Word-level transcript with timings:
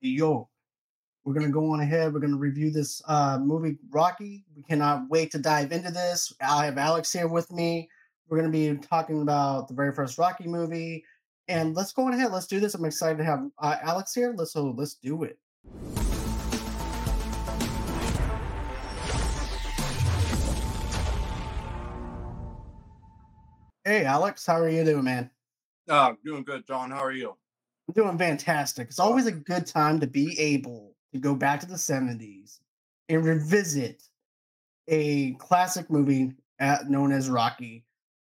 yo, 0.00 0.48
we're 1.24 1.34
gonna 1.34 1.50
go 1.50 1.72
on 1.72 1.80
ahead. 1.80 2.12
We're 2.12 2.20
gonna 2.20 2.36
review 2.36 2.70
this 2.70 3.02
uh, 3.06 3.38
movie, 3.38 3.76
Rocky. 3.90 4.44
We 4.56 4.62
cannot 4.62 5.08
wait 5.08 5.30
to 5.32 5.38
dive 5.38 5.72
into 5.72 5.90
this. 5.90 6.32
I 6.40 6.64
have 6.64 6.78
Alex 6.78 7.12
here 7.12 7.28
with 7.28 7.52
me. 7.52 7.88
We're 8.28 8.38
gonna 8.38 8.50
be 8.50 8.74
talking 8.76 9.22
about 9.22 9.68
the 9.68 9.74
very 9.74 9.92
first 9.92 10.18
Rocky 10.18 10.46
movie, 10.46 11.04
and 11.48 11.74
let's 11.74 11.92
go 11.92 12.06
on 12.06 12.14
ahead. 12.14 12.32
Let's 12.32 12.46
do 12.46 12.60
this. 12.60 12.74
I'm 12.74 12.84
excited 12.84 13.18
to 13.18 13.24
have 13.24 13.46
uh, 13.58 13.76
Alex 13.82 14.14
here. 14.14 14.34
Let's 14.36 14.52
so 14.52 14.74
let's 14.76 14.94
do 14.94 15.24
it. 15.24 15.38
Hey, 23.84 24.04
Alex, 24.04 24.46
how 24.46 24.60
are 24.60 24.68
you 24.68 24.84
doing, 24.84 25.04
man? 25.04 25.30
Uh, 25.88 26.12
doing 26.24 26.44
good, 26.44 26.66
John. 26.66 26.90
How 26.90 27.02
are 27.02 27.12
you? 27.12 27.36
I'm 27.90 28.04
doing 28.04 28.18
fantastic. 28.18 28.86
It's 28.86 29.00
always 29.00 29.26
a 29.26 29.32
good 29.32 29.66
time 29.66 29.98
to 29.98 30.06
be 30.06 30.38
able 30.38 30.94
to 31.12 31.18
go 31.18 31.34
back 31.34 31.58
to 31.60 31.66
the 31.66 31.74
70s 31.74 32.60
and 33.08 33.24
revisit 33.24 34.04
a 34.86 35.32
classic 35.34 35.90
movie 35.90 36.32
at, 36.60 36.88
known 36.88 37.10
as 37.10 37.28
Rocky. 37.28 37.84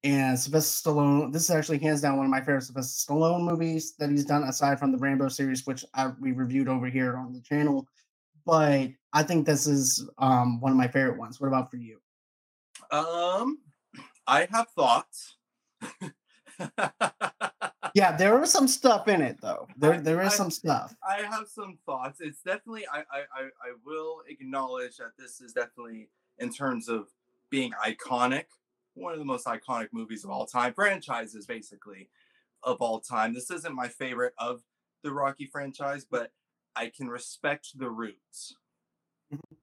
And 0.04 0.38
Sylvester 0.38 0.90
Stallone, 0.90 1.32
this 1.32 1.42
is 1.42 1.50
actually 1.50 1.78
hands 1.78 2.00
down 2.00 2.18
one 2.18 2.26
of 2.26 2.30
my 2.30 2.38
favorite 2.38 2.62
Sylvester 2.62 3.12
Stallone 3.12 3.50
movies 3.50 3.94
that 3.98 4.10
he's 4.10 4.24
done, 4.24 4.44
aside 4.44 4.78
from 4.78 4.92
the 4.92 4.98
Rambo 4.98 5.28
series, 5.28 5.66
which 5.66 5.84
I, 5.92 6.12
we 6.20 6.30
reviewed 6.30 6.68
over 6.68 6.86
here 6.86 7.16
on 7.16 7.32
the 7.32 7.40
channel. 7.40 7.88
But 8.46 8.90
I 9.12 9.24
think 9.24 9.44
this 9.44 9.66
is 9.66 10.08
um, 10.18 10.60
one 10.60 10.70
of 10.70 10.78
my 10.78 10.86
favorite 10.86 11.18
ones. 11.18 11.40
What 11.40 11.48
about 11.48 11.68
for 11.68 11.78
you? 11.78 11.98
Um, 12.92 13.58
I 14.24 14.46
have 14.52 14.68
thoughts. 14.68 15.34
yeah, 17.98 18.16
there 18.16 18.40
is 18.40 18.52
some 18.52 18.68
stuff 18.68 19.08
in 19.08 19.20
it 19.20 19.40
though. 19.40 19.66
There 19.76 20.00
there 20.00 20.22
is 20.22 20.34
I, 20.34 20.36
some 20.36 20.50
stuff. 20.52 20.94
I 21.02 21.22
have 21.22 21.48
some 21.48 21.78
thoughts. 21.84 22.20
It's 22.20 22.40
definitely 22.42 22.86
I, 22.92 23.00
I 23.00 23.40
I 23.40 23.72
will 23.84 24.22
acknowledge 24.28 24.98
that 24.98 25.16
this 25.18 25.40
is 25.40 25.52
definitely 25.52 26.08
in 26.38 26.52
terms 26.52 26.88
of 26.88 27.08
being 27.50 27.72
iconic, 27.84 28.44
one 28.94 29.12
of 29.12 29.18
the 29.18 29.24
most 29.24 29.46
iconic 29.46 29.88
movies 29.90 30.22
of 30.22 30.30
all 30.30 30.46
time, 30.46 30.74
franchises 30.74 31.44
basically 31.44 32.08
of 32.62 32.76
all 32.80 33.00
time. 33.00 33.34
This 33.34 33.50
isn't 33.50 33.74
my 33.74 33.88
favorite 33.88 34.34
of 34.38 34.62
the 35.02 35.12
Rocky 35.12 35.46
franchise, 35.46 36.06
but 36.08 36.30
I 36.76 36.92
can 36.96 37.08
respect 37.08 37.76
the 37.76 37.90
roots. 37.90 38.54
Mm-hmm. 39.34 39.56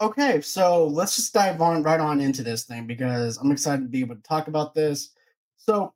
Okay, 0.00 0.40
so 0.40 0.88
let's 0.88 1.14
just 1.14 1.32
dive 1.32 1.60
on 1.60 1.84
right 1.84 2.00
on 2.00 2.20
into 2.20 2.42
this 2.42 2.64
thing 2.64 2.86
because 2.88 3.36
I'm 3.36 3.52
excited 3.52 3.82
to 3.82 3.88
be 3.88 4.00
able 4.00 4.16
to 4.16 4.22
talk 4.22 4.48
about 4.48 4.74
this. 4.74 5.10
So 5.56 5.92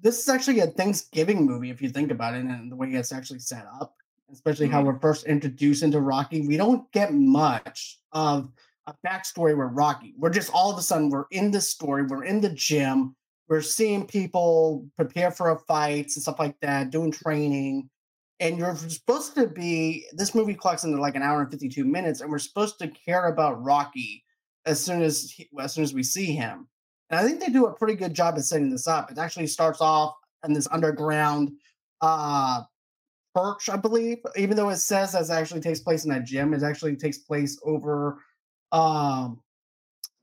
this 0.00 0.18
is 0.18 0.28
actually 0.28 0.60
a 0.60 0.66
Thanksgiving 0.66 1.46
movie 1.46 1.70
if 1.70 1.80
you 1.80 1.88
think 1.88 2.10
about 2.10 2.34
it 2.34 2.44
and 2.44 2.70
the 2.70 2.76
way 2.76 2.88
it's 2.90 3.12
actually 3.12 3.38
set 3.38 3.66
up, 3.80 3.94
especially 4.32 4.66
mm-hmm. 4.66 4.74
how 4.74 4.82
we're 4.82 4.98
first 4.98 5.26
introduced 5.26 5.82
into 5.82 6.00
Rocky. 6.00 6.46
We 6.46 6.56
don't 6.56 6.90
get 6.92 7.12
much 7.12 7.98
of 8.12 8.50
a 8.86 8.94
backstory 9.06 9.56
with 9.56 9.74
Rocky. 9.74 10.14
We're 10.18 10.30
just 10.30 10.52
all 10.52 10.70
of 10.70 10.78
a 10.78 10.82
sudden 10.82 11.08
we're 11.08 11.24
in 11.30 11.50
this 11.50 11.68
story, 11.68 12.02
we're 12.02 12.24
in 12.24 12.40
the 12.40 12.50
gym, 12.50 13.16
we're 13.48 13.62
seeing 13.62 14.06
people 14.06 14.86
prepare 14.96 15.30
for 15.30 15.50
a 15.50 15.58
fight 15.58 16.04
and 16.04 16.10
stuff 16.10 16.38
like 16.38 16.58
that, 16.60 16.90
doing 16.90 17.10
training. 17.10 17.88
And 18.40 18.58
you're 18.58 18.74
supposed 18.76 19.34
to 19.36 19.46
be 19.46 20.06
this 20.12 20.34
movie 20.34 20.54
clocks 20.54 20.84
into 20.84 21.00
like 21.00 21.14
an 21.14 21.22
hour 21.22 21.42
and 21.42 21.50
52 21.50 21.84
minutes, 21.84 22.20
and 22.20 22.30
we're 22.30 22.38
supposed 22.38 22.78
to 22.80 22.88
care 22.88 23.28
about 23.28 23.62
Rocky 23.62 24.24
as 24.66 24.82
soon 24.82 25.02
as 25.02 25.30
he, 25.30 25.48
as 25.60 25.74
soon 25.74 25.84
as 25.84 25.94
we 25.94 26.02
see 26.02 26.32
him. 26.32 26.68
And 27.10 27.20
I 27.20 27.24
think 27.24 27.40
they 27.40 27.50
do 27.50 27.66
a 27.66 27.72
pretty 27.72 27.94
good 27.94 28.14
job 28.14 28.34
at 28.36 28.44
setting 28.44 28.70
this 28.70 28.88
up. 28.88 29.10
It 29.10 29.18
actually 29.18 29.46
starts 29.46 29.80
off 29.80 30.14
in 30.44 30.52
this 30.52 30.68
underground 30.70 31.52
uh 32.00 32.62
church, 33.36 33.68
I 33.68 33.76
believe, 33.76 34.18
even 34.36 34.56
though 34.56 34.68
it 34.68 34.76
says 34.76 35.12
that 35.12 35.24
it 35.24 35.30
actually 35.30 35.60
takes 35.60 35.80
place 35.80 36.04
in 36.04 36.12
a 36.12 36.20
gym, 36.20 36.54
it 36.54 36.62
actually 36.62 36.96
takes 36.96 37.18
place 37.18 37.58
over 37.64 38.18
um 38.72 39.40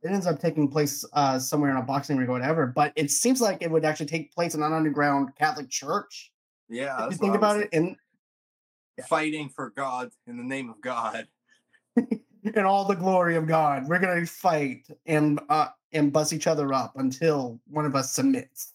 it 0.04 0.09
ends 0.09 0.26
up 0.26 0.40
taking 0.40 0.68
place 0.68 1.06
uh 1.14 1.38
somewhere 1.38 1.72
in 1.72 1.78
a 1.78 1.82
boxing 1.82 2.18
ring 2.18 2.28
or 2.28 2.31
whatever, 2.31 2.68
but 2.68 2.94
it 2.96 3.12
seems 3.12 3.42
like 3.42 3.62
it 3.62 3.69
would 3.69 3.86
actually 3.86 4.08
take 4.08 4.34
place 4.34 4.56
in 4.56 4.63
an 4.63 4.74
underground 4.74 5.36
Catholic 5.38 5.69
church. 5.69 6.31
Yeah. 6.69 7.06
If 7.06 7.12
you 7.12 7.18
think 7.18 7.36
about 7.36 7.59
it 7.59 7.69
and 7.74 7.96
fighting 9.08 9.50
for 9.50 9.69
God 9.69 10.12
in 10.28 10.38
the 10.38 10.44
name 10.44 10.69
of 10.69 10.81
God. 10.81 11.28
in 12.44 12.66
all 12.66 12.86
the 12.86 12.96
glory 12.96 13.36
of 13.36 13.48
God. 13.48 13.88
We're 13.88 14.00
gonna 14.00 14.25
fight 14.25 14.88
and 15.06 15.40
uh 15.50 15.68
and 15.94 16.13
bust 16.13 16.34
each 16.34 16.47
other 16.47 16.74
up 16.74 16.94
until 16.96 17.59
one 17.68 17.85
of 17.85 17.96
us 17.96 18.13
submits. 18.13 18.74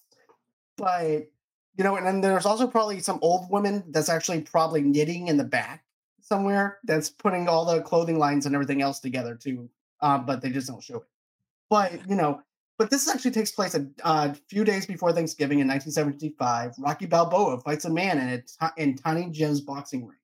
But 0.77 1.29
you 1.77 1.85
know, 1.85 1.97
and 1.97 2.07
then 2.07 2.21
there's 2.21 2.47
also 2.47 2.67
probably 2.67 3.01
some 3.01 3.19
old 3.23 3.51
woman 3.51 3.85
that's 3.89 4.09
actually 4.09 4.41
probably 4.41 4.83
knitting 4.83 5.29
in 5.29 5.37
the 5.37 5.45
back 5.45 5.85
somewhere 6.21 6.79
that's 6.85 7.11
putting 7.11 7.49
all 7.49 7.65
the 7.65 7.83
clothing 7.83 8.19
lines 8.19 8.47
and 8.47 8.55
everything 8.55 8.83
else 8.83 8.99
together 8.99 9.35
too. 9.35 9.69
Uh, 10.01 10.19
but 10.19 10.43
they 10.43 10.51
just 10.51 10.69
don't 10.69 10.83
show 10.83 10.97
it. 10.97 11.03
But 11.71 12.09
you 12.09 12.17
know, 12.17 12.41
but 12.79 12.91
this 12.91 13.09
actually 13.09 13.31
takes 13.31 13.51
place 13.51 13.75
a 13.75 13.87
uh, 14.05 14.35
few 14.49 14.65
days 14.65 14.87
before 14.87 15.13
Thanksgiving 15.13 15.61
in 15.61 15.69
1975. 15.69 16.75
Rocky 16.79 17.07
Balboa 17.07 17.61
fights 17.61 17.87
a 17.87 17.91
man 17.91 18.19
in 18.19 18.29
a 18.29 18.39
t- 18.39 18.83
in 18.83 18.97
Tiny 18.97 19.31
Jim's 19.31 19.61
boxing 19.61 20.07
ring. 20.07 20.19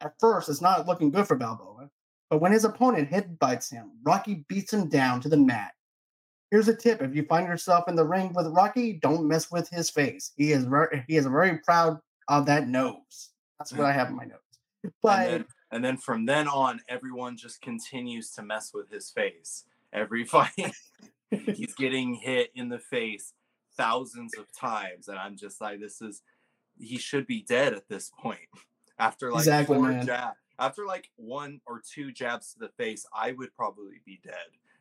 At 0.00 0.14
first, 0.18 0.48
it's 0.48 0.62
not 0.62 0.86
looking 0.86 1.10
good 1.10 1.26
for 1.26 1.36
Balboa, 1.36 1.90
but 2.30 2.40
when 2.40 2.52
his 2.52 2.64
opponent 2.64 3.10
headbutts 3.10 3.70
him, 3.70 3.90
Rocky 4.02 4.46
beats 4.48 4.72
him 4.72 4.88
down 4.88 5.20
to 5.20 5.28
the 5.28 5.36
mat 5.36 5.72
Here's 6.50 6.68
a 6.68 6.74
tip: 6.74 7.02
if 7.02 7.14
you 7.14 7.24
find 7.24 7.46
yourself 7.46 7.88
in 7.88 7.96
the 7.96 8.04
ring 8.04 8.32
with 8.34 8.46
Rocky, 8.48 8.94
don't 8.94 9.26
mess 9.26 9.50
with 9.50 9.68
his 9.68 9.90
face. 9.90 10.32
He 10.36 10.52
is 10.52 10.64
very 10.64 11.04
he 11.06 11.16
is 11.16 11.26
very 11.26 11.58
proud 11.58 11.98
of 12.28 12.46
that 12.46 12.68
nose. 12.68 13.30
That's 13.58 13.72
what 13.72 13.82
mm. 13.82 13.90
I 13.90 13.92
have 13.92 14.08
in 14.08 14.16
my 14.16 14.24
notes. 14.24 14.42
But 15.02 15.20
and 15.20 15.32
then, 15.32 15.44
and 15.72 15.84
then 15.84 15.96
from 15.96 16.26
then 16.26 16.48
on, 16.48 16.80
everyone 16.88 17.36
just 17.36 17.60
continues 17.60 18.30
to 18.32 18.42
mess 18.42 18.72
with 18.72 18.90
his 18.90 19.10
face. 19.10 19.64
Every 19.92 20.24
fight, 20.26 20.72
he's 21.30 21.74
getting 21.74 22.14
hit 22.14 22.50
in 22.54 22.68
the 22.68 22.78
face 22.78 23.32
thousands 23.76 24.32
of 24.38 24.46
times, 24.52 25.08
and 25.08 25.18
I'm 25.18 25.36
just 25.36 25.60
like, 25.60 25.80
this 25.80 26.00
is 26.00 26.22
he 26.78 26.98
should 26.98 27.26
be 27.26 27.42
dead 27.42 27.74
at 27.74 27.88
this 27.88 28.10
point. 28.18 28.40
After 29.00 29.30
like 29.30 29.42
exactly, 29.42 29.76
four 29.76 29.92
jab, 30.04 30.32
after 30.58 30.84
like 30.84 31.08
one 31.14 31.60
or 31.68 31.80
two 31.88 32.10
jabs 32.10 32.52
to 32.52 32.58
the 32.58 32.68
face, 32.70 33.06
I 33.14 33.30
would 33.30 33.54
probably 33.54 34.00
be 34.04 34.18
dead. 34.24 34.34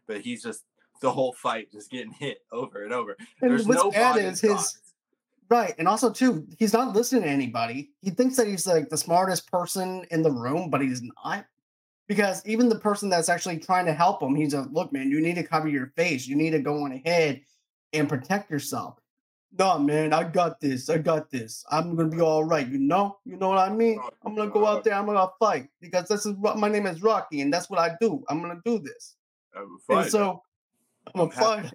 But 0.07 0.22
he's 0.22 0.41
just 0.41 0.63
the 1.02 1.12
whole 1.12 1.34
fight 1.34 1.72
just 1.72 1.91
getting 1.91 2.12
hit 2.19 2.40
over 2.52 2.84
and 2.84 2.94
over. 2.94 3.16
And 3.41 3.52
There's 3.52 3.66
what's 3.66 3.84
no 3.84 3.91
bad 3.91 4.18
is 4.18 4.41
his 4.41 4.80
right, 5.50 5.74
and 5.78 5.88
also 5.88 6.12
too, 6.12 6.46
he's 6.58 6.74
not 6.74 6.96
listening 6.96 7.24
to 7.24 7.30
anybody. 7.30 7.91
He 8.02 8.09
thinks 8.09 8.35
that 8.38 8.47
he's 8.47 8.68
like 8.68 8.90
the 8.90 8.97
smartest 8.97 9.50
person 9.52 10.06
in 10.12 10.22
the 10.22 10.31
room, 10.31 10.69
but 10.69 10.81
he's 10.81 11.02
not. 11.02 11.46
Because 12.08 12.41
even 12.46 12.69
the 12.69 12.80
person 12.80 13.09
that's 13.09 13.28
actually 13.28 13.59
trying 13.59 13.85
to 13.85 13.94
help 13.94 14.24
him, 14.24 14.34
he's 14.34 14.56
like, 14.56 14.68
"Look, 14.72 14.94
man, 14.94 15.12
you 15.12 15.19
need 15.19 15.35
to 15.35 15.44
cover 15.44 15.68
your 15.68 15.88
face. 15.97 16.25
You 16.25 16.35
need 16.35 16.52
to 16.52 16.59
go 16.59 16.84
on 16.84 16.94
ahead 16.94 17.41
and 17.94 18.08
protect 18.08 18.50
yourself." 18.50 19.00
No, 19.58 19.79
man, 19.79 20.14
I 20.14 20.24
got 20.24 20.59
this. 20.59 20.90
I 20.90 20.97
got 21.00 21.31
this. 21.31 21.66
I'm 21.72 21.96
gonna 21.96 22.09
be 22.09 22.22
all 22.22 22.44
right. 22.44 22.68
You 22.68 22.78
know, 22.79 23.18
you 23.25 23.38
know 23.38 23.50
what 23.50 23.58
I 23.58 23.69
mean. 23.74 24.00
Oh, 24.02 24.09
I'm 24.25 24.35
gonna 24.35 24.52
go 24.52 24.66
out 24.66 24.84
there. 24.84 24.94
I'm 24.94 25.06
gonna 25.06 25.28
fight 25.40 25.69
because 25.81 26.08
this 26.08 26.25
is 26.25 26.34
what 26.35 26.58
my 26.58 26.69
name 26.69 26.85
is 26.85 27.02
Rocky, 27.02 27.41
and 27.41 27.52
that's 27.52 27.69
what 27.69 27.79
I 27.79 27.96
do. 28.00 28.24
I'm 28.29 28.41
gonna 28.41 28.62
do 28.64 28.79
this. 28.79 29.16
And 29.90 30.12
so 30.12 30.44
I'm 31.16 31.22
a 31.22 31.31
fighter. 31.31 31.72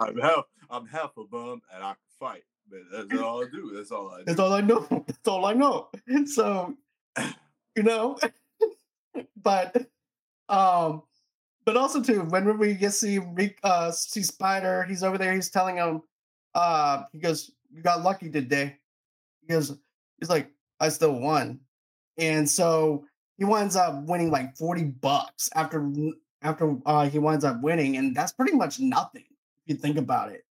I'm 0.00 0.18
half 0.20 0.44
I'm 0.70 0.86
half 0.86 1.16
a 1.16 1.24
bum 1.24 1.62
and 1.72 1.84
I 1.84 1.90
can 1.90 1.96
fight. 2.18 2.42
But 2.68 2.80
that's 2.92 3.20
all 3.22 3.42
I 3.42 3.46
do. 3.50 3.72
That's 3.74 3.90
all 3.90 4.10
I 4.10 4.18
do. 4.18 4.24
That's 4.26 4.40
all 4.40 4.52
I 4.52 4.60
know. 4.60 5.04
That's 5.06 5.28
all 5.28 5.44
I 5.46 5.52
know. 5.52 5.88
So 6.26 6.74
you 7.76 7.82
know, 7.82 8.18
but 9.42 9.76
um 10.48 11.02
but 11.64 11.76
also 11.76 12.02
too, 12.02 12.22
when 12.22 12.58
we 12.58 12.74
get 12.74 12.92
see 12.92 13.20
uh 13.62 13.90
see 13.90 14.22
Spider, 14.22 14.84
he's 14.84 15.02
over 15.02 15.18
there, 15.18 15.34
he's 15.34 15.50
telling 15.50 15.76
him 15.76 16.02
uh 16.54 17.04
he 17.12 17.18
goes, 17.18 17.50
You 17.72 17.82
got 17.82 18.02
lucky 18.02 18.30
today. 18.30 18.78
He 19.42 19.52
goes, 19.52 19.76
he's 20.18 20.30
like, 20.30 20.50
I 20.80 20.88
still 20.88 21.18
won. 21.18 21.60
And 22.16 22.48
so 22.48 23.04
he 23.38 23.44
winds 23.44 23.76
up 23.76 24.04
winning 24.04 24.30
like 24.30 24.56
40 24.56 24.84
bucks 24.84 25.50
after 25.54 25.90
after 26.42 26.76
uh, 26.84 27.08
he 27.08 27.18
winds 27.18 27.44
up 27.44 27.62
winning, 27.62 27.96
and 27.96 28.14
that's 28.14 28.32
pretty 28.32 28.54
much 28.54 28.78
nothing 28.78 29.24
if 29.24 29.62
you 29.66 29.74
think 29.74 29.96
about 29.96 30.30
it. 30.30 30.44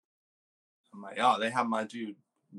I'm 0.94 1.02
like, 1.02 1.18
oh, 1.20 1.40
they 1.40 1.50
have 1.50 1.68
my 1.68 1.84
dude 1.84 2.16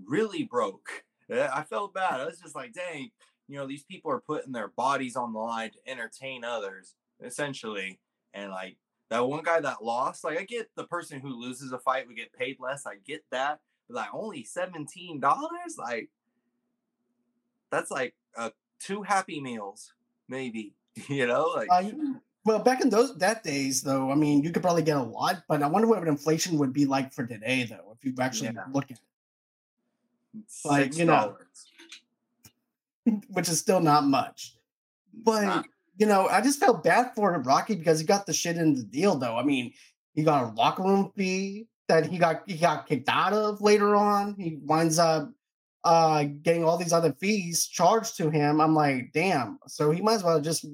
really 0.07 0.45
broke. 0.45 1.05
I 1.31 1.63
felt 1.63 1.95
bad. 1.95 2.21
I 2.21 2.27
was 2.27 2.39
just 2.39 2.55
like, 2.55 2.73
dang, 2.73 3.11
you 3.49 3.57
know, 3.57 3.67
these 3.67 3.85
people 3.85 4.11
are 4.11 4.21
putting 4.21 4.53
their 4.53 4.69
bodies 4.69 5.17
on 5.17 5.33
the 5.33 5.39
line 5.39 5.71
to 5.71 5.91
entertain 5.91 6.45
others, 6.45 6.95
essentially. 7.23 7.99
And 8.33 8.51
like 8.51 8.77
that 9.11 9.27
one 9.27 9.43
guy 9.43 9.61
that 9.61 9.85
lost, 9.85 10.25
like 10.25 10.39
I 10.39 10.45
get 10.45 10.71
the 10.77 10.85
person 10.85 11.21
who 11.21 11.41
loses 11.41 11.73
a 11.73 11.79
fight 11.79 12.07
would 12.07 12.17
get 12.17 12.33
paid 12.33 12.59
less. 12.61 12.87
I 12.87 12.97
get 13.05 13.25
that. 13.31 13.61
But 13.89 13.97
like 13.97 14.15
only 14.15 14.45
$17? 14.45 15.21
Like 15.79 16.11
that's 17.71 17.91
like 17.91 18.15
uh, 18.37 18.51
two 18.79 19.03
happy 19.03 19.41
meals 19.41 19.93
maybe 20.29 20.75
you 21.09 21.27
know 21.27 21.53
like 21.57 21.69
uh, 21.71 21.83
well 22.45 22.59
back 22.59 22.81
in 22.81 22.91
those 22.91 23.17
that 23.19 23.43
days 23.43 23.83
though 23.83 24.11
i 24.11 24.15
mean 24.15 24.43
you 24.43 24.51
could 24.51 24.63
probably 24.63 24.83
get 24.83 24.97
a 24.97 25.03
lot 25.03 25.43
but 25.49 25.63
i 25.63 25.67
wonder 25.67 25.89
what 25.89 26.07
inflation 26.07 26.59
would 26.59 26.73
be 26.73 26.87
like 26.87 27.13
for 27.13 27.27
today 27.27 27.65
though 27.65 27.97
if 27.97 28.05
you 28.05 28.15
actually 28.21 28.51
yeah. 28.55 28.65
look 28.73 28.85
at 28.85 28.93
it 28.93 28.99
Like, 30.65 30.97
you 30.97 31.05
know. 31.05 31.37
which 33.29 33.49
is 33.49 33.59
still 33.59 33.81
not 33.81 34.05
much. 34.05 34.57
But 35.13 35.45
not. 35.45 35.67
you 35.97 36.07
know, 36.07 36.27
I 36.29 36.41
just 36.41 36.59
felt 36.59 36.83
bad 36.83 37.15
for 37.15 37.39
Rocky 37.41 37.75
because 37.77 38.01
he 38.01 38.07
got 38.07 38.27
the 38.27 38.33
shit 38.33 38.57
in 38.57 38.75
the 38.75 38.83
deal 38.83 39.17
though. 39.17 39.37
I 39.37 39.45
mean, 39.45 39.73
he 40.15 40.23
got 40.23 40.45
a 40.45 40.55
locker 40.55 40.83
room 40.83 41.13
fee 41.17 41.69
that 41.89 42.07
he 42.07 42.19
got 42.19 42.43
he 42.47 42.57
got 42.57 42.87
kicked 42.87 43.09
out 43.09 43.33
of 43.33 43.61
later 43.61 43.95
on. 43.95 44.35
He 44.39 44.59
winds 44.63 44.99
up 44.99 45.31
uh 45.85 46.25
getting 46.43 46.65
all 46.65 46.77
these 46.77 46.93
other 46.93 47.13
fees 47.13 47.67
charged 47.67 48.17
to 48.17 48.31
him. 48.31 48.61
I'm 48.61 48.75
like, 48.75 49.13
damn. 49.13 49.59
So 49.67 49.91
he 49.91 50.01
might 50.01 50.15
as 50.15 50.25
well 50.25 50.41
just 50.41 50.67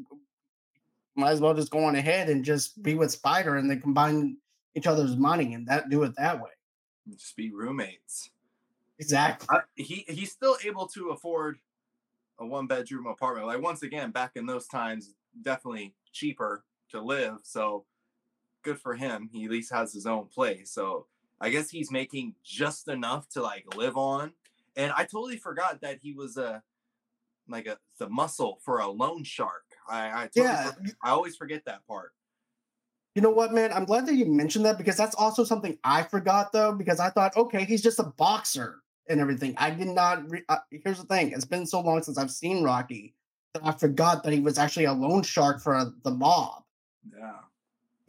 might 1.17 1.33
as 1.33 1.41
well 1.41 1.55
just 1.55 1.71
go 1.71 1.85
on 1.85 1.97
ahead 1.97 2.29
and 2.29 2.45
just 2.45 2.83
be 2.83 2.95
with 2.95 3.11
Spider 3.11 3.57
and 3.57 3.69
then 3.69 3.81
combine 3.81 4.37
each 4.75 4.87
other's 4.87 5.17
money 5.17 5.55
and 5.55 5.67
that 5.67 5.91
do 5.91 6.03
it 6.05 6.15
that 6.17 6.41
way. 6.41 6.51
Just 7.17 7.37
be 7.37 7.51
roommates. 7.51 8.31
Exactly. 8.99 9.49
I, 9.51 9.61
he 9.75 10.05
he's 10.09 10.33
still 10.33 10.57
able 10.65 10.87
to 10.89 11.11
afford 11.11 11.59
a 12.39 12.47
one 12.47 12.67
bedroom 12.67 13.07
apartment. 13.07 13.47
Like 13.47 13.63
once 13.63 13.83
again, 13.83 14.11
back 14.11 14.33
in 14.37 14.47
those 14.47 14.67
times, 14.67 15.15
definitely 15.43 15.95
cheaper 16.13 16.65
to 16.91 17.01
live. 17.01 17.39
So 17.43 17.85
good 18.63 18.79
for 18.79 18.95
him. 18.95 19.29
He 19.33 19.45
at 19.45 19.51
least 19.51 19.73
has 19.73 19.93
his 19.93 20.07
own 20.07 20.27
place. 20.27 20.71
So 20.71 21.07
I 21.41 21.51
guess 21.51 21.71
he's 21.71 21.91
making 21.91 22.35
just 22.45 22.89
enough 22.89 23.29
to 23.31 23.43
like 23.43 23.75
live 23.75 23.97
on. 23.97 24.33
And 24.81 24.93
I 24.97 25.05
totally 25.05 25.37
forgot 25.37 25.83
that 25.83 25.99
he 26.01 26.15
was 26.15 26.39
a 26.39 26.63
like 27.49 27.67
a 27.67 27.77
the 27.99 28.09
muscle 28.09 28.59
for 28.65 28.79
a 28.79 28.89
loan 28.89 29.25
shark. 29.25 29.65
I 29.89 30.07
I, 30.07 30.21
totally 30.29 30.45
Yeah, 30.45 30.71
for- 30.71 30.83
I 31.05 31.11
always 31.11 31.37
forget 31.37 31.63
that 31.67 31.87
part. 31.87 32.13
You 33.15 33.23
know 33.23 33.31
what, 33.31 33.53
man? 33.53 33.73
I'm 33.73 33.85
glad 33.85 34.07
that 34.07 34.15
you 34.15 34.25
mentioned 34.25 34.65
that 34.65 34.79
because 34.79 34.97
that's 34.97 35.17
also 35.17 35.45
something 35.45 35.77
I 35.85 36.05
forgot 36.05 36.53
though. 36.53 36.73
Because 36.73 36.99
I 36.99 37.11
thought, 37.11 37.37
okay, 37.37 37.65
he's 37.65 37.83
just 37.83 37.99
a 37.99 38.05
boxer 38.05 38.81
and 39.09 39.21
everything. 39.21 39.55
I 39.59 39.71
did 39.71 39.89
not. 39.89 40.31
Re- 40.31 40.45
uh, 40.49 40.59
here's 40.71 40.99
the 40.99 41.07
thing: 41.07 41.33
it's 41.33 41.45
been 41.45 41.67
so 41.67 41.81
long 41.81 42.03
since 42.03 42.17
I've 42.17 42.31
seen 42.31 42.63
Rocky 42.63 43.15
that 43.53 43.67
I 43.67 43.73
forgot 43.73 44.23
that 44.23 44.33
he 44.33 44.41
was 44.41 44.57
actually 44.59 44.87
a 44.87 44.93
loan 44.95 45.23
shark 45.23 45.61
for 45.61 45.93
the 46.05 46.11
mob. 46.11 46.63
Yeah. 47.15 47.41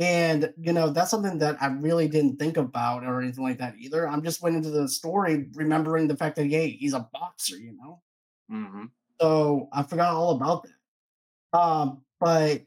And 0.02 0.52
you 0.60 0.74
know, 0.74 0.90
that's 0.90 1.12
something 1.12 1.38
that 1.38 1.62
I 1.62 1.68
really 1.68 2.08
didn't 2.08 2.38
think 2.38 2.58
about 2.58 3.04
or 3.04 3.22
anything 3.22 3.44
like 3.44 3.60
that 3.60 3.76
either. 3.78 4.10
I'm 4.10 4.24
just 4.24 4.42
went 4.42 4.56
into 4.56 4.72
the 4.72 4.90
story 4.90 5.48
remembering 5.54 6.08
the 6.08 6.18
fact 6.18 6.38
that 6.38 6.48
hey, 6.48 6.72
he's 6.72 6.96
a 6.96 7.08
boxer. 7.14 7.58
You 7.58 7.78
know, 7.78 8.02
hmm 8.50 8.86
so 9.22 9.70
I 9.72 9.84
forgot 9.84 10.16
all 10.16 10.32
about 10.32 10.64
that. 10.64 11.60
Um, 11.60 12.02
but 12.20 12.64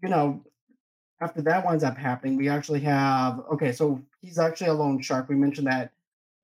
you 0.00 0.08
know, 0.08 0.44
after 1.20 1.42
that 1.42 1.64
winds 1.64 1.82
up 1.82 1.98
happening, 1.98 2.36
we 2.36 2.48
actually 2.48 2.80
have 2.80 3.40
okay, 3.52 3.72
so 3.72 4.00
he's 4.20 4.38
actually 4.38 4.68
a 4.68 4.74
loan 4.74 5.02
shark. 5.02 5.28
We 5.28 5.34
mentioned 5.34 5.66
that, 5.66 5.90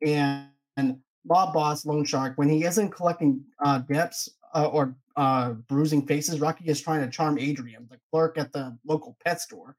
and, 0.04 0.48
and 0.76 0.98
mob 1.24 1.54
boss 1.54 1.86
loan 1.86 2.04
shark 2.04 2.32
when 2.34 2.48
he 2.48 2.64
isn't 2.64 2.90
collecting 2.90 3.44
uh, 3.64 3.78
debts 3.78 4.28
uh, 4.54 4.66
or 4.72 4.96
uh, 5.14 5.50
bruising 5.68 6.04
faces, 6.04 6.40
Rocky 6.40 6.64
is 6.66 6.80
trying 6.80 7.02
to 7.02 7.10
charm 7.10 7.38
Adrian, 7.38 7.86
the 7.88 7.98
clerk 8.10 8.38
at 8.38 8.52
the 8.52 8.76
local 8.84 9.16
pet 9.24 9.40
store. 9.40 9.76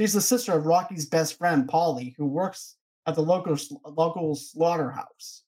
She's 0.00 0.14
the 0.14 0.22
sister 0.22 0.54
of 0.54 0.64
Rocky's 0.64 1.04
best 1.04 1.36
friend, 1.36 1.68
Paulie, 1.68 2.14
who 2.16 2.24
works 2.24 2.76
at 3.06 3.16
the 3.16 3.20
local 3.20 3.54
local 3.84 4.34
slaughterhouse. 4.34 5.42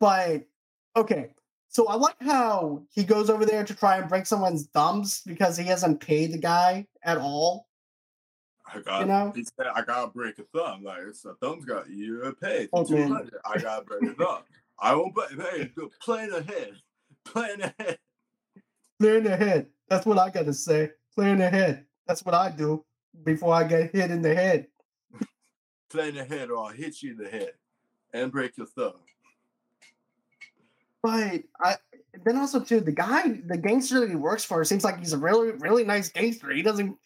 But 0.00 0.46
okay, 0.96 1.34
so 1.68 1.86
I 1.86 1.96
like 1.96 2.16
how 2.22 2.84
he 2.90 3.04
goes 3.04 3.28
over 3.28 3.44
there 3.44 3.64
to 3.64 3.74
try 3.74 3.98
and 3.98 4.08
break 4.08 4.24
someone's 4.24 4.68
thumbs 4.68 5.20
because 5.26 5.58
he 5.58 5.66
hasn't 5.66 6.00
paid 6.00 6.32
the 6.32 6.38
guy 6.38 6.86
at 7.02 7.18
all. 7.18 7.68
I 8.66 8.80
got. 8.80 9.00
You 9.00 9.06
know? 9.08 9.32
He 9.36 9.44
said 9.44 9.66
I 9.66 9.82
gotta 9.82 10.10
break 10.10 10.38
a 10.38 10.44
thumb. 10.58 10.82
Like 10.82 11.02
it's 11.06 11.26
a 11.26 11.34
thumb's 11.34 11.66
got 11.66 11.90
you 11.90 12.34
paid 12.42 12.70
hundred. 12.72 13.30
I 13.44 13.58
gotta 13.58 13.84
break 13.84 14.10
a 14.10 14.14
thumb. 14.14 14.38
I 14.78 14.94
won't 14.94 15.14
pay. 15.14 15.36
Hey, 15.36 15.70
plan 16.00 16.32
ahead. 16.32 16.76
Plan 17.26 17.60
ahead. 17.60 17.98
Plan 18.98 19.26
ahead. 19.26 19.66
That's 19.90 20.06
what 20.06 20.18
I 20.18 20.30
gotta 20.30 20.54
say. 20.54 20.92
Plan 21.14 21.42
ahead. 21.42 21.84
That's 22.06 22.24
what 22.24 22.34
I 22.34 22.50
do 22.50 22.82
before 23.24 23.54
I 23.54 23.64
get 23.64 23.94
hit 23.94 24.10
in 24.10 24.22
the 24.22 24.34
head. 24.34 24.66
Plan 25.90 26.16
ahead, 26.16 26.50
or 26.50 26.58
I'll 26.58 26.68
hit 26.68 27.02
you 27.02 27.12
in 27.12 27.18
the 27.18 27.28
head 27.28 27.52
and 28.12 28.32
break 28.32 28.56
your 28.56 28.66
thumb. 28.66 28.94
But 31.02 31.42
I 31.60 31.76
then 32.24 32.36
also 32.36 32.60
too 32.60 32.80
the 32.80 32.92
guy, 32.92 33.40
the 33.46 33.56
gangster 33.56 34.00
that 34.00 34.10
he 34.10 34.16
works 34.16 34.44
for, 34.44 34.64
seems 34.64 34.84
like 34.84 34.98
he's 34.98 35.12
a 35.12 35.18
really, 35.18 35.52
really 35.52 35.84
nice 35.84 36.08
gangster. 36.08 36.50
He 36.50 36.62
doesn't 36.62 36.96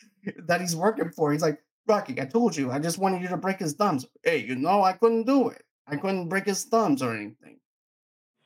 that 0.47 0.61
he's 0.61 0.77
working 0.77 1.11
for. 1.11 1.33
He's 1.33 1.43
like, 1.43 1.61
Rocky, 1.87 2.21
I 2.21 2.25
told 2.25 2.57
you, 2.57 2.71
I 2.71 2.79
just 2.79 2.99
wanted 2.99 3.23
you 3.23 3.29
to 3.29 3.37
break 3.37 3.59
his 3.59 3.75
thumbs. 3.75 4.07
Hey, 4.23 4.39
you 4.39 4.55
know, 4.55 4.83
I 4.83 4.93
couldn't 4.93 5.27
do 5.27 5.49
it. 5.49 5.65
I 5.87 5.97
couldn't 5.97 6.29
break 6.29 6.47
his 6.47 6.65
thumbs 6.65 7.03
or 7.03 7.15
anything. 7.15 7.59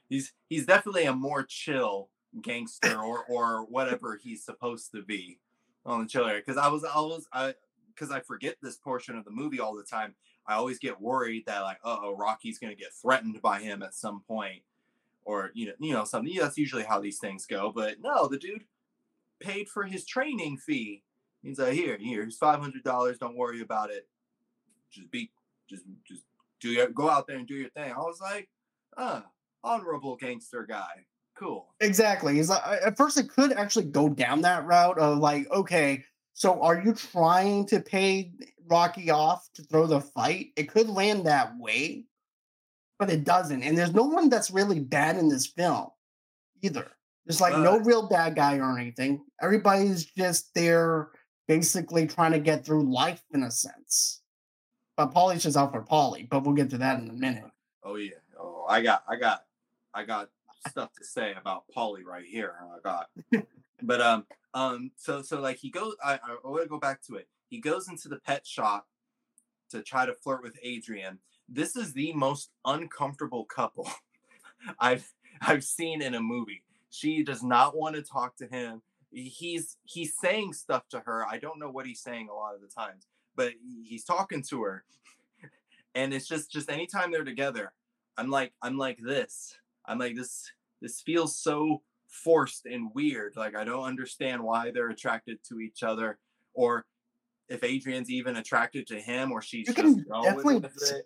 He's 0.08 0.32
he's 0.49 0.66
definitely 0.66 1.05
a 1.05 1.14
more 1.14 1.44
chill 1.44 2.11
gangster 2.43 2.99
or 2.99 3.25
or 3.25 3.64
whatever 3.66 4.19
he's 4.20 4.44
supposed 4.44 4.90
to 4.93 5.02
be 5.02 5.38
on 5.86 6.02
the 6.02 6.08
chiller. 6.08 6.36
Because 6.38 6.56
I 6.56 6.69
was 6.69 6.84
always 6.84 7.26
I 7.32 7.54
because 7.94 8.10
I 8.10 8.20
forget 8.20 8.56
this 8.62 8.76
portion 8.76 9.16
of 9.16 9.25
the 9.25 9.31
movie 9.31 9.60
all 9.60 9.75
the 9.75 9.84
time. 9.84 10.14
I 10.46 10.54
always 10.54 10.78
get 10.78 11.00
worried 11.00 11.44
that 11.46 11.60
like, 11.60 11.78
uh 11.84 11.96
oh, 12.02 12.16
Rocky's 12.16 12.58
gonna 12.58 12.75
get 12.75 12.92
threatened 12.92 13.40
by 13.42 13.60
him 13.60 13.82
at 13.82 13.94
some 13.94 14.20
point, 14.20 14.62
or 15.25 15.50
you 15.54 15.66
know, 15.66 15.72
you 15.81 15.92
know, 15.92 16.04
something. 16.04 16.32
Yeah, 16.32 16.42
that's 16.42 16.58
usually 16.58 16.84
how 16.84 17.00
these 17.00 17.19
things 17.19 17.46
go. 17.46 17.72
But 17.75 18.00
no, 18.00 18.28
the 18.28 18.38
dude 18.38 18.64
paid 19.40 19.69
for 19.69 19.84
his 19.84 20.04
training 20.04 20.58
fee. 20.58 21.02
He's 21.42 21.58
like, 21.58 21.75
here, 21.75 21.98
here's 22.00 22.37
five 22.38 22.60
hundred 22.60 22.84
dollars. 22.84 23.19
Don't 23.19 23.37
worry 23.37 23.60
about 23.60 23.90
it. 23.90 24.08
Just 24.90 25.10
be, 25.10 25.30
just, 25.69 25.82
just 26.06 26.22
do 26.60 26.70
your, 26.70 26.88
go 26.88 27.10
out 27.10 27.26
there 27.26 27.37
and 27.37 27.46
do 27.46 27.54
your 27.54 27.69
thing. 27.70 27.92
I 27.92 27.98
was 27.98 28.20
like, 28.20 28.48
ah, 28.96 29.26
honorable 29.62 30.16
gangster 30.16 30.64
guy. 30.64 31.04
Cool. 31.36 31.66
Exactly. 31.81 32.36
He's 32.36 32.48
like 32.48 32.62
at 32.64 32.96
first 32.96 33.19
it 33.19 33.28
could 33.28 33.52
actually 33.52 33.86
go 33.86 34.08
down 34.08 34.42
that 34.42 34.64
route 34.66 34.98
of 34.98 35.19
like, 35.19 35.50
okay, 35.50 36.04
so 36.32 36.62
are 36.62 36.81
you 36.81 36.94
trying 36.94 37.66
to 37.66 37.81
pay 37.81 38.32
Rocky 38.66 39.10
off 39.10 39.48
to 39.54 39.62
throw 39.62 39.86
the 39.86 40.00
fight? 40.00 40.52
It 40.56 40.69
could 40.69 40.88
land 40.88 41.26
that 41.26 41.56
way, 41.58 42.04
but 42.98 43.10
it 43.10 43.25
doesn't. 43.25 43.62
And 43.62 43.76
there's 43.76 43.94
no 43.94 44.04
one 44.04 44.28
that's 44.28 44.50
really 44.50 44.81
bad 44.81 45.16
in 45.16 45.28
this 45.28 45.46
film 45.46 45.88
either. 46.62 46.90
There's 47.26 47.40
like 47.40 47.56
no 47.58 47.76
Uh. 47.76 47.84
real 47.84 48.08
bad 48.08 48.37
guy 48.37 48.58
or 48.58 48.78
anything. 48.78 49.25
Everybody's 49.42 50.04
just 50.04 50.54
there 50.54 51.10
basically 51.48 52.06
trying 52.06 52.32
to 52.32 52.38
get 52.38 52.64
through 52.64 52.90
life 52.92 53.22
in 53.32 53.42
a 53.42 53.50
sense. 53.50 54.22
But 54.96 55.12
Paulie's 55.12 55.42
just 55.42 55.56
out 55.56 55.72
for 55.72 55.82
Paulie, 55.82 56.28
but 56.28 56.44
we'll 56.44 56.54
get 56.54 56.70
to 56.70 56.78
that 56.78 57.00
in 57.00 57.10
a 57.10 57.12
minute. 57.12 57.44
Oh 57.82 57.96
yeah. 57.96 58.12
Oh, 58.38 58.66
I 58.69 58.80
got, 58.82 59.02
I 59.08 59.16
got, 59.16 59.44
I 59.92 60.04
got 60.04 60.30
stuff 60.69 60.90
to 60.99 61.05
say 61.05 61.34
about 61.38 61.64
Paulie 61.75 62.05
right 62.05 62.25
here. 62.25 62.55
I 62.62 62.80
got, 62.80 63.09
but 63.83 64.00
um, 64.00 64.26
um, 64.52 64.90
so 64.97 65.23
so 65.23 65.40
like 65.40 65.59
he 65.59 65.71
goes. 65.71 65.94
I 66.04 66.14
I 66.14 66.37
want 66.49 66.62
to 66.62 66.68
go 66.68 66.78
back 66.78 67.02
to 67.09 67.16
it. 67.16 67.28
He 67.49 67.61
goes 67.61 67.88
into 67.88 68.09
the 68.09 68.18
pet 68.18 68.47
shop 68.47 68.87
to 69.71 69.83
try 69.83 70.06
to 70.06 70.14
flirt 70.14 70.42
with 70.42 70.56
Adrian. 70.62 71.18
This 71.49 71.76
is 71.76 71.92
the 71.92 72.12
most 72.12 72.50
uncomfortable 72.64 73.44
couple 73.44 73.90
I've 74.78 75.12
I've 75.40 75.64
seen 75.64 76.02
in 76.02 76.14
a 76.14 76.21
movie. 76.21 76.62
She 76.90 77.23
does 77.23 77.42
not 77.42 77.76
want 77.76 77.97
to 77.97 78.02
talk 78.02 78.37
to 78.37 78.47
him. 78.47 78.83
He's 79.12 79.76
he's 79.85 80.14
saying 80.16 80.54
stuff 80.54 80.88
to 80.90 81.00
her. 81.00 81.26
I 81.26 81.38
don't 81.38 81.59
know 81.59 81.71
what 81.71 81.87
he's 81.87 82.00
saying 82.00 82.28
a 82.28 82.35
lot 82.35 82.54
of 82.54 82.61
the 82.61 82.68
times, 82.68 83.06
but 83.37 83.52
he's 83.85 84.04
talking 84.04 84.42
to 84.50 84.62
her. 84.62 84.85
And 85.94 86.12
it's 86.12 86.26
just 86.26 86.50
just 86.50 86.71
anytime 86.71 87.12
they're 87.12 87.25
together, 87.25 87.73
I'm 88.16 88.30
like 88.30 88.52
I'm 88.62 88.78
like 88.78 88.99
this. 88.99 89.56
I'm 89.87 89.99
like 89.99 90.17
this 90.17 90.50
this 90.81 91.00
feels 91.00 91.38
so 91.38 91.83
forced 92.09 92.67
and 92.67 92.91
weird. 92.95 93.35
Like 93.37 93.57
I 93.57 93.64
don't 93.64 93.85
understand 93.85 94.43
why 94.43 94.71
they're 94.71 94.91
attracted 94.91 95.38
to 95.49 95.61
each 95.61 95.83
other 95.83 96.19
or 96.55 96.87
if 97.49 97.62
Adrian's 97.62 98.11
even 98.11 98.37
attracted 98.37 98.87
to 98.88 99.00
him 99.00 99.33
or 99.33 99.43
she's 99.43 99.69
You 99.69 99.75
just 99.75 99.97
can 99.97 100.05
going 100.09 100.61
definitely. 100.61 101.03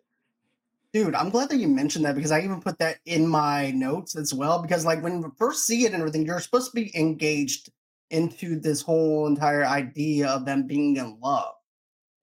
Dude, 0.93 1.15
I'm 1.15 1.29
glad 1.29 1.51
that 1.51 1.59
you 1.59 1.69
mentioned 1.69 2.07
that 2.07 2.15
because 2.15 2.33
I 2.33 2.41
even 2.41 2.63
put 2.63 2.79
that 2.79 2.97
in 3.05 3.27
my 3.27 3.73
notes 3.73 4.17
as 4.17 4.33
well. 4.33 4.63
Because 4.63 4.87
like 4.87 5.03
when 5.03 5.21
you 5.21 5.33
first 5.37 5.67
see 5.67 5.85
it 5.85 5.93
and 5.93 5.97
everything, 5.97 6.25
you're 6.25 6.41
supposed 6.41 6.71
to 6.71 6.75
be 6.75 6.91
engaged 6.99 7.71
into 8.11 8.59
this 8.59 8.81
whole 8.81 9.27
entire 9.27 9.67
idea 9.67 10.29
of 10.29 10.47
them 10.47 10.67
being 10.67 10.97
in 10.97 11.19
love. 11.21 11.53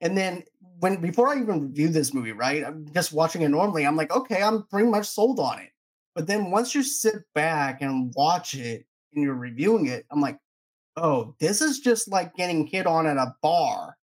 And 0.01 0.17
then 0.17 0.43
when 0.79 0.99
before 0.99 1.29
I 1.29 1.39
even 1.39 1.67
review 1.67 1.89
this 1.89 2.13
movie, 2.13 2.31
right? 2.31 2.65
I'm 2.65 2.87
just 2.91 3.13
watching 3.13 3.43
it 3.43 3.49
normally. 3.49 3.85
I'm 3.85 3.95
like, 3.95 4.15
okay, 4.15 4.41
I'm 4.41 4.63
pretty 4.63 4.89
much 4.89 5.07
sold 5.07 5.39
on 5.39 5.59
it. 5.59 5.69
But 6.15 6.27
then 6.27 6.49
once 6.49 6.73
you 6.73 6.81
sit 6.81 7.15
back 7.33 7.81
and 7.81 8.13
watch 8.15 8.55
it 8.55 8.85
and 9.13 9.23
you're 9.23 9.35
reviewing 9.35 9.87
it, 9.87 10.05
I'm 10.09 10.21
like, 10.21 10.39
oh, 10.95 11.35
this 11.39 11.61
is 11.61 11.81
just 11.81 12.07
like 12.07 12.33
getting 12.35 12.65
hit 12.65 12.87
on 12.87 13.05
at 13.05 13.17
a 13.17 13.35
bar. 13.41 13.97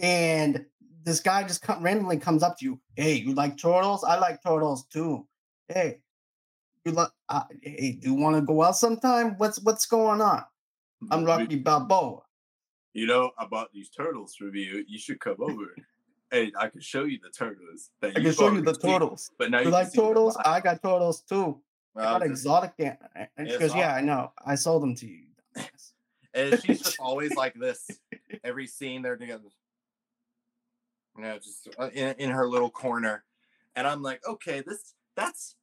And 0.00 0.64
this 1.04 1.20
guy 1.20 1.44
just 1.44 1.60
come, 1.62 1.82
randomly 1.82 2.16
comes 2.16 2.42
up 2.42 2.58
to 2.58 2.64
you. 2.64 2.80
Hey, 2.96 3.14
you 3.14 3.34
like 3.34 3.58
turtles? 3.58 4.02
I 4.02 4.18
like 4.18 4.42
turtles 4.42 4.86
too. 4.86 5.26
Hey, 5.68 6.00
you 6.84 6.92
like? 6.92 7.10
Uh, 7.28 7.44
hey, 7.62 7.98
do 8.00 8.10
you 8.10 8.14
want 8.14 8.36
to 8.36 8.42
go 8.42 8.62
out 8.62 8.76
sometime? 8.76 9.34
What's 9.36 9.60
what's 9.60 9.86
going 9.86 10.20
on? 10.20 10.44
I'm 11.10 11.24
Rocky 11.24 11.56
Balboa. 11.56 12.22
You 12.94 13.06
know, 13.06 13.32
I 13.38 13.46
bought 13.46 13.72
these 13.72 13.90
turtles 13.90 14.36
you. 14.40 14.84
You 14.86 14.98
should 14.98 15.20
come 15.20 15.36
over. 15.38 15.74
Hey, 16.30 16.52
I 16.58 16.68
can 16.68 16.80
show 16.80 17.04
you 17.04 17.18
the 17.22 17.30
turtles. 17.30 17.90
I 18.02 18.10
can 18.10 18.32
show 18.32 18.52
you 18.52 18.60
the 18.62 18.74
turtles. 18.74 19.30
But 19.38 19.50
now 19.50 19.60
You 19.60 19.70
like 19.70 19.92
turtles? 19.92 20.36
I 20.44 20.60
got 20.60 20.82
turtles 20.82 21.22
too. 21.22 21.60
I 21.96 22.02
got 22.02 22.22
exotic. 22.22 22.72
an- 22.78 22.98
And 23.36 23.48
she 23.48 23.54
It's 23.54 23.58
goes, 23.58 23.74
"Yeah. 23.74 23.94
I 23.94 24.00
know. 24.00 24.32
I 24.44 24.56
sold 24.56 24.82
them 24.82 24.94
to 24.96 25.06
you." 25.06 25.26
and 26.34 26.60
she's 26.60 26.82
just 26.82 26.98
always 26.98 27.36
like 27.36 27.54
this. 27.54 27.88
Every 28.44 28.66
scene 28.66 29.02
they're 29.02 29.16
together. 29.16 29.48
You 31.16 31.22
know, 31.22 31.38
just 31.38 31.68
uh, 31.78 31.90
in, 31.94 32.16
in 32.18 32.30
her 32.30 32.48
little 32.48 32.70
corner. 32.70 33.24
And 33.76 33.86
I'm 33.86 34.02
like, 34.02 34.26
okay, 34.26 34.62
this 34.66 34.94
that's 35.16 35.54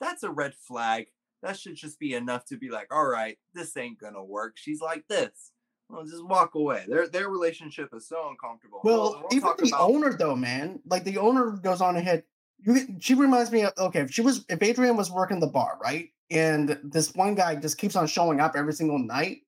that's 0.00 0.22
a 0.24 0.30
red 0.30 0.54
flag. 0.54 1.06
That 1.42 1.56
should 1.56 1.76
just 1.76 2.00
be 2.00 2.14
enough 2.14 2.44
to 2.46 2.56
be 2.56 2.70
like, 2.70 2.92
all 2.92 3.06
right, 3.06 3.38
this 3.54 3.76
ain't 3.76 4.00
gonna 4.00 4.24
work. 4.24 4.54
She's 4.56 4.80
like 4.80 5.06
this. 5.08 5.52
Well, 5.88 6.04
just 6.04 6.24
walk 6.24 6.54
away. 6.54 6.84
Their 6.88 7.08
their 7.08 7.28
relationship 7.28 7.90
is 7.94 8.08
so 8.08 8.28
uncomfortable. 8.28 8.80
Well, 8.82 9.22
we'll 9.30 9.36
even 9.36 9.50
the 9.58 9.68
about- 9.68 9.80
owner, 9.90 10.12
though, 10.16 10.34
man, 10.36 10.80
like 10.86 11.04
the 11.04 11.18
owner 11.18 11.52
goes 11.52 11.80
on 11.80 11.96
ahead. 11.96 12.24
You, 12.58 12.96
she 12.98 13.14
reminds 13.14 13.52
me 13.52 13.62
of 13.62 13.72
okay. 13.78 14.00
If 14.00 14.10
she 14.10 14.22
was, 14.22 14.44
if 14.48 14.62
Adrian 14.62 14.96
was 14.96 15.10
working 15.10 15.38
the 15.40 15.46
bar, 15.46 15.78
right, 15.80 16.10
and 16.30 16.78
this 16.82 17.14
one 17.14 17.34
guy 17.34 17.54
just 17.56 17.78
keeps 17.78 17.94
on 17.96 18.06
showing 18.06 18.40
up 18.40 18.56
every 18.56 18.72
single 18.72 18.98
night 18.98 19.42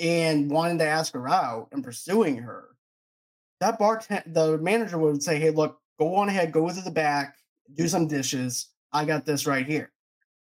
and 0.00 0.50
wanting 0.50 0.78
to 0.78 0.86
ask 0.86 1.12
her 1.14 1.28
out 1.28 1.68
and 1.72 1.82
pursuing 1.82 2.36
her, 2.36 2.68
that 3.60 3.78
bartender, 3.78 4.22
the 4.26 4.58
manager 4.58 4.98
would 4.98 5.22
say, 5.22 5.38
"Hey, 5.38 5.50
look, 5.50 5.80
go 5.98 6.14
on 6.16 6.28
ahead, 6.28 6.52
go 6.52 6.68
to 6.68 6.80
the 6.80 6.90
back, 6.90 7.36
do 7.74 7.88
some 7.88 8.06
dishes. 8.06 8.68
I 8.92 9.04
got 9.06 9.24
this 9.24 9.46
right 9.46 9.66
here." 9.66 9.92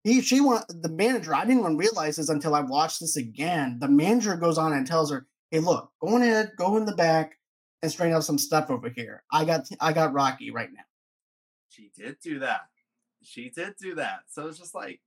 He, 0.04 0.20
she 0.20 0.40
want 0.40 0.64
the 0.68 0.88
manager. 0.88 1.34
I 1.34 1.44
didn't 1.44 1.60
even 1.60 1.76
realize 1.76 2.16
this 2.16 2.28
until 2.28 2.54
I 2.54 2.60
watched 2.60 3.00
this 3.00 3.16
again. 3.16 3.78
The 3.80 3.88
manager 3.88 4.36
goes 4.36 4.58
on 4.58 4.72
and 4.72 4.86
tells 4.86 5.10
her, 5.12 5.26
"Hey, 5.50 5.60
look, 5.60 5.92
go 6.00 6.08
on 6.14 6.22
ahead, 6.22 6.52
go 6.56 6.76
in 6.76 6.84
the 6.86 6.94
back, 6.96 7.38
and 7.82 7.90
straighten 7.90 8.16
out 8.16 8.24
some 8.24 8.38
stuff 8.38 8.68
over 8.70 8.88
here. 8.88 9.22
I 9.32 9.44
got 9.44 9.68
I 9.80 9.92
got 9.92 10.12
Rocky 10.12 10.50
right 10.50 10.70
now. 10.72 10.82
she 11.68 11.90
did 11.96 12.16
do 12.22 12.40
that. 12.40 12.62
She 13.22 13.48
did 13.50 13.74
do 13.80 13.94
that. 13.94 14.20
So 14.28 14.46
it's 14.48 14.58
just 14.58 14.74
like 14.74 15.00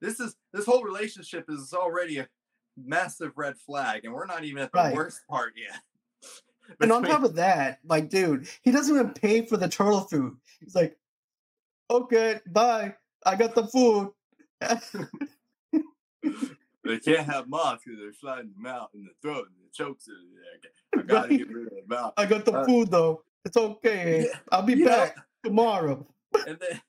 this 0.00 0.20
is 0.20 0.36
this 0.52 0.66
whole 0.66 0.82
relationship 0.84 1.46
is 1.48 1.72
already 1.72 2.18
a 2.18 2.28
massive 2.76 3.32
red 3.36 3.56
flag, 3.58 4.04
and 4.04 4.12
we're 4.12 4.26
not 4.26 4.44
even 4.44 4.62
at 4.62 4.72
the 4.72 4.78
Right. 4.78 4.94
worst 4.94 5.20
part 5.28 5.54
yet. 5.56 5.80
And 6.80 6.92
on 6.92 7.02
top 7.02 7.24
of 7.24 7.34
that, 7.34 7.80
like, 7.84 8.10
dude, 8.10 8.46
he 8.62 8.70
doesn't 8.70 8.94
even 8.94 9.12
pay 9.12 9.44
for 9.44 9.56
the 9.56 9.68
turtle 9.68 10.02
food. 10.02 10.36
He's 10.60 10.76
like, 10.76 10.96
okay, 11.90 12.38
bye. 12.46 12.94
I 13.26 13.36
got 13.36 13.54
the 13.54 13.66
food. 13.66 14.10
they 16.84 16.98
can't 16.98 17.26
have 17.26 17.48
moths 17.48 17.82
because 17.84 18.00
they're 18.00 18.12
sliding 18.12 18.52
them 18.56 18.66
out 18.66 18.90
in 18.94 19.04
the 19.04 19.10
throat 19.22 19.46
and 19.48 19.56
the 19.58 19.70
chokes. 19.72 20.08
are- 20.08 20.14
I 20.98 21.02
gotta 21.02 21.36
get 21.36 21.48
rid 21.52 21.66
of 21.66 21.72
the 21.72 21.82
mouth. 21.94 22.12
I 22.16 22.26
got 22.26 22.44
the 22.44 22.52
Uh, 22.52 22.64
food 22.66 22.90
though. 22.90 23.22
It's 23.44 23.56
okay. 23.56 24.26
yeah, 24.30 24.38
I'll 24.50 24.62
be 24.62 24.74
know- 24.76 24.86
back 24.86 25.16
tomorrow. 25.44 26.06
and 26.46 26.58
then 26.60 26.80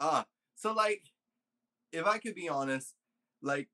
uh 0.00 0.24
so 0.56 0.72
like 0.74 1.02
if 1.92 2.04
i 2.04 2.18
could 2.18 2.34
be 2.34 2.48
honest 2.48 2.94
like 3.42 3.68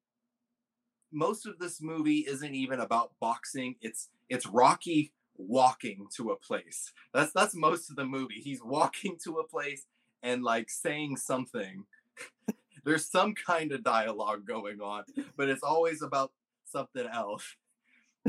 most 1.10 1.46
of 1.46 1.58
this 1.58 1.80
movie 1.80 2.18
isn't 2.28 2.54
even 2.54 2.78
about 2.80 3.12
boxing 3.20 3.74
it's 3.80 4.10
it's 4.28 4.46
rocky 4.46 5.12
walking 5.38 6.06
to 6.14 6.30
a 6.30 6.36
place 6.36 6.92
that's 7.14 7.32
that's 7.32 7.54
most 7.56 7.88
of 7.90 7.96
the 7.96 8.04
movie 8.04 8.34
he's 8.40 8.62
walking 8.62 9.16
to 9.24 9.38
a 9.38 9.48
place 9.48 9.86
and 10.22 10.42
like 10.42 10.70
saying 10.70 11.16
something 11.16 11.84
there's 12.84 13.10
some 13.10 13.34
kind 13.34 13.72
of 13.72 13.82
dialogue 13.82 14.46
going 14.46 14.80
on 14.80 15.04
but 15.36 15.48
it's 15.48 15.62
always 15.62 16.02
about 16.02 16.32
something 16.64 17.06
else 17.06 17.56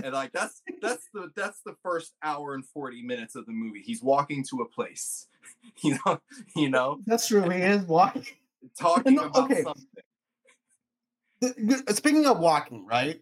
and 0.03 0.13
like 0.13 0.31
that's 0.31 0.61
that's 0.81 1.07
the 1.13 1.29
that's 1.35 1.61
the 1.65 1.75
first 1.83 2.13
hour 2.23 2.55
and 2.55 2.65
40 2.65 3.03
minutes 3.03 3.35
of 3.35 3.45
the 3.45 3.51
movie 3.51 3.81
he's 3.81 4.01
walking 4.01 4.43
to 4.49 4.61
a 4.61 4.67
place 4.67 5.27
you 5.83 5.97
know 6.05 6.19
you 6.55 6.69
know 6.69 6.99
That's 7.05 7.27
true. 7.27 7.49
He 7.49 7.61
is 7.61 7.83
walking. 7.83 8.25
talking 8.79 9.15
No, 9.15 9.25
about 9.25 9.51
okay. 9.51 9.63
something 9.63 9.85
Th- 11.41 11.55
th- 11.55 11.89
Speaking 11.97 12.25
of 12.25 12.39
walking, 12.39 12.85
right? 12.85 13.21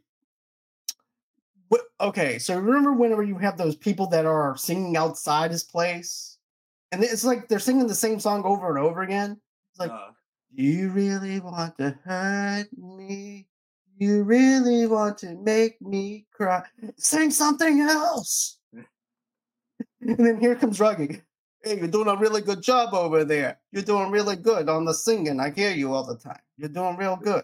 Okay, 2.02 2.40
so 2.40 2.58
remember 2.58 2.94
whenever 2.94 3.22
you 3.22 3.38
have 3.38 3.58
those 3.58 3.76
people 3.76 4.08
that 4.08 4.26
are 4.26 4.58
singing 4.58 4.98
outside 4.98 5.52
his 5.52 5.64
place, 5.64 6.31
and 6.92 7.04
it's 7.04 7.24
like 7.24 7.48
they're 7.48 7.60
singing 7.60 7.88
the 7.88 7.96
same 7.96 8.20
song 8.20 8.44
over 8.44 8.70
and 8.70 8.80
over 8.80 9.02
again. 9.02 9.40
It's 9.72 9.80
like, 9.80 9.92
uh, 9.92 10.10
Do 10.56 10.64
you 10.64 10.90
really 10.90 11.40
want 11.40 11.78
to 11.78 11.98
hurt 12.04 12.68
me? 12.78 13.48
You 13.98 14.24
really 14.24 14.88
want 14.88 15.18
to 15.20 15.36
make 15.36 15.82
me 15.82 16.26
cry? 16.34 16.64
Sing 16.98 17.30
something 17.32 17.82
else. 17.82 18.58
and 20.02 20.18
then 20.18 20.40
here 20.40 20.56
comes 20.56 20.80
Rocky. 20.80 21.22
Hey, 21.64 21.78
you're 21.78 21.88
doing 21.88 22.08
a 22.08 22.16
really 22.16 22.42
good 22.42 22.64
job 22.64 22.94
over 22.96 23.24
there. 23.24 23.60
You're 23.72 23.84
doing 23.84 24.10
really 24.10 24.36
good 24.36 24.68
on 24.68 24.86
the 24.86 24.94
singing. 24.94 25.40
I 25.40 25.52
hear 25.52 25.72
you 25.72 25.94
all 25.94 26.04
the 26.04 26.18
time. 26.18 26.40
You're 26.58 26.70
doing 26.70 26.98
real 26.98 27.16
good. 27.16 27.44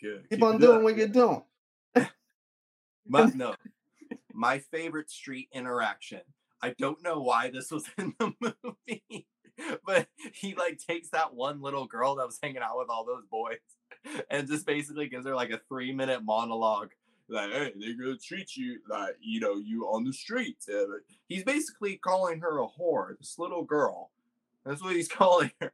good. 0.00 0.28
Keep 0.28 0.30
Keep 0.30 0.42
on 0.42 0.58
doing 0.58 0.78
up. 0.78 0.82
what 0.82 0.96
you're 0.96 1.08
doing. 1.08 1.42
My, 3.08 3.24
no, 3.34 3.54
my 4.34 4.58
favorite 4.58 5.10
street 5.10 5.48
interaction. 5.52 6.20
I 6.62 6.74
don't 6.78 7.02
know 7.02 7.20
why 7.20 7.50
this 7.50 7.70
was 7.70 7.84
in 7.98 8.14
the 8.18 8.32
movie, 8.40 9.26
but 9.84 10.08
he 10.32 10.54
like 10.54 10.78
takes 10.78 11.10
that 11.10 11.34
one 11.34 11.60
little 11.60 11.86
girl 11.86 12.16
that 12.16 12.26
was 12.26 12.38
hanging 12.42 12.62
out 12.62 12.78
with 12.78 12.88
all 12.90 13.04
those 13.04 13.24
boys, 13.30 13.58
and 14.30 14.48
just 14.48 14.66
basically 14.66 15.08
gives 15.08 15.26
her 15.26 15.34
like 15.34 15.50
a 15.50 15.60
three 15.68 15.92
minute 15.92 16.24
monologue. 16.24 16.90
Like, 17.30 17.50
hey, 17.50 17.72
they're 17.78 17.94
gonna 17.94 18.16
treat 18.16 18.56
you 18.56 18.78
like 18.88 19.16
you 19.20 19.40
know 19.40 19.56
you 19.56 19.84
on 19.84 20.04
the 20.04 20.12
streets. 20.12 20.68
He's 21.26 21.44
basically 21.44 21.96
calling 21.96 22.40
her 22.40 22.58
a 22.58 22.66
whore. 22.66 23.18
This 23.18 23.38
little 23.38 23.64
girl. 23.64 24.10
That's 24.64 24.82
what 24.82 24.96
he's 24.96 25.08
calling 25.12 25.50
her, 25.60 25.72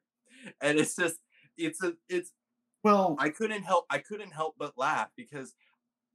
and 0.61 0.79
it's 0.79 0.97
just 0.97 1.19
it's 1.57 1.83
a 1.83 1.95
it's 2.09 2.33
Well, 2.83 3.17
I 3.19 3.31
couldn't 3.31 3.63
help 3.63 3.87
I 3.91 3.99
couldn't 3.99 4.33
help 4.33 4.57
but 4.59 4.77
laugh 4.77 5.09
because 5.17 5.55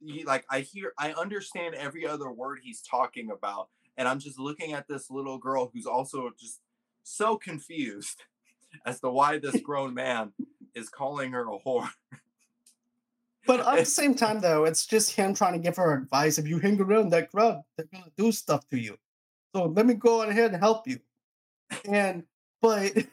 he, 0.00 0.24
like 0.24 0.44
I 0.50 0.60
hear 0.60 0.92
I 0.98 1.12
understand 1.12 1.74
every 1.74 2.06
other 2.06 2.30
word 2.30 2.60
he's 2.62 2.82
talking 2.82 3.30
about 3.30 3.68
and 3.96 4.08
I'm 4.08 4.18
just 4.18 4.38
looking 4.38 4.72
at 4.72 4.88
this 4.88 5.10
little 5.10 5.38
girl 5.38 5.70
who's 5.72 5.86
also 5.86 6.30
just 6.38 6.60
so 7.02 7.36
confused 7.36 8.22
as 8.86 9.00
to 9.00 9.10
why 9.10 9.38
this 9.38 9.60
grown 9.64 9.94
man 9.94 10.32
is 10.74 10.88
calling 10.88 11.32
her 11.32 11.42
a 11.50 11.58
whore. 11.58 11.88
but 13.46 13.60
at 13.60 13.78
the 13.78 13.84
same 13.84 14.14
time, 14.14 14.40
though, 14.40 14.64
it's 14.64 14.86
just 14.86 15.12
him 15.12 15.34
trying 15.34 15.54
to 15.54 15.58
give 15.58 15.76
her 15.76 15.94
advice. 15.94 16.38
If 16.38 16.46
you 16.46 16.58
hang 16.58 16.80
around 16.80 17.10
that 17.10 17.30
crowd, 17.30 17.62
they're 17.76 17.88
gonna 17.92 18.12
do 18.16 18.32
stuff 18.32 18.66
to 18.68 18.78
you. 18.78 18.96
So 19.54 19.66
let 19.66 19.86
me 19.86 19.94
go 19.94 20.22
on 20.22 20.28
ahead 20.28 20.52
and 20.52 20.62
help 20.62 20.86
you. 20.86 21.00
And 21.84 22.24
but 22.62 22.92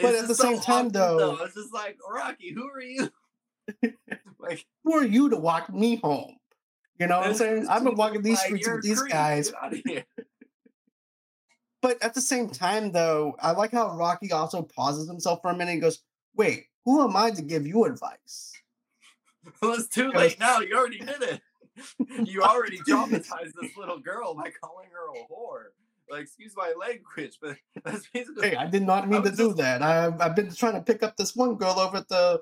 But 0.00 0.14
at 0.14 0.28
the 0.28 0.34
same 0.34 0.60
time, 0.60 0.86
awkward, 0.86 0.92
though- 0.92 1.38
it's 1.44 1.54
just 1.54 1.74
like 1.74 1.98
Rocky, 2.08 2.52
who 2.52 2.68
are 2.68 2.80
you? 2.80 3.10
like 4.38 4.64
who 4.84 4.94
are 4.94 5.04
you 5.04 5.28
to 5.30 5.36
walk 5.36 5.72
me 5.72 5.96
home? 5.96 6.36
You 6.98 7.06
know 7.06 7.18
what 7.18 7.28
I'm 7.28 7.34
saying? 7.34 7.68
I've 7.68 7.84
been 7.84 7.94
walking 7.94 8.22
these 8.22 8.40
streets 8.40 8.68
with 8.68 8.82
these 8.82 9.00
creep, 9.00 9.12
guys. 9.12 9.50
get 9.50 9.62
outta 9.62 9.82
here. 9.84 10.04
But 11.80 12.02
at 12.02 12.14
the 12.14 12.20
same 12.20 12.50
time, 12.50 12.90
though, 12.90 13.36
I 13.40 13.52
like 13.52 13.70
how 13.72 13.96
Rocky 13.96 14.32
also 14.32 14.62
pauses 14.62 15.06
himself 15.08 15.40
for 15.42 15.50
a 15.50 15.56
minute 15.56 15.72
and 15.72 15.80
goes, 15.80 16.00
Wait, 16.34 16.66
who 16.84 17.02
am 17.02 17.16
I 17.16 17.30
to 17.30 17.42
give 17.42 17.66
you 17.66 17.84
advice? 17.84 18.52
Well, 19.62 19.72
it's 19.74 19.88
too 19.88 20.12
Goes- 20.12 20.20
late 20.20 20.40
now. 20.40 20.58
You 20.60 20.76
already 20.76 20.98
did 20.98 21.22
it. 21.22 21.40
You 22.24 22.42
already 22.42 22.78
traumatized 22.80 23.52
this 23.60 23.76
little 23.78 23.98
girl 24.00 24.34
by 24.34 24.50
calling 24.60 24.88
her 24.92 25.08
a 25.14 25.32
whore. 25.32 25.66
Like, 26.10 26.22
excuse 26.22 26.52
my 26.56 26.74
language, 26.78 27.38
but 27.40 27.56
that's 27.84 28.08
basically. 28.12 28.50
Hey, 28.50 28.56
I 28.56 28.66
did 28.66 28.82
not 28.82 29.08
mean 29.08 29.22
to 29.22 29.30
do 29.30 29.54
that. 29.54 29.80
I've, 29.80 30.20
I've 30.20 30.34
been 30.34 30.52
trying 30.52 30.74
to 30.74 30.80
pick 30.82 31.02
up 31.04 31.16
this 31.16 31.36
one 31.36 31.54
girl 31.54 31.78
over 31.78 31.98
at 31.98 32.08
the 32.08 32.40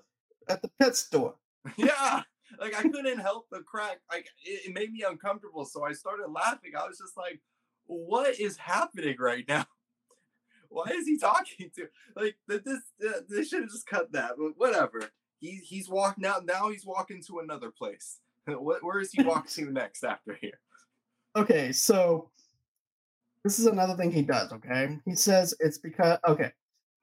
at 0.48 0.62
the 0.62 0.70
pet 0.80 0.96
store. 0.96 1.34
yeah, 1.76 2.22
like 2.60 2.74
I 2.76 2.82
couldn't 2.82 3.18
help 3.18 3.46
but 3.50 3.66
crack. 3.66 4.00
Like 4.10 4.26
it, 4.44 4.68
it 4.68 4.74
made 4.74 4.92
me 4.92 5.04
uncomfortable, 5.08 5.64
so 5.64 5.84
I 5.84 5.92
started 5.92 6.28
laughing. 6.28 6.72
I 6.78 6.86
was 6.86 6.98
just 6.98 7.16
like, 7.16 7.40
"What 7.86 8.38
is 8.38 8.56
happening 8.56 9.16
right 9.18 9.44
now? 9.48 9.66
Why 10.68 10.86
is 10.92 11.06
he 11.06 11.18
talking 11.18 11.70
to 11.76 11.88
like 12.16 12.36
th- 12.48 12.62
this? 12.64 12.80
Uh, 13.06 13.20
they 13.28 13.44
should 13.44 13.62
have 13.62 13.70
just 13.70 13.86
cut 13.86 14.12
that, 14.12 14.32
but 14.38 14.52
whatever." 14.56 15.00
He 15.38 15.60
he's 15.62 15.88
walking 15.88 16.22
now. 16.22 16.40
Now 16.42 16.70
he's 16.70 16.86
walking 16.86 17.22
to 17.24 17.40
another 17.40 17.70
place. 17.70 18.20
Where 18.46 19.00
is 19.00 19.12
he 19.12 19.22
walking 19.22 19.66
to 19.66 19.72
next 19.72 20.02
after 20.04 20.34
here? 20.40 20.58
Okay, 21.36 21.72
so 21.72 22.30
this 23.44 23.58
is 23.58 23.66
another 23.66 23.94
thing 23.94 24.10
he 24.10 24.22
does, 24.22 24.50
okay? 24.52 24.98
He 25.04 25.14
says 25.14 25.54
it's 25.60 25.78
because 25.78 26.18
okay. 26.26 26.52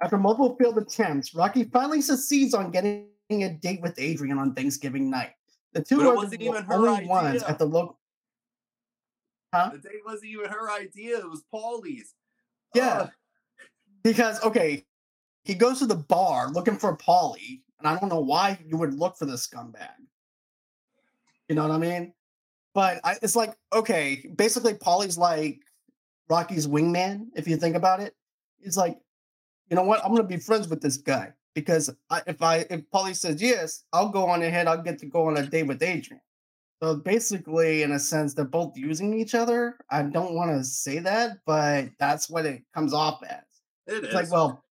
After 0.02 0.18
multiple 0.18 0.58
failed 0.60 0.78
attempts, 0.78 1.34
Rocky 1.34 1.64
finally 1.66 2.02
succeeds 2.02 2.54
on 2.54 2.72
getting 2.72 3.08
a 3.30 3.50
date 3.50 3.82
with 3.82 3.94
Adrian 3.98 4.38
on 4.38 4.54
Thanksgiving 4.54 5.10
night. 5.10 5.32
The 5.74 5.84
two 5.84 5.98
But 5.98 6.06
it 6.06 6.16
wasn't 6.16 6.42
even 6.42 6.64
her 6.64 6.88
only 6.88 7.08
ones 7.08 7.36
idea. 7.44 7.48
at 7.48 7.58
the 7.58 7.66
local. 7.66 8.00
Huh? 9.54 9.72
The 9.74 9.80
date 9.80 10.02
wasn't 10.06 10.32
even 10.32 10.46
her 10.46 10.72
idea. 10.72 11.20
It 11.20 11.30
was 11.30 11.44
Paulie's. 11.54 12.14
Yeah. 12.74 13.02
Ugh. 13.02 13.12
Because 14.04 14.44
okay, 14.44 14.86
he 15.44 15.54
goes 15.54 15.80
to 15.80 15.86
the 15.86 15.96
bar 15.96 16.50
looking 16.50 16.78
for 16.78 16.98
Paulie, 16.98 17.62
and 17.80 17.88
I 17.88 17.98
don't 18.00 18.10
know 18.10 18.20
why 18.20 18.60
you 18.66 18.78
would 18.78 18.94
look 18.94 19.18
for 19.18 19.26
this 19.26 19.48
scumbag. 19.48 19.90
You 21.48 21.56
know 21.56 21.64
what 21.64 21.72
I 21.72 21.78
mean? 21.78 22.14
But 22.74 23.00
I, 23.04 23.18
it's 23.22 23.36
like 23.36 23.56
okay, 23.72 24.28
basically 24.36 24.74
Paulie's 24.74 25.18
like 25.18 25.62
Rocky's 26.30 26.68
wingman. 26.68 27.28
If 27.36 27.48
you 27.48 27.56
think 27.58 27.76
about 27.76 28.00
it, 28.00 28.16
he's 28.62 28.78
like, 28.78 29.00
you 29.70 29.76
know 29.76 29.84
what? 29.84 30.04
I'm 30.04 30.12
gonna 30.12 30.28
be 30.28 30.38
friends 30.38 30.68
with 30.68 30.82
this 30.82 30.98
guy 30.98 31.34
because 31.54 31.90
I, 32.10 32.22
if 32.28 32.42
I 32.42 32.66
if 32.70 32.82
Paulie 32.94 33.16
says 33.16 33.42
yes, 33.42 33.84
I'll 33.94 34.10
go 34.10 34.26
on 34.28 34.42
ahead. 34.44 34.68
I'll 34.68 34.82
get 34.82 35.00
to 35.00 35.06
go 35.06 35.28
on 35.28 35.38
a 35.38 35.46
date 35.46 35.68
with 35.68 35.82
Adrian. 35.84 36.22
So 36.82 36.96
basically, 36.96 37.84
in 37.84 37.94
a 37.94 38.00
sense, 38.00 38.34
they're 38.34 38.44
both 38.46 38.76
using 38.76 39.18
each 39.18 39.36
other. 39.36 39.78
I 39.90 40.04
don't 40.04 40.34
want 40.34 40.52
to 40.52 40.64
say 40.66 41.00
that, 41.00 41.38
but 41.46 41.90
that's 41.98 42.30
what 42.30 42.46
it 42.46 42.64
comes 42.74 42.94
off 42.94 43.24
as. 43.24 43.40
It 43.88 44.04
It's 44.04 44.08
is. 44.08 44.14
like, 44.14 44.32
well, 44.32 44.64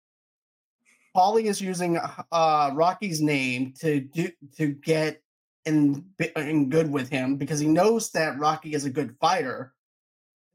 Paulie 1.17 1.45
is 1.45 1.61
using 1.61 1.99
uh, 2.33 2.71
Rocky's 2.75 3.21
name 3.21 3.75
to 3.81 4.01
do 4.01 4.29
to 4.57 4.69
get 4.69 5.23
in 5.67 6.05
in 6.37 6.69
good 6.69 6.91
with 6.91 7.09
him 7.09 7.37
because 7.37 7.61
he 7.61 7.69
knows 7.69 8.11
that 8.13 8.39
Rocky 8.39 8.75
is 8.75 8.85
a 8.85 8.91
good 8.91 9.15
fighter. 9.21 9.75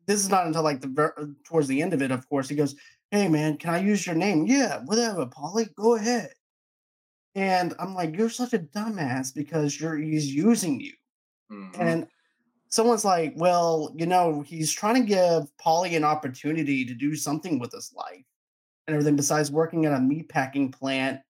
This 0.08 0.20
is 0.20 0.30
not 0.30 0.46
until 0.46 0.64
like 0.64 0.82
the 0.82 0.88
ver- 0.88 1.30
towards 1.46 1.68
the 1.68 1.82
end 1.82 1.94
of 1.94 2.02
it. 2.02 2.12
Of 2.12 2.28
course, 2.30 2.50
he 2.50 2.56
goes, 2.56 2.76
"Hey 3.16 3.28
man, 3.30 3.58
can 3.58 3.72
I 3.72 3.80
use 3.80 4.06
your 4.06 4.16
name?" 4.16 4.46
Yeah, 4.46 4.82
whatever, 4.86 5.26
Paulie, 5.26 5.74
go 5.76 5.96
ahead. 5.96 6.34
And 7.36 7.74
I'm 7.80 7.94
like, 7.96 8.16
"You're 8.16 8.30
such 8.30 8.54
a 8.54 8.60
dumbass 8.60 9.34
because 9.34 9.80
you're 9.80 9.98
he's 9.98 10.34
using 10.34 10.80
you." 10.80 10.94
Mhm. 11.52 11.80
And 11.80 12.08
someone's 12.70 13.06
like, 13.06 13.34
"Well, 13.38 13.94
you 13.98 14.06
know, 14.06 14.42
he's 14.42 14.72
trying 14.72 14.96
to 14.96 15.08
give 15.08 15.56
Paulie 15.58 15.98
an 15.98 16.04
opportunity 16.04 16.86
to 16.86 16.94
do 16.94 17.16
something 17.16 17.60
with 17.60 17.72
his 17.72 17.94
life." 17.94 18.26
and 18.88 18.96
everything 18.96 19.16
besides 19.16 19.52
working 19.52 19.86
at 19.86 19.94
a 19.94 20.00
meat 20.00 20.30
packing 20.30 20.72
plant 20.72 21.22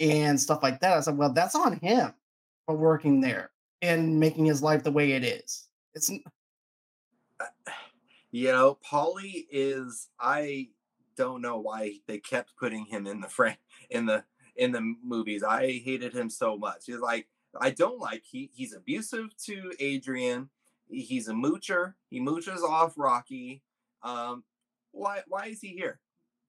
and 0.00 0.40
stuff 0.40 0.62
like 0.62 0.80
that. 0.80 0.96
I 0.96 1.00
said, 1.00 1.16
well, 1.16 1.32
that's 1.32 1.54
on 1.54 1.78
him 1.78 2.14
for 2.66 2.76
working 2.76 3.20
there 3.20 3.50
and 3.82 4.18
making 4.18 4.46
his 4.46 4.62
life 4.62 4.82
the 4.82 4.92
way 4.92 5.12
it 5.12 5.24
is. 5.24 5.68
It's 5.94 6.10
you 8.30 8.48
know, 8.48 8.78
Paulie 8.90 9.46
is 9.50 10.08
I 10.18 10.68
don't 11.16 11.42
know 11.42 11.58
why 11.58 12.00
they 12.06 12.18
kept 12.18 12.56
putting 12.56 12.86
him 12.86 13.06
in 13.06 13.20
the 13.20 13.28
frame 13.28 13.56
in 13.90 14.06
the 14.06 14.24
in 14.56 14.72
the 14.72 14.94
movies. 15.02 15.42
I 15.42 15.82
hated 15.84 16.14
him 16.14 16.30
so 16.30 16.56
much. 16.56 16.84
He's 16.86 16.98
like 16.98 17.28
I 17.60 17.70
don't 17.70 18.00
like 18.00 18.22
he 18.24 18.50
he's 18.54 18.74
abusive 18.74 19.36
to 19.46 19.72
Adrian. 19.80 20.50
He's 20.88 21.28
a 21.28 21.32
moocher. 21.32 21.94
He 22.10 22.20
mooches 22.20 22.62
off 22.62 22.94
Rocky. 22.96 23.62
Um 24.02 24.44
why 24.92 25.22
why 25.28 25.46
is 25.46 25.60
he 25.60 25.68
here? 25.68 26.00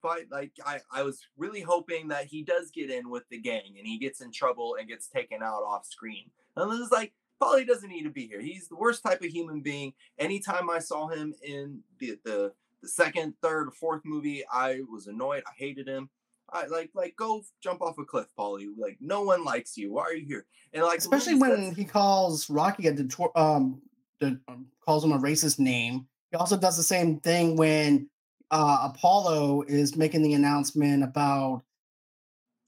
But 0.02 0.26
like 0.30 0.52
I, 0.64 0.80
I 0.92 1.02
was 1.02 1.20
really 1.36 1.62
hoping 1.62 2.08
that 2.08 2.26
he 2.26 2.42
does 2.42 2.70
get 2.70 2.90
in 2.90 3.10
with 3.10 3.24
the 3.30 3.38
gang 3.38 3.74
and 3.76 3.86
he 3.86 3.98
gets 3.98 4.20
in 4.20 4.30
trouble 4.30 4.76
and 4.78 4.88
gets 4.88 5.08
taken 5.08 5.42
out 5.42 5.62
off 5.62 5.86
screen. 5.86 6.30
And 6.54 6.72
it 6.72 6.78
was 6.78 6.92
like 6.92 7.12
Paulie 7.42 7.66
doesn't 7.66 7.88
need 7.88 8.04
to 8.04 8.10
be 8.10 8.26
here. 8.26 8.40
He's 8.40 8.68
the 8.68 8.76
worst 8.76 9.02
type 9.02 9.20
of 9.22 9.28
human 9.28 9.60
being 9.60 9.92
anytime 10.18 10.70
I 10.70 10.78
saw 10.78 11.08
him 11.08 11.34
in 11.42 11.80
the 11.98 12.18
the, 12.24 12.52
the 12.86 12.92
second, 12.92 13.34
third, 13.42 13.72
fourth 13.74 14.02
movie, 14.04 14.44
I 14.50 14.80
was 14.88 15.08
annoyed. 15.08 15.42
I 15.46 15.50
hated 15.56 15.88
him. 15.88 16.08
I 16.52 16.66
like 16.66 16.90
like 16.94 17.16
go 17.16 17.42
jump 17.60 17.82
off 17.82 17.98
a 17.98 18.04
cliff, 18.04 18.28
Paulie. 18.38 18.68
Like 18.78 18.96
no 19.00 19.22
one 19.22 19.44
likes 19.44 19.76
you. 19.76 19.92
Why 19.92 20.02
are 20.02 20.14
you 20.14 20.24
here? 20.24 20.46
And 20.72 20.84
like 20.84 21.00
especially 21.00 21.34
when 21.34 21.74
he 21.74 21.84
calls 21.84 22.48
Rocky 22.48 22.86
a 22.86 22.92
detor- 22.92 23.36
um, 23.36 23.82
the, 24.20 24.38
um, 24.46 24.66
calls 24.84 25.04
him 25.04 25.10
a 25.10 25.18
racist 25.18 25.58
name. 25.58 26.06
He 26.30 26.36
also 26.36 26.56
does 26.56 26.76
the 26.76 26.84
same 26.84 27.18
thing 27.18 27.56
when 27.56 28.08
uh, 28.52 28.90
Apollo 28.94 29.62
is 29.66 29.96
making 29.96 30.22
the 30.22 30.34
announcement 30.34 31.02
about 31.02 31.64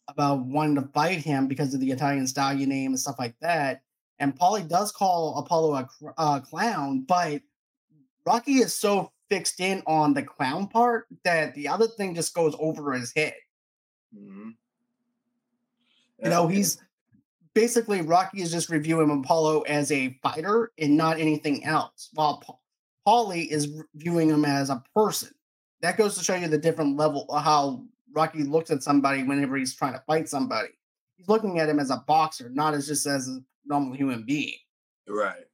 about 0.09 0.45
wanting 0.45 0.75
to 0.75 0.89
fight 0.93 1.21
him 1.21 1.47
because 1.47 1.73
of 1.73 1.79
the 1.79 1.93
Italian 1.93 2.27
stallion 2.27 2.69
name 2.69 2.91
and 2.91 2.99
stuff 2.99 3.21
like 3.21 3.37
that. 3.41 3.83
And 4.19 4.37
Paulie 4.37 4.69
does 4.69 4.91
call 4.91 5.39
Apollo 5.39 5.77
a 5.77 5.85
cr- 5.85 6.11
uh, 6.19 6.41
clown, 6.41 7.05
but 7.07 7.43
Rocky 8.27 8.55
is 8.55 8.75
so 8.75 9.13
fixed 9.31 9.61
in 9.61 9.83
on 9.87 10.15
the 10.15 10.23
clown 10.23 10.67
part 10.69 11.07
that 11.25 11.55
the 11.55 11.69
other 11.69 11.87
thing 11.87 12.15
just 12.15 12.35
goes 12.35 12.55
over 12.59 12.93
his 12.93 13.13
head. 13.15 13.35
Mhm. 14.15 14.57
You 16.23 16.31
know, 16.31 16.49
he's 16.49 16.79
basically 17.55 18.01
Rocky 18.03 18.43
is 18.43 18.51
just 18.51 18.69
reviewing 18.71 19.11
Apollo 19.11 19.63
as 19.63 19.93
a 19.93 20.19
fighter 20.23 20.73
and 20.79 20.97
not 20.97 21.19
anything 21.21 21.65
else, 21.65 22.11
while 22.15 22.39
Pa- 22.39 22.57
Paulie 23.07 23.47
is 23.49 23.83
viewing 23.95 24.29
him 24.31 24.45
as 24.45 24.71
a 24.71 24.83
person. 24.95 25.31
That 25.81 25.97
goes 25.97 26.17
to 26.19 26.25
show 26.25 26.35
you 26.35 26.49
the 26.49 26.59
different 26.59 26.97
level 26.97 27.27
of 27.29 27.43
how 27.45 27.85
Rocky 28.13 28.43
looks 28.43 28.71
at 28.71 28.83
somebody 28.83 29.23
whenever 29.23 29.57
he's 29.57 29.75
trying 29.75 29.93
to 29.93 30.01
fight 30.07 30.29
somebody. 30.29 30.71
He's 31.17 31.29
looking 31.29 31.59
at 31.59 31.69
him 31.69 31.79
as 31.79 31.91
a 31.91 31.99
boxer, 32.07 32.49
not 32.51 32.75
as 32.75 32.87
just 32.87 33.07
as 33.07 33.29
a 33.29 33.41
normal 33.65 33.95
human 33.95 34.25
being. 34.25 34.57
right. 35.07 35.45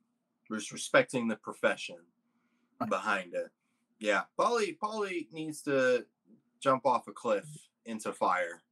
Just 0.51 0.73
respecting 0.73 1.27
the 1.27 1.37
profession 1.37 1.97
behind 2.89 3.35
it. 3.35 3.51
Yeah, 3.99 4.23
Paulie 4.39 4.77
Paulie 4.83 5.33
needs 5.33 5.63
to 5.63 6.05
jump 6.61 6.85
off 6.87 7.09
a 7.09 7.13
cliff 7.13 7.47
into 7.87 8.13
fire, 8.13 8.63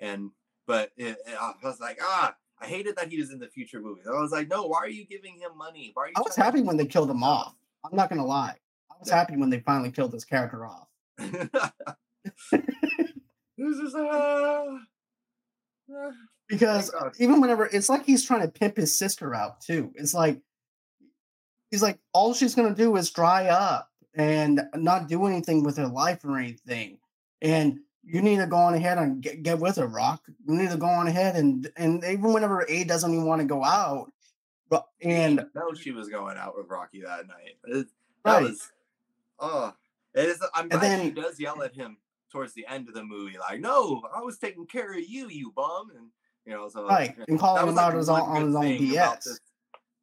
and 0.00 0.30
but 0.66 0.90
it, 0.96 1.18
I 1.38 1.52
was 1.62 1.80
like, 1.80 1.98
ah, 2.02 2.34
I 2.60 2.66
hated 2.66 2.96
that 2.96 3.08
he 3.08 3.18
was 3.18 3.30
in 3.30 3.38
the 3.38 3.48
future 3.48 3.80
movies. 3.80 4.04
I 4.06 4.20
was 4.20 4.32
like, 4.32 4.48
no, 4.48 4.66
why 4.66 4.78
are 4.78 4.88
you 4.88 5.06
giving 5.06 5.34
him 5.38 5.56
money? 5.56 5.90
Why 5.94 6.04
are 6.04 6.06
you? 6.08 6.14
I 6.16 6.20
was 6.20 6.36
happy 6.36 6.62
when 6.62 6.76
they 6.76 6.86
killed 6.86 7.10
him 7.10 7.22
off. 7.22 7.54
I'm 7.84 7.96
not 7.96 8.08
gonna 8.08 8.26
lie. 8.26 8.56
I 8.90 8.94
was 8.98 9.08
Yeah. 9.08 9.16
happy 9.16 9.36
when 9.36 9.50
they 9.50 9.60
finally 9.60 9.90
killed 9.90 10.12
this 10.12 10.24
character 10.24 10.66
off. 10.66 10.88
This 13.58 13.78
is 13.78 13.94
ah, 13.96 14.78
ah. 15.90 16.10
because 16.46 16.92
even 17.18 17.40
whenever 17.40 17.64
it's 17.66 17.88
like 17.88 18.04
he's 18.04 18.24
trying 18.24 18.42
to 18.42 18.48
pimp 18.48 18.76
his 18.76 18.98
sister 18.98 19.34
out 19.34 19.62
too. 19.62 19.92
It's 19.94 20.12
like 20.12 20.40
he's 21.70 21.82
like 21.82 21.98
all 22.12 22.34
she's 22.34 22.54
gonna 22.54 22.74
do 22.74 22.94
is 22.96 23.10
dry 23.10 23.46
up 23.46 23.90
and 24.16 24.62
not 24.74 25.08
do 25.08 25.26
anything 25.26 25.62
with 25.62 25.76
her 25.76 25.86
life 25.86 26.24
or 26.24 26.38
anything. 26.38 26.98
And 27.42 27.78
you 28.02 28.22
need 28.22 28.36
to 28.38 28.46
go 28.46 28.56
on 28.56 28.74
ahead 28.74 28.98
and 28.98 29.20
get, 29.20 29.42
get 29.42 29.58
with 29.58 29.76
her, 29.76 29.86
Rock. 29.86 30.22
You 30.46 30.54
need 30.54 30.70
to 30.70 30.76
go 30.76 30.86
on 30.86 31.06
ahead 31.06 31.36
and 31.36 31.70
and 31.76 32.02
even 32.04 32.32
whenever 32.32 32.64
A 32.68 32.84
doesn't 32.84 33.12
even 33.12 33.26
want 33.26 33.40
to 33.42 33.46
go 33.46 33.62
out, 33.64 34.10
but 34.68 34.86
and 35.02 35.44
know 35.54 35.74
she 35.74 35.90
was 35.92 36.08
going 36.08 36.36
out 36.38 36.56
with 36.56 36.66
Rocky 36.68 37.02
that 37.02 37.26
night. 37.28 37.56
It- 37.64 37.86
that 38.24 38.32
right, 38.38 38.42
was 38.42 38.72
oh 39.38 39.72
it 40.14 40.24
is 40.24 40.42
I'm 40.52 40.68
glad 40.68 40.82
And 40.82 41.02
she 41.02 41.10
then- 41.10 41.22
does 41.24 41.38
yell 41.38 41.62
at 41.62 41.74
him 41.74 41.98
towards 42.32 42.54
the 42.54 42.66
end 42.66 42.88
of 42.88 42.94
the 42.94 43.04
movie, 43.04 43.38
like, 43.38 43.60
no, 43.60 44.02
I 44.14 44.20
was 44.20 44.36
taking 44.38 44.66
care 44.66 44.92
of 44.92 44.98
you, 45.08 45.28
you 45.28 45.52
bum. 45.54 45.90
And 45.96 46.08
you 46.44 46.52
know, 46.52 46.68
so 46.68 46.86
right, 46.86 47.14
and 47.28 47.38
calling 47.38 47.68
him 47.68 47.74
like 47.76 47.94
out 47.94 47.94
one 47.94 48.08
on, 48.08 48.36
on 48.36 48.46
his 48.46 48.54
own 48.56 48.64
BS. 48.64 49.24
This, 49.24 49.40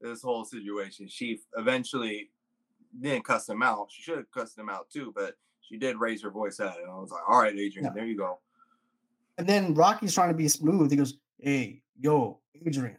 this 0.01 0.21
whole 0.21 0.45
situation. 0.45 1.07
She 1.07 1.39
eventually 1.57 2.29
didn't 2.99 3.25
cuss 3.25 3.47
him 3.49 3.63
out. 3.63 3.87
She 3.91 4.01
should 4.01 4.17
have 4.17 4.31
cussed 4.31 4.57
him 4.57 4.69
out 4.69 4.89
too, 4.89 5.11
but 5.15 5.35
she 5.61 5.77
did 5.77 5.97
raise 5.97 6.21
her 6.23 6.29
voice 6.31 6.59
at 6.59 6.77
it. 6.77 6.83
And 6.83 6.91
I 6.91 6.95
was 6.95 7.11
like, 7.11 7.23
all 7.27 7.39
right, 7.41 7.57
Adrian, 7.57 7.85
Yeah. 7.85 7.91
there 7.93 8.05
you 8.05 8.17
go. 8.17 8.39
And 9.37 9.47
then 9.47 9.73
Rocky's 9.73 10.13
trying 10.13 10.29
to 10.29 10.35
be 10.35 10.47
smooth. 10.47 10.91
He 10.91 10.97
goes, 10.97 11.17
"Hey, 11.39 11.81
yo, 11.99 12.39
Adrian, 12.65 12.97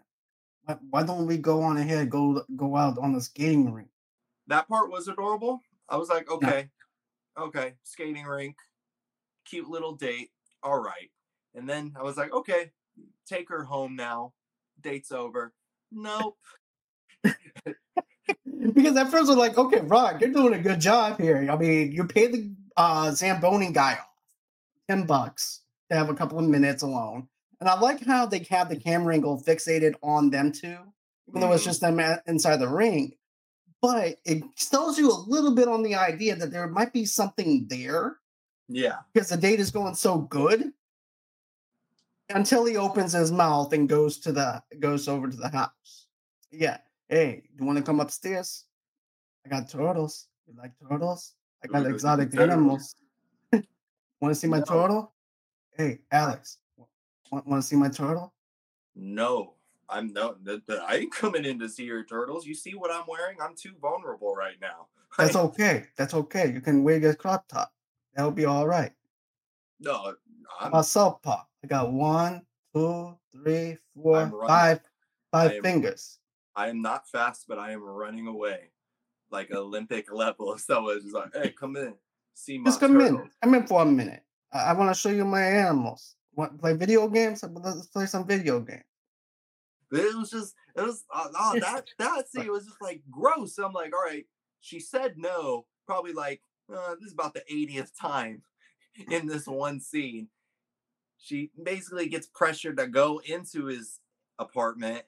why, 0.64 0.76
why 0.90 1.02
don't 1.04 1.26
we 1.26 1.38
go 1.38 1.62
on 1.62 1.76
ahead, 1.76 2.10
go 2.10 2.44
go 2.56 2.76
out 2.76 2.98
on 2.98 3.12
the 3.12 3.20
skating 3.20 3.72
rink?" 3.72 3.88
that 4.48 4.68
part 4.68 4.90
was 4.90 5.06
adorable. 5.08 5.60
I 5.88 5.96
was 5.96 6.08
like, 6.08 6.28
okay, 6.30 6.68
okay, 7.38 7.74
skating 7.84 8.24
rink, 8.24 8.56
cute 9.44 9.68
little 9.68 9.94
date, 9.94 10.30
all 10.62 10.80
right. 10.80 11.10
And 11.54 11.68
then 11.68 11.94
I 11.98 12.02
was 12.02 12.16
like, 12.16 12.32
okay, 12.32 12.72
take 13.26 13.48
her 13.48 13.62
home 13.64 13.94
now. 13.96 14.32
Date's 14.80 15.12
over. 15.12 15.54
Nope. 15.92 16.36
because 18.72 18.96
at 18.96 19.10
first 19.10 19.28
we're 19.28 19.36
like, 19.36 19.58
okay, 19.58 19.80
Rock, 19.80 20.20
you're 20.20 20.30
doing 20.30 20.54
a 20.54 20.58
good 20.58 20.80
job 20.80 21.20
here. 21.20 21.46
I 21.50 21.56
mean, 21.56 21.92
you 21.92 22.04
paid 22.04 22.32
the 22.32 22.50
uh, 22.76 23.10
Zamboni 23.12 23.72
guy 23.72 23.92
off 23.92 24.08
ten 24.88 25.04
bucks 25.06 25.60
to 25.90 25.96
have 25.96 26.08
a 26.08 26.14
couple 26.14 26.38
of 26.38 26.44
minutes 26.46 26.82
alone, 26.82 27.28
and 27.60 27.68
I 27.68 27.78
like 27.78 28.04
how 28.04 28.26
they 28.26 28.46
have 28.50 28.68
the 28.68 28.76
camera 28.76 29.14
angle 29.14 29.42
fixated 29.42 29.94
on 30.02 30.30
them 30.30 30.50
two, 30.52 30.78
even 31.28 31.40
though 31.40 31.52
it's 31.52 31.62
Mhm. 31.62 31.66
just 31.66 31.80
them 31.80 32.00
inside 32.26 32.56
the 32.56 32.68
ring. 32.68 33.12
But 33.82 34.18
it 34.24 34.42
tells 34.56 34.98
you 34.98 35.10
a 35.10 35.24
little 35.26 35.54
bit 35.54 35.68
on 35.68 35.82
the 35.82 35.94
idea 35.96 36.36
that 36.36 36.50
there 36.50 36.66
might 36.68 36.92
be 36.94 37.04
something 37.04 37.66
there 37.68 38.16
Yeah. 38.68 39.00
because 39.12 39.28
the 39.28 39.36
date 39.36 39.60
is 39.60 39.70
going 39.70 39.94
so 39.94 40.18
good 40.18 40.72
until 42.30 42.64
he 42.64 42.76
opens 42.78 43.12
his 43.12 43.30
mouth 43.30 43.74
and 43.74 43.86
goes 43.88 44.18
to 44.20 44.32
the 44.32 44.62
goes 44.80 45.06
over 45.06 45.28
to 45.28 45.36
the 45.36 45.48
house. 45.50 46.06
Yeah. 46.50 46.78
Hey, 47.08 47.42
you 47.58 47.66
want 47.66 47.78
to 47.78 47.84
come 47.84 48.00
upstairs? 48.00 48.64
I 49.44 49.50
got 49.50 49.68
turtles. 49.68 50.28
You 50.46 50.54
like 50.56 50.72
turtles? 50.88 51.34
I 51.62 51.68
got 51.68 51.86
exotic 51.86 52.34
animals. 52.34 52.94
want 53.52 54.32
to 54.32 54.34
see 54.34 54.46
my 54.46 54.60
No. 54.60 54.64
turtle? 54.64 55.14
Hey, 55.76 55.98
Alex, 56.10 56.58
want, 57.30 57.46
want 57.46 57.62
to 57.62 57.66
see 57.66 57.76
my 57.76 57.88
turtle? 57.88 58.32
No. 58.94 59.54
I'm 59.86 60.14
no 60.14 60.36
I 60.88 60.96
ain't 60.96 61.12
coming 61.12 61.44
in 61.44 61.58
to 61.58 61.68
see 61.68 61.84
your 61.84 62.04
turtles. 62.04 62.46
You 62.46 62.54
see 62.54 62.74
what 62.74 62.90
I'm 62.90 63.04
wearing? 63.06 63.36
I'm 63.42 63.54
too 63.54 63.74
vulnerable 63.82 64.34
right 64.34 64.56
now. 64.60 64.86
That's 65.18 65.36
okay. 65.36 65.84
That's 65.96 66.14
okay. 66.14 66.52
You 66.52 66.62
can 66.62 66.82
wear 66.82 66.98
your 66.98 67.14
crop 67.14 67.46
top. 67.48 67.70
That'll 68.14 68.30
be 68.30 68.46
all 68.46 68.66
right. 68.66 68.92
no, 69.78 70.14
I'm 70.58 70.70
My 70.70 70.80
southpaw. 70.80 71.42
I 71.62 71.66
got 71.66 71.92
one, 71.92 72.42
two, 72.74 73.18
three, 73.30 73.76
four, 73.94 74.32
five, 74.46 74.80
five 75.30 75.60
fingers. 75.62 76.18
I 76.56 76.68
am 76.68 76.82
not 76.82 77.08
fast, 77.08 77.46
but 77.48 77.58
I 77.58 77.72
am 77.72 77.82
running 77.82 78.26
away 78.26 78.70
like 79.30 79.52
Olympic 79.52 80.12
level. 80.12 80.56
So 80.58 80.88
it's 80.90 81.04
just 81.04 81.14
like, 81.14 81.34
hey, 81.34 81.50
come 81.50 81.76
in. 81.76 81.94
See 82.34 82.58
my 82.58 82.70
Just 82.70 82.80
come 82.80 83.00
in. 83.00 83.16
turtle. 83.16 83.28
Come 83.42 83.54
in 83.54 83.66
for 83.66 83.82
a 83.82 83.86
minute. 83.86 84.22
I, 84.52 84.70
I 84.70 84.72
want 84.72 84.94
to 84.94 84.98
show 84.98 85.10
you 85.10 85.24
my 85.24 85.42
animals. 85.42 86.16
Want 86.34 86.60
play 86.60 86.74
video 86.74 87.08
games? 87.08 87.44
Let's 87.44 87.86
play 87.88 88.06
some 88.06 88.26
video 88.26 88.60
games. 88.60 88.82
But 89.90 90.00
it 90.00 90.16
was 90.16 90.30
just, 90.30 90.54
it 90.76 90.82
was, 90.82 91.04
uh, 91.14 91.28
oh, 91.38 91.56
that, 91.60 91.86
that 91.98 92.28
scene 92.28 92.50
was 92.50 92.64
just 92.64 92.82
like 92.82 93.02
gross. 93.10 93.58
I'm 93.58 93.72
like, 93.72 93.92
all 93.94 94.02
right, 94.02 94.26
she 94.60 94.80
said 94.80 95.14
no, 95.16 95.66
probably 95.86 96.12
like, 96.12 96.40
uh, 96.74 96.94
this 96.94 97.08
is 97.08 97.12
about 97.12 97.34
the 97.34 97.42
80th 97.52 97.90
time 97.98 98.42
in 99.10 99.26
this 99.26 99.46
one 99.46 99.80
scene. 99.80 100.28
She 101.18 101.50
basically 101.62 102.08
gets 102.08 102.26
pressured 102.26 102.78
to 102.78 102.86
go 102.86 103.20
into 103.24 103.66
his 103.66 104.00
apartment 104.38 105.04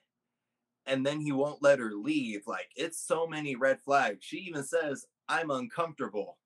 and 0.87 1.05
then 1.05 1.19
he 1.19 1.31
won't 1.31 1.61
let 1.61 1.79
her 1.79 1.93
leave. 1.93 2.47
Like, 2.47 2.69
it's 2.75 2.99
so 2.99 3.27
many 3.27 3.55
red 3.55 3.79
flags. 3.81 4.19
She 4.21 4.37
even 4.37 4.63
says, 4.63 5.05
I'm 5.29 5.51
uncomfortable. 5.51 6.37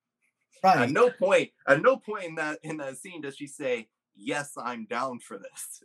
At 0.63 0.91
no 0.91 1.10
point, 1.10 1.49
at 1.67 1.82
no 1.82 1.97
point 1.97 2.25
in 2.25 2.36
that 2.36 2.60
in 2.63 2.77
that 2.77 2.97
scene 2.97 3.21
does 3.21 3.36
she 3.36 3.47
say, 3.47 3.88
Yes, 4.15 4.54
I'm 4.58 4.86
down 4.86 5.19
for 5.19 5.38
this. 5.38 5.84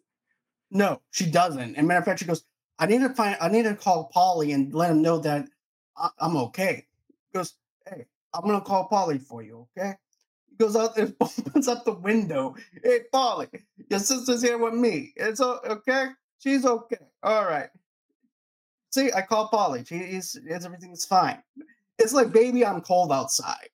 No, 0.70 1.00
she 1.10 1.30
doesn't. 1.30 1.76
And 1.76 1.86
matter 1.86 2.00
of 2.00 2.04
fact, 2.04 2.18
she 2.18 2.26
goes, 2.26 2.44
I 2.78 2.86
need 2.86 3.00
to 3.00 3.10
find 3.10 3.36
I 3.40 3.48
need 3.48 3.62
to 3.62 3.74
call 3.74 4.10
Paulie 4.14 4.54
and 4.54 4.74
let 4.74 4.90
him 4.90 5.00
know 5.00 5.18
that 5.20 5.48
I, 5.96 6.10
I'm 6.18 6.36
okay. 6.36 6.86
He 7.08 7.38
goes, 7.38 7.54
Hey, 7.88 8.06
I'm 8.34 8.42
gonna 8.42 8.60
call 8.60 8.88
Paulie 8.88 9.22
for 9.22 9.42
you, 9.42 9.66
okay? 9.78 9.94
He 10.50 10.56
goes 10.56 10.76
out 10.76 10.96
and 10.98 11.14
opens 11.20 11.68
up 11.68 11.84
the 11.84 11.92
window. 11.92 12.54
Hey 12.82 13.00
Paulie, 13.12 13.62
your 13.88 14.00
sister's 14.00 14.42
here 14.42 14.58
with 14.58 14.74
me. 14.74 15.12
It's 15.16 15.40
okay. 15.40 16.08
She's 16.38 16.66
okay. 16.66 16.98
All 17.22 17.44
right. 17.44 17.70
See, 18.96 19.12
I 19.12 19.20
call 19.20 19.50
Paulie. 19.50 19.86
He's 19.86 20.36
it's, 20.42 20.64
everything's 20.64 21.04
fine. 21.04 21.42
It's 21.98 22.14
like 22.14 22.32
baby, 22.32 22.64
I'm 22.64 22.80
cold 22.80 23.12
outside, 23.12 23.68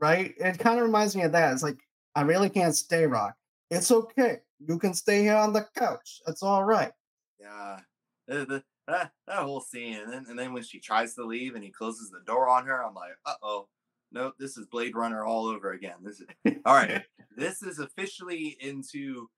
right? 0.00 0.32
It 0.38 0.58
kind 0.58 0.78
of 0.78 0.86
reminds 0.86 1.14
me 1.14 1.24
of 1.24 1.32
that. 1.32 1.52
It's 1.52 1.62
like 1.62 1.76
I 2.14 2.22
really 2.22 2.48
can't 2.48 2.74
stay, 2.74 3.04
Rock. 3.04 3.34
It's 3.70 3.90
okay. 3.90 4.38
You 4.66 4.78
can 4.78 4.94
stay 4.94 5.20
here 5.20 5.36
on 5.36 5.52
the 5.52 5.66
couch. 5.76 6.22
It's 6.26 6.42
all 6.42 6.64
right. 6.64 6.90
Yeah. 7.38 7.80
The, 8.26 8.46
the, 8.46 8.64
that, 8.88 9.12
that 9.26 9.36
whole 9.40 9.60
scene. 9.60 9.98
And 9.98 10.10
then, 10.10 10.24
and 10.30 10.38
then 10.38 10.54
when 10.54 10.62
she 10.62 10.80
tries 10.80 11.14
to 11.16 11.24
leave 11.26 11.54
and 11.54 11.62
he 11.62 11.68
closes 11.68 12.10
the 12.10 12.20
door 12.24 12.48
on 12.48 12.64
her, 12.64 12.82
I'm 12.82 12.94
like, 12.94 13.12
uh 13.26 13.34
oh. 13.42 13.68
No, 14.10 14.32
this 14.38 14.56
is 14.56 14.64
Blade 14.64 14.96
Runner 14.96 15.26
all 15.26 15.48
over 15.48 15.72
again. 15.72 15.96
This 16.02 16.20
is 16.22 16.26
all 16.64 16.76
right. 16.76 17.02
this 17.36 17.62
is 17.62 17.78
officially 17.78 18.56
into 18.60 19.28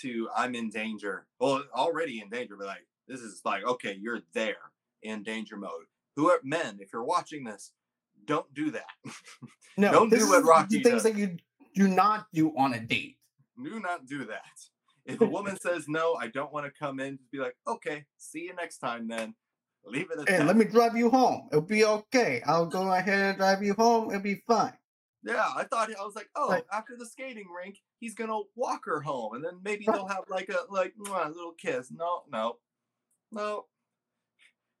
to 0.00 0.30
I'm 0.34 0.54
in 0.54 0.70
danger. 0.70 1.26
Well, 1.38 1.62
already 1.74 2.22
in 2.22 2.30
danger, 2.30 2.56
but 2.56 2.68
like 2.68 2.86
this 3.10 3.20
is 3.20 3.42
like, 3.44 3.64
okay, 3.64 3.96
you're 4.00 4.20
there 4.34 4.70
in 5.02 5.22
danger 5.22 5.56
mode. 5.56 5.86
Who 6.16 6.28
are 6.30 6.38
men, 6.44 6.78
if 6.80 6.92
you're 6.92 7.04
watching 7.04 7.44
this, 7.44 7.72
don't 8.24 8.52
do 8.54 8.70
that. 8.72 8.86
No, 9.76 9.92
Don't 9.92 10.10
do 10.10 10.28
what 10.28 10.44
Rocky 10.44 10.82
things 10.82 11.02
does. 11.02 11.02
that 11.04 11.16
you 11.16 11.36
do 11.74 11.86
not 11.88 12.26
do 12.34 12.52
on 12.58 12.74
a 12.74 12.80
date. 12.80 13.16
do 13.62 13.78
not 13.80 14.04
do 14.04 14.24
that. 14.26 14.42
If 15.06 15.20
a 15.20 15.24
woman 15.26 15.56
says 15.60 15.86
no, 15.88 16.14
I 16.16 16.26
don't 16.26 16.52
want 16.52 16.66
to 16.66 16.72
come 16.76 16.98
in, 17.00 17.18
be 17.32 17.38
like, 17.38 17.56
okay, 17.66 18.04
see 18.18 18.40
you 18.40 18.54
next 18.54 18.78
time 18.78 19.06
then. 19.08 19.34
Leave 19.86 20.10
it 20.10 20.18
at 20.18 20.28
Hey, 20.28 20.38
that. 20.38 20.46
let 20.46 20.56
me 20.56 20.64
drive 20.66 20.96
you 20.96 21.08
home. 21.08 21.48
It'll 21.50 21.62
be 21.62 21.84
okay. 21.84 22.42
I'll 22.46 22.66
go 22.66 22.92
ahead 22.92 23.08
and 23.30 23.38
drive 23.38 23.62
you 23.62 23.72
home. 23.74 24.10
It'll 24.10 24.20
be 24.20 24.42
fine. 24.46 24.74
Yeah, 25.22 25.48
I 25.56 25.64
thought 25.64 25.88
I 25.98 26.04
was 26.04 26.16
like, 26.16 26.28
oh, 26.36 26.48
Like- 26.48 26.66
after 26.72 26.96
the 26.98 27.06
skating 27.06 27.46
rink, 27.56 27.78
he's 28.00 28.14
gonna 28.14 28.40
walk 28.56 28.82
her 28.86 29.00
home, 29.00 29.34
and 29.34 29.44
then 29.44 29.60
maybe 29.64 29.84
they'll 29.86 30.08
have 30.08 30.24
like 30.28 30.48
a 30.50 30.70
like 30.70 30.92
mwah, 31.00 31.28
little 31.28 31.52
kiss. 31.56 31.90
No, 31.90 32.22
no, 32.30 32.56
no. 33.32 33.66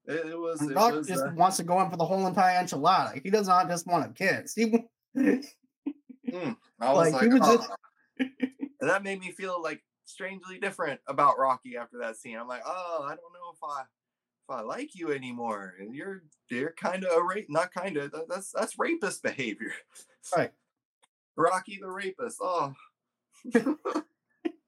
It, 0.06 0.26
it 0.26 0.38
was. 0.38 0.60
And 0.60 0.70
It 0.70 0.76
was 0.76 1.06
just 1.06 1.24
uh, 1.24 1.30
wants 1.34 1.56
to 1.58 1.62
go 1.64 1.80
in 1.80 1.90
for 1.90 1.96
the 1.96 2.04
whole 2.04 2.26
entire 2.26 2.62
enchilada. 2.62 3.20
He 3.22 3.30
does 3.30 3.48
not 3.48 3.68
just 3.68 3.86
want 3.86 4.10
a 4.10 4.12
kiss. 4.12 4.54
He, 4.54 4.66
mm, 5.16 6.56
I 6.80 6.92
was 6.92 7.12
like, 7.12 7.12
like, 7.12 7.22
he 7.22 7.28
was 7.28 7.40
"Oh." 7.44 7.56
just- 7.56 7.70
and 8.80 8.90
that 8.90 9.02
made 9.02 9.20
me 9.20 9.32
feel 9.32 9.62
like 9.62 9.82
strangely 10.04 10.58
different 10.58 11.00
about 11.06 11.38
Rocky 11.38 11.76
after 11.76 11.98
that 11.98 12.16
scene. 12.16 12.36
I'm 12.36 12.48
like, 12.48 12.62
oh, 12.66 13.02
I 13.04 13.10
don't 13.10 13.32
know 13.32 13.52
if 13.52 13.58
I 13.62 13.82
if 13.82 14.58
I 14.58 14.62
like 14.62 14.94
you 14.94 15.12
anymore. 15.12 15.74
And 15.78 15.94
you're 15.94 16.22
you're 16.50 16.72
kind 16.72 17.04
of 17.04 17.16
a 17.16 17.22
rape, 17.22 17.46
not 17.48 17.72
kind 17.72 17.96
of. 17.96 18.12
That's 18.28 18.52
that's 18.52 18.78
rapist 18.78 19.22
behavior. 19.22 19.72
right. 20.36 20.50
Rocky 21.36 21.78
the 21.80 21.88
rapist. 21.88 22.38
Oh, 22.42 22.74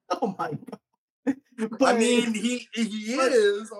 Oh 0.09 0.35
my 0.39 0.51
god. 0.51 0.79
I 1.81 1.93
mean, 1.97 2.33
he 2.33 2.67
he 2.73 3.15
but- 3.15 3.31
is. 3.31 3.71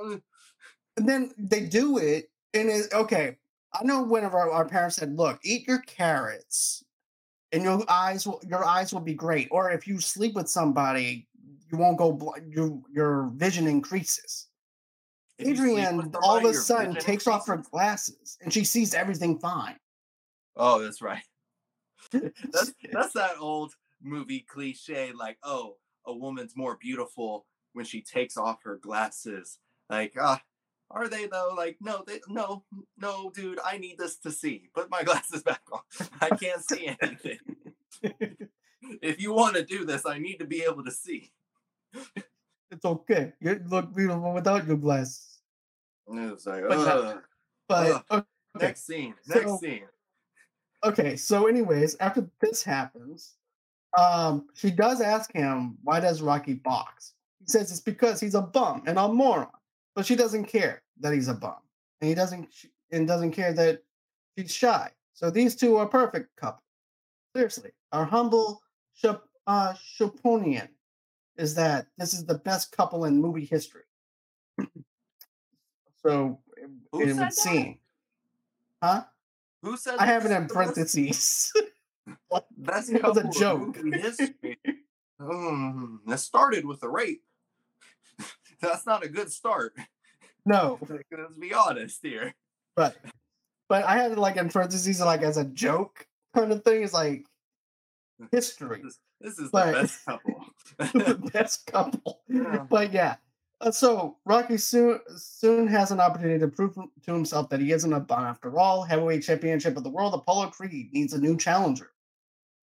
And 0.98 1.10
then 1.10 1.32
they 1.38 1.62
do 1.62 1.98
it, 1.98 2.30
and 2.54 2.70
it's 2.70 2.94
okay. 2.94 3.38
I 3.74 3.84
know 3.84 4.04
whenever 4.04 4.38
our, 4.38 4.52
our 4.52 4.66
parents 4.66 4.98
said, 4.98 5.18
"Look, 5.18 5.40
eat 5.44 5.68
your 5.68 5.80
carrots, 5.80 6.84
and 7.52 7.64
your 7.64 7.84
eyes 7.90 8.28
will 8.28 8.40
your 8.48 8.64
eyes 8.64 8.94
will 8.94 9.02
be 9.02 9.16
great." 9.16 9.48
Or 9.52 9.72
if 9.72 9.88
you 9.88 10.00
sleep 10.00 10.36
with 10.36 10.48
somebody, 10.50 11.28
you 11.72 11.78
won't 11.80 11.98
go. 11.98 12.12
Bl- 12.14 12.38
your 12.48 12.80
your 12.94 13.32
vision 13.36 13.66
increases. 13.68 14.48
if 15.40 15.48
you 15.48 15.56
sleep 15.56 15.70
with 15.72 15.80
Adrian 15.80 16.16
all 16.22 16.38
of 16.38 16.46
a 16.46 16.54
sudden 16.54 16.96
takes 16.96 17.26
off 17.26 17.48
her 17.48 17.58
glasses, 17.58 18.38
and 18.42 18.54
she 18.54 18.64
sees 18.64 18.94
everything 18.94 19.40
fine. 19.40 19.78
Oh, 20.56 20.80
that's 20.84 21.02
right. 21.02 21.24
That's 22.12 22.74
that's 22.92 23.14
that 23.14 23.38
old 23.40 23.74
movie 24.04 24.46
cliche, 24.48 25.12
like, 25.14 25.40
oh, 25.44 25.78
a 26.06 26.14
woman's 26.14 26.56
more 26.56 26.78
beautiful 26.80 27.46
when 27.74 27.86
she 27.86 28.02
takes 28.02 28.38
off 28.38 28.64
her 28.64 28.78
glasses. 28.78 29.60
Like, 29.90 30.14
ah, 30.20 30.42
are 30.92 31.08
they 31.08 31.26
though? 31.28 31.54
Like, 31.56 31.78
no, 31.82 32.04
they 32.06 32.20
no, 32.28 32.64
no, 32.98 33.32
dude, 33.34 33.60
I 33.66 33.78
need 33.78 33.98
this 33.98 34.18
to 34.18 34.32
see. 34.32 34.70
Put 34.76 34.90
my 34.90 35.04
glasses 35.10 35.44
back 35.44 35.62
on. 35.72 35.82
I 36.22 36.30
can't 36.30 36.64
see 36.64 36.96
anything. 37.02 37.40
if 39.02 39.22
you 39.22 39.34
want 39.34 39.56
to 39.56 39.64
do 39.66 39.86
this, 39.86 40.06
I 40.06 40.18
need 40.20 40.38
to 40.38 40.46
be 40.46 40.62
able 40.64 40.84
to 40.84 40.92
see. 40.92 41.32
it's 42.72 42.86
okay. 42.86 43.34
You 43.40 43.62
look 43.68 43.96
beautiful 43.96 44.34
without 44.34 44.68
your 44.68 44.78
glasses. 44.78 45.40
And 46.08 46.20
it 46.20 46.34
was 46.34 46.46
like, 46.46 46.64
But. 46.68 47.22
But 47.68 48.04
okay. 48.12 48.26
next 48.60 48.86
scene, 48.86 49.16
next 49.28 49.44
So- 49.44 49.58
scene. 49.58 49.86
okay 50.84 51.16
so 51.16 51.48
anyways 51.48 51.96
after 52.02 52.30
this 52.42 52.62
happens 52.64 53.36
um 53.98 54.48
she 54.54 54.72
does 54.72 55.02
ask 55.02 55.32
him 55.34 55.78
why 55.84 56.00
does 56.00 56.22
rocky 56.22 56.54
box? 56.56 57.14
He 57.40 57.48
says 57.48 57.72
it's 57.72 57.80
because 57.80 58.20
he's 58.20 58.36
a 58.36 58.42
bum 58.42 58.84
and 58.86 58.98
a 58.98 59.08
moron. 59.08 59.50
But 59.96 60.06
she 60.06 60.16
doesn't 60.16 60.46
care 60.46 60.82
that 61.02 61.14
he's 61.14 61.28
a 61.28 61.34
bum 61.34 61.58
and 62.02 62.10
he 62.10 62.16
doesn't 62.16 62.50
and 62.92 63.08
doesn't 63.08 63.32
care 63.32 63.54
that 63.54 63.84
she's 64.38 64.54
shy. 64.54 64.90
So 65.14 65.30
these 65.30 65.56
two 65.56 65.78
are 65.78 65.86
a 65.86 65.90
perfect 65.90 66.36
couple. 66.36 66.64
Seriously 67.36 67.72
our 67.92 68.06
humble 68.06 68.62
Shap- 68.96 69.24
uh 69.48 69.74
Chaponian 69.74 70.70
is 71.38 71.56
that 71.56 71.88
this 71.98 72.14
is 72.14 72.26
the 72.26 72.36
best 72.40 72.76
couple 72.76 73.06
in 73.06 73.20
movie 73.20 73.46
history. 73.46 73.84
So 76.06 76.40
it, 76.58 76.70
Who 76.92 77.02
it 77.02 77.16
would 77.16 77.34
seem 77.34 77.80
huh? 78.84 79.04
Who 79.62 79.78
said 79.78 79.96
i 79.98 80.06
have 80.06 80.26
it 80.26 80.32
in 80.32 80.48
is 81.08 81.54
parentheses 82.30 82.46
Best 82.58 82.92
It 82.92 83.04
was 83.04 83.18
a 83.18 83.30
joke. 83.30 83.78
Hmm, 85.20 85.96
that 86.08 86.20
started 86.20 86.66
with 86.66 86.84
a 86.84 86.90
rape. 86.90 87.24
That's 88.62 88.86
not 88.86 89.04
a 89.04 89.10
good 89.10 89.32
start. 89.32 89.74
no 90.46 90.80
Let's 90.90 91.38
be 91.38 91.54
honest 91.54 92.00
here. 92.02 92.34
But 92.76 92.96
but 93.70 93.84
I 93.86 93.98
had 93.98 94.12
it 94.12 94.18
like 94.18 94.38
in 94.38 94.50
parentheses 94.50 95.00
like 95.00 95.22
as 95.22 95.38
a 95.38 95.46
joke 95.46 96.08
kind 96.36 96.52
of 96.52 96.64
thing. 96.64 96.84
It's 96.84 96.94
like 96.94 97.26
history. 98.32 98.82
This, 98.84 99.00
this 99.22 99.40
is 99.40 99.52
the 99.52 99.72
best 99.72 100.06
couple. 100.06 100.46
the 100.78 101.30
best 101.32 101.66
couple. 101.68 102.22
Yeah. 102.28 102.66
But 102.70 102.94
yeah. 102.94 103.16
Uh, 103.62 103.72
so 103.72 104.18
Rocky 104.26 104.58
soon 104.58 105.00
soon 105.16 105.68
has 105.68 105.92
an 105.92 106.02
opportunity 106.02 106.40
to 106.40 106.50
prove 106.50 106.76
to 106.76 107.14
himself 107.14 107.50
that 107.50 107.62
he 107.62 107.72
isn't 107.72 107.94
a 107.94 108.00
bum 108.00 108.26
after 108.26 108.60
all. 108.60 108.84
Heavyweight 108.84 109.24
championship 109.24 109.78
of 109.78 109.84
the 109.84 109.90
world, 109.90 110.14
Apollo 110.14 110.50
Creed 110.50 110.92
needs 110.92 111.14
a 111.14 111.20
new 111.20 111.38
challenger. 111.38 111.93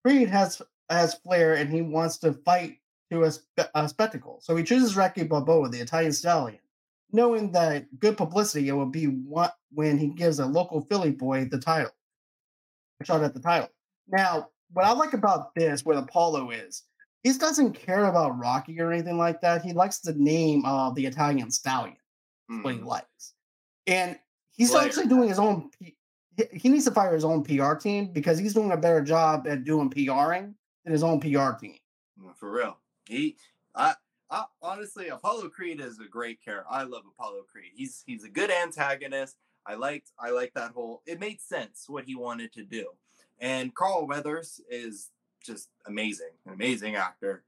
Creed 0.05 0.29
has 0.29 0.61
has 0.89 1.15
flair 1.15 1.55
and 1.55 1.71
he 1.71 1.83
wants 1.83 2.19
to 2.19 2.33
fight 2.33 2.79
to 3.13 3.23
a, 3.25 3.31
spe- 3.31 3.71
a 3.75 3.89
spectacle. 3.89 4.39
So 4.43 4.57
he 4.57 4.65
chooses 4.65 4.97
Rocky 4.97 5.23
Balboa, 5.25 5.69
the 5.69 5.81
Italian 5.81 6.13
stallion, 6.13 6.59
knowing 7.13 7.53
that 7.53 7.87
good 7.99 8.17
publicity 8.17 8.69
it 8.69 8.73
will 8.73 8.87
be 8.87 9.05
what 9.07 9.55
when 9.73 9.99
he 9.99 10.09
gives 10.09 10.39
a 10.41 10.47
local 10.47 10.81
Philly 10.89 11.11
boy 11.13 11.45
the 11.45 11.59
title. 11.59 11.93
A 13.01 13.05
shot 13.05 13.23
at 13.23 13.35
the 13.35 13.41
title. 13.41 13.69
Now, 14.09 14.49
what 14.73 14.85
I 14.85 14.93
like 14.93 15.13
about 15.13 15.55
this, 15.55 15.85
where 15.85 15.99
Apollo 15.99 16.51
is, 16.51 16.83
he 17.23 17.33
doesn't 17.33 17.75
care 17.75 18.07
about 18.07 18.39
Rocky 18.39 18.81
or 18.81 18.93
anything 18.93 19.19
like 19.19 19.41
that. 19.43 19.63
He 19.63 19.73
likes 19.73 19.99
the 20.01 20.15
name 20.15 20.65
of 20.65 20.95
the 20.95 21.07
Italian 21.07 21.51
stallion. 21.51 21.97
That's 22.49 22.65
what 22.65 22.75
he 22.75 22.81
Mhm. 22.81 22.87
likes. 22.87 23.35
And 23.87 24.19
he's 24.53 24.75
actually 24.75 25.07
doing 25.07 25.29
his 25.29 25.39
own. 25.39 25.71
He 26.53 26.69
needs 26.69 26.85
to 26.85 26.91
fire 26.91 27.15
his 27.15 27.25
own 27.25 27.43
PR 27.43 27.75
team 27.75 28.13
because 28.13 28.39
he's 28.39 28.55
doing 28.55 28.73
a 28.73 28.77
better 28.77 29.01
job 29.01 29.47
at 29.47 29.65
doing 29.65 29.91
PRing 29.91 30.55
than 30.85 30.93
his 30.93 31.03
own 31.03 31.21
PR 31.21 31.53
team. 31.53 31.77
Mm, 32.21 32.37
For 32.37 32.51
real. 32.51 32.79
He 33.07 33.37
I 33.75 33.95
I 34.31 34.45
honestly 34.63 35.09
Apollo 35.09 35.49
Creed 35.51 35.81
is 35.81 35.99
a 35.99 36.09
great 36.09 36.43
character. 36.45 36.67
I 36.71 36.85
love 36.85 37.03
Apollo 37.07 37.43
Creed. 37.51 37.73
He's 37.75 38.03
he's 38.07 38.25
a 38.25 38.29
good 38.29 38.51
antagonist. 38.51 39.37
I 39.67 39.75
liked 39.75 40.13
I 40.19 40.31
liked 40.31 40.55
that 40.55 40.73
whole 40.73 41.03
it 41.07 41.21
made 41.21 41.41
sense 41.41 41.85
what 41.89 42.05
he 42.05 42.15
wanted 42.15 42.53
to 42.55 42.63
do. 42.65 42.87
And 43.41 43.75
Carl 43.75 44.07
Weathers 44.07 44.61
is 44.71 45.11
just 45.43 45.71
amazing, 45.87 46.31
an 46.47 46.53
amazing 46.53 46.97
actor. 46.97 47.45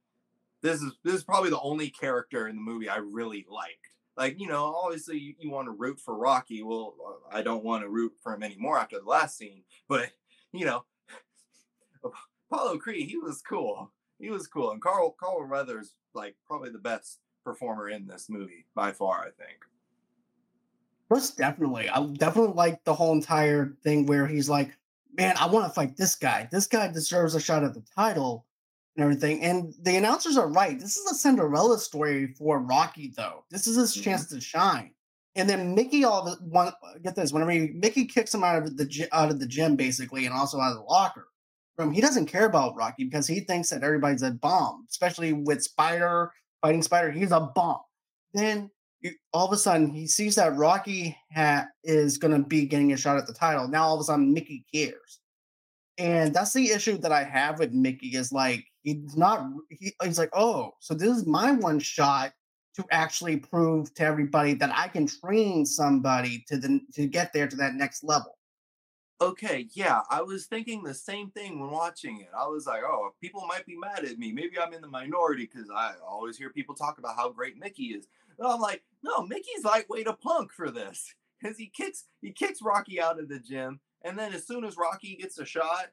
This 0.63 0.81
is 0.81 0.93
this 1.05 1.15
is 1.15 1.25
probably 1.25 1.51
the 1.51 1.61
only 1.61 1.91
character 1.91 2.49
in 2.49 2.57
the 2.57 2.63
movie 2.63 2.89
I 2.89 2.97
really 2.97 3.47
liked. 3.51 3.89
Like 4.17 4.39
you 4.39 4.47
know, 4.47 4.75
obviously 4.75 5.19
you, 5.19 5.35
you 5.39 5.51
want 5.51 5.67
to 5.67 5.73
root 5.73 5.99
for 5.99 6.17
Rocky. 6.17 6.63
Well, 6.63 6.95
uh, 7.07 7.37
I 7.37 7.43
don't 7.43 7.65
want 7.65 7.83
to 7.83 7.89
root 7.89 8.13
for 8.23 8.35
him 8.35 8.43
anymore 8.43 8.79
after 8.79 8.99
the 8.99 9.09
last 9.09 9.39
scene. 9.39 9.63
But 9.89 10.11
you 10.53 10.67
know, 10.67 10.85
Apollo 12.51 12.79
Creed, 12.79 13.09
he 13.09 13.17
was 13.17 13.43
cool. 13.43 13.91
He 14.19 14.31
was 14.31 14.47
cool, 14.47 14.73
and 14.73 14.83
Carl 14.83 15.17
Carl 15.19 15.49
Weathers 15.49 15.95
like 16.15 16.37
probably 16.47 16.71
the 16.71 16.79
best 16.79 17.21
performer 17.45 17.89
in 17.89 18.07
this 18.07 18.29
movie 18.29 18.67
by 18.75 18.93
far. 18.93 19.23
I 19.23 19.31
think. 19.43 19.59
Most 21.11 21.37
definitely, 21.37 21.89
I 21.89 22.05
definitely 22.07 22.55
like 22.55 22.85
the 22.85 22.95
whole 22.95 23.13
entire 23.13 23.77
thing 23.83 24.07
where 24.07 24.27
he's 24.27 24.49
like, 24.49 24.77
"Man, 25.17 25.37
I 25.39 25.47
want 25.47 25.67
to 25.67 25.73
fight 25.73 25.97
this 25.97 26.15
guy. 26.15 26.49
This 26.53 26.67
guy 26.67 26.89
deserves 26.93 27.35
a 27.35 27.41
shot 27.41 27.65
at 27.65 27.75
the 27.75 27.83
title." 27.95 28.45
And 28.97 29.03
everything. 29.03 29.43
And 29.43 29.73
the 29.83 29.97
announcers 29.97 30.37
are 30.37 30.49
right. 30.49 30.79
This 30.79 30.97
is 30.97 31.11
a 31.11 31.15
Cinderella 31.15 31.79
story 31.79 32.35
for 32.39 32.61
Rocky, 32.61 33.13
though. 33.17 33.45
This 33.51 33.67
is 33.67 33.77
his 33.77 33.93
mm-hmm. 33.93 34.03
chance 34.03 34.27
to 34.29 34.41
shine. 34.41 34.93
And 35.35 35.49
then 35.49 35.75
Mickey, 35.75 36.05
all 36.05 36.29
of 36.29 36.39
one 36.43 36.73
get 37.03 37.17
this. 37.17 37.33
Whenever 37.33 37.53
he, 37.53 37.71
Mickey 37.75 38.05
kicks 38.05 38.35
him 38.35 38.45
out 38.45 38.63
of 38.63 38.77
the 38.77 39.09
out 39.13 39.31
of 39.31 39.41
the 39.41 39.47
gym, 39.47 39.77
basically, 39.77 40.27
and 40.27 40.35
also 40.35 40.61
out 40.61 40.73
of 40.73 40.79
the 40.79 40.83
locker 40.83 41.27
room, 41.79 41.91
he 41.93 42.03
doesn't 42.03 42.27
care 42.27 42.45
about 42.45 42.77
Rocky 42.77 43.05
because 43.05 43.27
he 43.27 43.41
thinks 43.41 43.71
that 43.71 43.83
everybody's 43.83 44.23
a 44.23 44.33
bomb. 44.33 44.85
Especially 44.91 45.33
with 45.33 45.63
Spider 45.63 46.31
fighting 46.61 46.83
Spider, 46.83 47.11
he's 47.11 47.33
a 47.33 47.41
bomb. 47.55 47.81
Then 48.35 48.71
you, 49.01 49.13
all 49.33 49.47
of 49.47 49.53
a 49.53 49.57
sudden, 49.57 49.89
he 49.89 50.07
sees 50.07 50.35
that 50.37 50.55
Rocky 50.57 51.17
ha- 51.35 51.67
is 51.83 52.19
going 52.19 52.41
to 52.41 52.47
be 52.47 52.67
getting 52.67 52.93
a 52.93 52.97
shot 52.97 53.17
at 53.17 53.27
the 53.27 53.33
title. 53.33 53.69
Now, 53.69 53.85
all 53.85 53.95
of 53.95 54.01
a 54.01 54.05
sudden, 54.05 54.35
Mickey 54.35 54.67
cares, 54.73 55.21
and 55.97 56.35
that's 56.35 56.53
the 56.53 56.71
issue 56.71 56.99
that 56.99 57.13
I 57.13 57.25
have 57.25 57.59
with 57.59 57.73
Mickey. 57.73 58.09
Is 58.09 58.33
like 58.33 58.67
he's 58.83 59.17
not 59.17 59.47
he, 59.71 59.95
he's 60.03 60.19
like 60.19 60.31
oh 60.33 60.73
so 60.81 60.95
this 60.95 61.11
is 61.11 61.27
my 61.27 61.53
one 61.53 61.79
shot 61.79 62.33
to 62.75 62.85
actually 62.91 63.37
prove 63.37 63.93
to 63.95 64.03
everybody 64.03 64.55
that 64.55 64.71
i 64.75 64.89
can 64.89 65.07
train 65.07 65.65
somebody 65.65 66.45
to 66.47 66.57
the 66.57 66.81
to 66.93 67.07
get 67.07 67.33
there 67.33 67.47
to 67.47 67.57
that 67.57 67.75
next 67.75 68.05
level. 68.05 68.39
Okay 69.21 69.69
yeah 69.75 70.01
i 70.11 70.21
was 70.21 70.47
thinking 70.47 70.83
the 70.83 70.95
same 70.95 71.31
thing 71.31 71.61
when 71.61 71.71
watching 71.71 72.21
it. 72.21 72.31
I 72.37 72.47
was 72.47 72.67
like 72.67 72.83
oh 72.85 73.11
people 73.21 73.47
might 73.47 73.67
be 73.67 73.77
mad 73.77 74.05
at 74.05 74.19
me. 74.19 74.33
Maybe 74.33 74.59
i'm 74.59 74.73
in 74.73 74.81
the 74.81 74.89
minority 74.89 75.49
because 75.53 75.71
i 75.71 75.93
always 76.07 76.37
hear 76.37 76.51
people 76.51 76.75
talk 76.75 76.99
about 76.99 77.17
how 77.17 77.31
great 77.31 77.59
mickey 77.59 77.85
is. 77.85 78.07
And 78.39 78.49
i'm 78.49 78.61
like 78.61 78.83
no 79.03 79.23
mickey's 79.23 79.65
lightweight 79.65 80.09
a 80.09 80.15
punk 80.15 80.53
for 80.53 80.71
this. 80.71 81.15
Because 81.41 81.57
he 81.57 81.73
kicks 81.75 82.05
he 82.21 82.33
kicks 82.33 82.63
rocky 82.63 83.01
out 83.01 83.21
of 83.21 83.29
the 83.29 83.39
gym 83.39 83.81
and 84.05 84.19
then 84.19 84.33
as 84.33 84.47
soon 84.47 84.65
as 84.65 84.77
rocky 84.77 85.17
gets 85.21 85.39
a 85.39 85.45
shot 85.45 85.91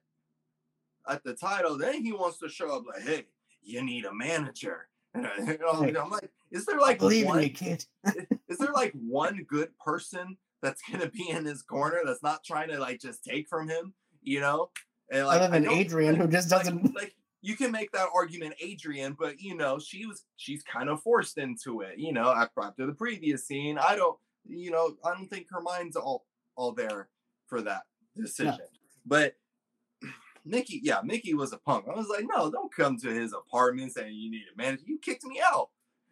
at 1.09 1.23
the 1.23 1.33
title, 1.33 1.77
then 1.77 2.03
he 2.03 2.11
wants 2.11 2.39
to 2.39 2.49
show 2.49 2.75
up 2.75 2.83
like, 2.87 3.03
hey, 3.03 3.25
you 3.61 3.83
need 3.83 4.05
a 4.05 4.13
manager. 4.13 4.87
And 5.15 5.97
I'm 5.97 6.11
like, 6.11 6.29
is 6.51 6.65
there 6.67 6.79
like 6.79 6.99
believe 6.99 7.25
one, 7.25 7.39
me, 7.39 7.49
kid? 7.49 7.83
is 8.47 8.59
there 8.59 8.71
like 8.71 8.93
one 8.93 9.43
good 9.49 9.69
person 9.83 10.37
that's 10.61 10.81
gonna 10.89 11.09
be 11.09 11.29
in 11.29 11.45
his 11.45 11.63
corner 11.63 12.01
that's 12.05 12.21
not 12.21 12.43
trying 12.43 12.69
to 12.69 12.79
like 12.79 12.99
just 12.99 13.23
take 13.23 13.47
from 13.47 13.67
him, 13.67 13.93
you 14.21 14.39
know? 14.39 14.69
And 15.11 15.25
like 15.25 15.41
other 15.41 15.59
than 15.59 15.69
Adrian, 15.69 16.15
who 16.15 16.27
just 16.27 16.47
doesn't 16.47 16.83
like, 16.83 16.95
like 16.95 17.15
you 17.41 17.55
can 17.55 17.71
make 17.71 17.91
that 17.93 18.09
argument, 18.13 18.53
Adrian, 18.61 19.15
but 19.17 19.39
you 19.39 19.55
know, 19.55 19.79
she 19.79 20.05
was 20.05 20.25
she's 20.35 20.61
kind 20.63 20.89
of 20.89 21.01
forced 21.01 21.37
into 21.37 21.81
it, 21.81 21.97
you 21.97 22.13
know, 22.13 22.31
after 22.31 22.85
the 22.85 22.93
previous 22.93 23.47
scene. 23.47 23.79
I 23.79 23.95
don't, 23.95 24.17
you 24.47 24.71
know, 24.71 24.95
I 25.03 25.13
don't 25.13 25.27
think 25.27 25.47
her 25.49 25.61
mind's 25.61 25.95
all 25.95 26.25
all 26.55 26.71
there 26.71 27.09
for 27.47 27.61
that 27.61 27.81
decision. 28.15 28.57
No. 28.59 28.65
But 29.05 29.33
Mickey, 30.49 30.81
yeah, 30.83 30.99
Mickey 31.03 31.33
was 31.33 31.53
a 31.53 31.57
punk. 31.57 31.85
I 31.87 31.95
was 31.95 32.07
like, 32.07 32.25
no, 32.27 32.49
don't 32.49 32.73
come 32.73 32.97
to 32.99 33.09
his 33.09 33.33
apartment 33.33 33.93
saying 33.93 34.13
you 34.13 34.31
need 34.31 34.45
a 34.53 34.57
manager. 34.57 34.83
You 34.85 34.99
kicked 34.99 35.23
me 35.23 35.41
out. 35.45 35.69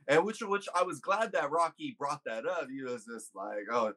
And 0.08 0.23
which 0.23 0.41
which 0.41 0.67
I 0.73 0.84
was 0.84 1.00
glad 1.00 1.34
that 1.34 1.52
Rocky 1.52 1.95
brought 2.00 2.23
that 2.26 2.45
up. 2.45 2.67
He 2.69 2.82
was 2.82 3.06
just 3.06 3.36
like, 3.36 3.65
oh, 3.71 3.93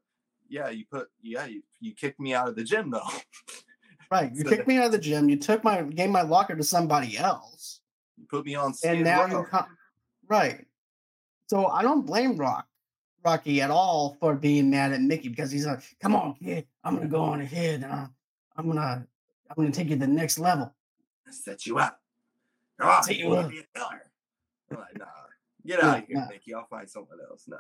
yeah, 0.48 0.68
you 0.68 0.84
put 0.90 1.08
yeah, 1.22 1.46
you, 1.46 1.62
you 1.80 1.94
kicked 1.94 2.18
me 2.18 2.34
out 2.34 2.48
of 2.48 2.56
the 2.56 2.64
gym 2.64 2.90
though. 2.90 3.00
Right. 4.10 4.32
You 4.34 4.42
so 4.42 4.50
kicked 4.50 4.66
me 4.66 4.76
out 4.78 4.86
of 4.86 4.92
the 4.92 4.98
gym. 4.98 5.28
You 5.28 5.36
took 5.36 5.62
my 5.62 5.82
gave 5.82 6.10
my 6.10 6.22
locker 6.22 6.56
to 6.56 6.64
somebody 6.64 7.16
else. 7.16 7.80
You 8.18 8.26
put 8.28 8.44
me 8.44 8.56
on 8.56 8.74
and 8.82 9.04
now 9.04 9.26
you 9.26 9.44
come 9.44 9.66
right. 10.28 10.66
So 11.46 11.66
I 11.68 11.82
don't 11.82 12.04
blame 12.04 12.36
Rock 12.36 12.66
Rocky 13.24 13.62
at 13.62 13.70
all 13.70 14.16
for 14.18 14.34
being 14.34 14.68
mad 14.68 14.92
at 14.92 15.00
Mickey 15.00 15.28
because 15.28 15.52
he's 15.52 15.64
like, 15.64 15.82
come 16.00 16.16
on, 16.16 16.34
kid, 16.34 16.66
I'm 16.82 16.96
gonna 16.96 17.06
go 17.06 17.22
on 17.22 17.40
ahead 17.40 17.84
and 17.84 18.08
I'm 18.56 18.66
gonna 18.66 19.06
I'm 19.50 19.56
going 19.56 19.72
to 19.72 19.76
take 19.76 19.88
you 19.88 19.96
to 19.96 20.00
the 20.00 20.06
next 20.06 20.38
level. 20.38 20.72
Set 21.28 21.66
you 21.66 21.78
up. 21.78 22.00
Oh, 22.80 23.00
Set 23.02 23.16
you 23.16 23.32
up. 23.34 23.50
Be 23.50 23.58
a 23.58 23.78
killer. 23.78 24.10
I'm 24.70 24.78
like, 24.78 24.98
nah, 24.98 25.04
get 25.66 25.82
out 25.82 25.98
of 25.98 26.06
here, 26.06 26.16
nah. 26.16 26.28
Mickey. 26.28 26.54
I'll 26.54 26.66
find 26.66 26.88
someone 26.88 27.18
else. 27.28 27.44
Nah. 27.48 27.56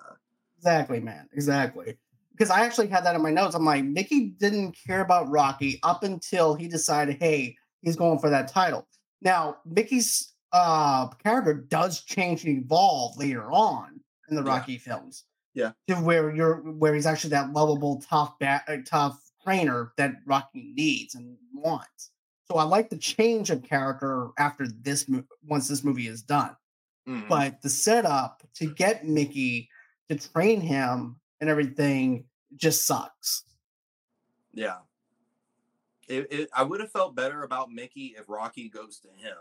Exactly, 0.58 1.00
man. 1.00 1.28
Exactly. 1.32 1.96
Because 2.32 2.50
I 2.50 2.64
actually 2.64 2.86
had 2.86 3.04
that 3.04 3.16
in 3.16 3.22
my 3.22 3.30
notes. 3.30 3.54
I'm 3.54 3.64
like, 3.64 3.84
Mickey 3.84 4.30
didn't 4.38 4.76
care 4.86 5.00
about 5.00 5.28
Rocky 5.28 5.80
up 5.82 6.04
until 6.04 6.54
he 6.54 6.68
decided, 6.68 7.16
hey, 7.20 7.56
he's 7.82 7.96
going 7.96 8.18
for 8.18 8.30
that 8.30 8.48
title. 8.48 8.86
Now, 9.20 9.58
Mickey's 9.66 10.32
uh, 10.52 11.08
character 11.08 11.54
does 11.54 12.02
change 12.04 12.44
and 12.44 12.62
evolve 12.62 13.16
later 13.18 13.50
on 13.52 14.00
in 14.28 14.36
the 14.36 14.42
Rocky 14.42 14.74
yeah. 14.74 14.78
films. 14.78 15.24
Yeah. 15.54 15.72
To 15.88 15.96
where 15.96 16.34
you're 16.34 16.56
where 16.56 16.94
he's 16.94 17.06
actually 17.06 17.30
that 17.30 17.52
lovable, 17.52 18.00
tough, 18.08 18.34
uh, 18.40 18.58
tough 18.86 19.20
trainer 19.44 19.92
that 19.96 20.14
Rocky 20.26 20.72
needs 20.74 21.14
and 21.14 21.36
wants. 21.52 22.10
So 22.44 22.56
I 22.56 22.64
like 22.64 22.90
the 22.90 22.98
change 22.98 23.50
of 23.50 23.62
character 23.62 24.30
after 24.38 24.66
this 24.66 25.08
mo- 25.08 25.24
once 25.46 25.68
this 25.68 25.84
movie 25.84 26.08
is 26.08 26.22
done. 26.22 26.56
Mm-hmm. 27.08 27.28
But 27.28 27.62
the 27.62 27.68
setup 27.68 28.42
to 28.54 28.66
get 28.66 29.06
Mickey 29.06 29.68
to 30.08 30.16
train 30.16 30.60
him 30.60 31.16
and 31.40 31.48
everything 31.48 32.24
just 32.56 32.86
sucks. 32.86 33.44
Yeah. 34.52 34.78
It, 36.08 36.26
it, 36.30 36.50
I 36.52 36.64
would 36.64 36.80
have 36.80 36.90
felt 36.90 37.14
better 37.14 37.44
about 37.44 37.70
Mickey 37.70 38.16
if 38.18 38.28
Rocky 38.28 38.68
goes 38.68 38.98
to 39.00 39.08
him, 39.08 39.36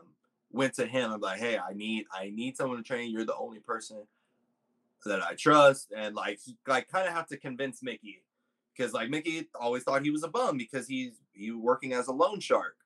went 0.51 0.75
to 0.75 0.85
him 0.85 1.11
and 1.11 1.21
like, 1.21 1.39
hey, 1.39 1.57
I 1.57 1.73
need 1.73 2.05
I 2.13 2.29
need 2.29 2.57
someone 2.57 2.77
to 2.77 2.83
train. 2.83 3.11
You're 3.11 3.25
the 3.25 3.35
only 3.35 3.59
person 3.59 4.03
that 5.05 5.23
I 5.23 5.33
trust, 5.33 5.91
and 5.95 6.13
like 6.13 6.39
he 6.45 6.57
like 6.67 6.89
kind 6.89 7.07
of 7.07 7.13
have 7.13 7.25
to 7.27 7.37
convince 7.37 7.81
Mickey 7.81 8.21
because 8.79 8.93
like 8.93 9.09
Mickey 9.09 9.47
always 9.59 9.83
thought 9.83 10.03
he 10.03 10.11
was 10.11 10.23
a 10.23 10.29
bum 10.29 10.57
because 10.57 10.87
he's 10.87 11.19
he 11.33 11.51
working 11.51 11.93
as 11.93 12.07
a 12.07 12.13
loan 12.13 12.39
shark, 12.39 12.77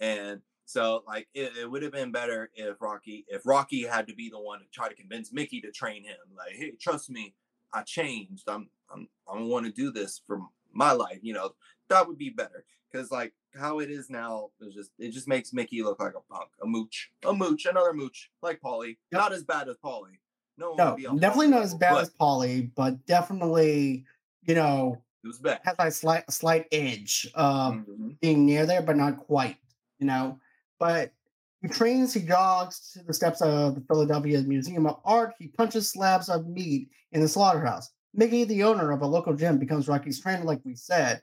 and 0.00 0.40
so 0.64 1.02
like 1.06 1.28
it, 1.34 1.52
it 1.60 1.70
would 1.70 1.82
have 1.82 1.92
been 1.92 2.10
better 2.10 2.50
if 2.54 2.80
Rocky 2.80 3.26
if 3.28 3.44
Rocky 3.44 3.82
had 3.82 4.06
to 4.08 4.14
be 4.14 4.30
the 4.30 4.40
one 4.40 4.60
to 4.60 4.64
try 4.72 4.88
to 4.88 4.94
convince 4.94 5.32
Mickey 5.32 5.60
to 5.60 5.70
train 5.70 6.04
him. 6.04 6.16
Like, 6.36 6.54
hey, 6.54 6.72
trust 6.80 7.10
me, 7.10 7.34
I 7.72 7.82
changed. 7.82 8.48
I'm 8.48 8.68
I'm 8.92 9.08
I 9.30 9.40
want 9.42 9.66
to 9.66 9.72
do 9.72 9.92
this 9.92 10.22
for 10.26 10.40
my 10.72 10.92
life. 10.92 11.18
You 11.20 11.34
know, 11.34 11.50
that 11.88 12.08
would 12.08 12.18
be 12.18 12.30
better 12.30 12.64
because 12.90 13.10
like 13.10 13.34
how 13.54 13.80
it 13.80 13.90
is 13.90 14.08
now 14.08 14.50
is 14.60 14.74
just 14.74 14.90
it 14.98 15.10
just 15.10 15.28
makes 15.28 15.52
Mickey 15.52 15.82
look 15.82 16.00
like 16.00 16.14
a 16.14 16.32
punk, 16.32 16.48
a 16.62 16.66
mooch, 16.66 17.10
a 17.26 17.34
mooch, 17.34 17.66
another 17.66 17.92
mooch, 17.92 18.30
like 18.42 18.60
Paulie. 18.64 18.96
Yep. 19.12 19.20
Not 19.20 19.32
as 19.34 19.44
bad 19.44 19.68
as 19.68 19.76
Paulie. 19.84 20.18
No, 20.58 20.72
no 20.72 20.96
definitely 21.18 21.48
not 21.48 21.62
as 21.62 21.74
bad 21.74 21.92
but, 21.92 22.02
as 22.02 22.10
Paulie, 22.18 22.70
but 22.74 23.04
definitely, 23.04 24.06
you 24.46 24.54
know, 24.54 25.02
it 25.26 25.44
was 25.66 25.78
a 25.78 25.90
slight 25.90 26.30
slight 26.30 26.66
edge 26.72 27.28
of 27.34 27.74
mm-hmm. 27.74 28.10
being 28.20 28.46
near 28.46 28.66
there, 28.66 28.82
but 28.82 28.96
not 28.96 29.16
quite. 29.16 29.56
You 29.98 30.06
know, 30.06 30.40
but 30.78 31.12
he 31.62 31.68
trains. 31.68 32.14
He 32.14 32.20
jogs 32.20 32.92
to 32.92 33.02
the 33.02 33.14
steps 33.14 33.40
of 33.42 33.74
the 33.74 33.80
Philadelphia 33.82 34.40
Museum 34.42 34.86
of 34.86 35.00
Art. 35.04 35.34
He 35.38 35.48
punches 35.48 35.90
slabs 35.90 36.28
of 36.28 36.46
meat 36.46 36.90
in 37.12 37.20
the 37.20 37.28
slaughterhouse. 37.28 37.90
Mickey, 38.14 38.44
the 38.44 38.62
owner 38.62 38.92
of 38.92 39.02
a 39.02 39.06
local 39.06 39.34
gym, 39.34 39.58
becomes 39.58 39.88
Rocky's 39.88 40.20
trainer, 40.20 40.44
like 40.44 40.60
we 40.64 40.74
said. 40.74 41.22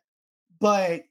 But 0.60 1.04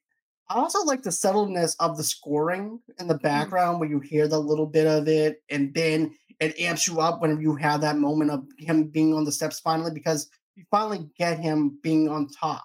I 0.48 0.54
also 0.54 0.84
like 0.84 1.02
the 1.02 1.12
subtleness 1.12 1.74
of 1.80 1.96
the 1.96 2.04
scoring 2.04 2.80
in 2.98 3.06
the 3.06 3.14
mm-hmm. 3.14 3.22
background 3.22 3.80
where 3.80 3.88
you 3.88 4.00
hear 4.00 4.28
the 4.28 4.38
little 4.38 4.66
bit 4.66 4.86
of 4.86 5.08
it, 5.08 5.42
and 5.50 5.72
then 5.74 6.14
it 6.40 6.58
amps 6.58 6.88
you 6.88 7.00
up 7.00 7.20
whenever 7.20 7.40
you 7.40 7.54
have 7.56 7.80
that 7.80 7.98
moment 7.98 8.30
of 8.30 8.44
him 8.58 8.84
being 8.84 9.14
on 9.14 9.24
the 9.24 9.32
steps 9.32 9.60
finally, 9.60 9.92
because 9.92 10.28
you 10.56 10.64
finally 10.70 11.08
get 11.16 11.38
him 11.38 11.78
being 11.82 12.08
on 12.08 12.28
top. 12.28 12.64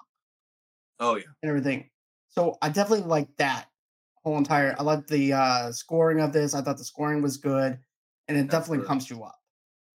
Oh 1.00 1.16
yeah, 1.16 1.24
and 1.42 1.50
everything. 1.50 1.90
So 2.30 2.58
I 2.62 2.70
definitely 2.70 3.08
like 3.08 3.30
that 3.38 3.66
whole 4.24 4.38
entire. 4.38 4.76
I 4.78 4.84
like 4.84 5.08
the 5.08 5.34
uh 5.34 5.72
scoring 5.72 6.20
of 6.20 6.34
this. 6.34 6.54
I 6.54 6.62
thought 6.62 6.78
the 6.78 6.84
scoring 6.84 7.22
was 7.22 7.38
good, 7.38 7.78
and 8.28 8.38
it 8.38 8.42
that's 8.42 8.52
definitely 8.52 8.80
good. 8.80 8.88
pumps 8.88 9.10
you 9.10 9.24
up. 9.24 9.40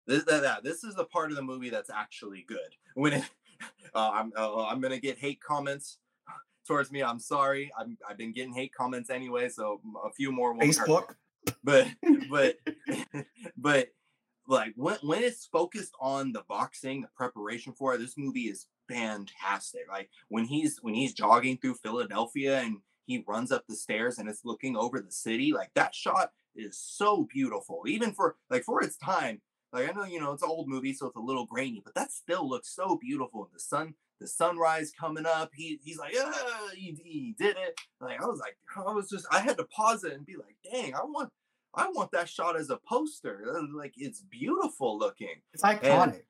This 0.07 0.25
that, 0.25 0.43
that, 0.43 0.65
this 0.65 0.85
is 0.85 0.95
the 0.95 1.05
part 1.05 1.31
of 1.31 1.37
the 1.37 1.43
movie 1.43 1.71
that's 1.71 1.91
actually 1.91 2.45
good. 2.49 2.59
When 2.95 3.13
it, 3.13 3.25
uh, 3.95 4.11
I'm 4.13 4.33
uh, 4.37 4.67
I'm 4.67 4.81
gonna 4.81 4.99
get 4.99 5.19
hate 5.19 5.41
comments 5.41 5.99
towards 6.67 6.91
me. 6.91 7.03
I'm 7.03 7.21
sorry. 7.21 7.71
I'm 7.79 7.97
I've 8.09 8.19
been 8.19 8.33
getting 8.33 8.53
hate 8.53 8.75
comments 8.75 9.11
anyway, 9.11 9.49
so 9.49 9.81
a 10.05 10.11
few 10.11 10.33
more. 10.33 10.53
Will 10.53 10.63
Facebook. 10.63 11.09
Hurt. 11.09 11.17
But 11.63 11.87
but 12.31 12.57
but 13.57 13.89
like 14.49 14.73
when 14.77 14.97
when 15.03 15.23
it's 15.23 15.47
focused 15.47 15.93
on 16.01 16.33
the 16.33 16.43
boxing, 16.49 17.03
the 17.03 17.09
preparation 17.15 17.73
for 17.73 17.95
it, 17.95 17.99
this 17.99 18.17
movie 18.17 18.49
is 18.49 18.67
fantastic. 18.89 19.83
Like 19.89 20.11
when 20.29 20.45
he's 20.45 20.79
when 20.83 20.95
he's 20.95 21.15
jogging 21.15 21.59
through 21.59 21.75
Philadelphia 21.75 22.61
and 22.61 22.79
he 23.07 23.25
runs 23.27 23.51
up 23.51 23.65
the 23.67 23.75
stairs 23.75 24.19
and 24.19 24.29
it's 24.29 24.45
looking 24.45 24.77
over 24.77 25.01
the 25.01 25.11
city. 25.11 25.53
Like 25.53 25.71
that 25.75 25.95
shot 25.95 26.31
is 26.55 26.79
so 26.79 27.27
beautiful, 27.33 27.85
even 27.87 28.13
for 28.13 28.37
like 28.51 28.65
for 28.65 28.83
its 28.83 28.97
time. 28.99 29.41
Like 29.73 29.89
I 29.89 29.93
know 29.93 30.05
you 30.05 30.21
know 30.21 30.33
it's 30.33 30.43
an 30.43 30.51
old 30.51 30.69
movie, 30.69 30.93
so 30.93 31.07
it's 31.07 31.17
a 31.17 31.21
little 31.21 31.47
grainy, 31.47 31.83
but 31.85 31.95
that 31.95 32.13
still 32.13 32.49
looks 32.49 32.75
so 32.75 32.99
beautiful. 33.01 33.45
And 33.45 33.55
The 33.55 33.61
sun, 33.61 33.95
the 34.21 34.27
sunrise 34.27 34.93
coming 34.99 35.27
up. 35.27 35.51
He 35.55 35.81
he's 35.83 35.99
like, 35.99 36.15
ah, 36.19 36.69
he, 36.75 36.97
he 37.03 37.35
did 37.39 37.57
it. 37.57 37.79
Like 38.01 38.21
I 38.23 38.27
was 38.27 38.41
like, 38.41 38.57
I 38.77 38.93
was 38.93 39.09
just 39.09 39.27
I 39.31 39.41
had 39.41 39.57
to 39.59 39.65
pause 39.65 40.05
it 40.05 40.13
and 40.13 40.27
be 40.27 40.37
like, 40.37 40.57
dang, 40.71 40.95
I 40.95 41.03
want 41.05 41.31
I 41.75 41.89
want 41.89 42.13
that 42.13 42.29
shot 42.29 42.59
as 42.59 42.71
a 42.71 42.79
poster. 42.89 43.45
Like 43.75 43.95
it's 43.97 44.21
beautiful 44.21 44.99
looking. 44.99 45.37
It's 45.53 45.63
iconic. 45.63 45.83
And 45.83 46.23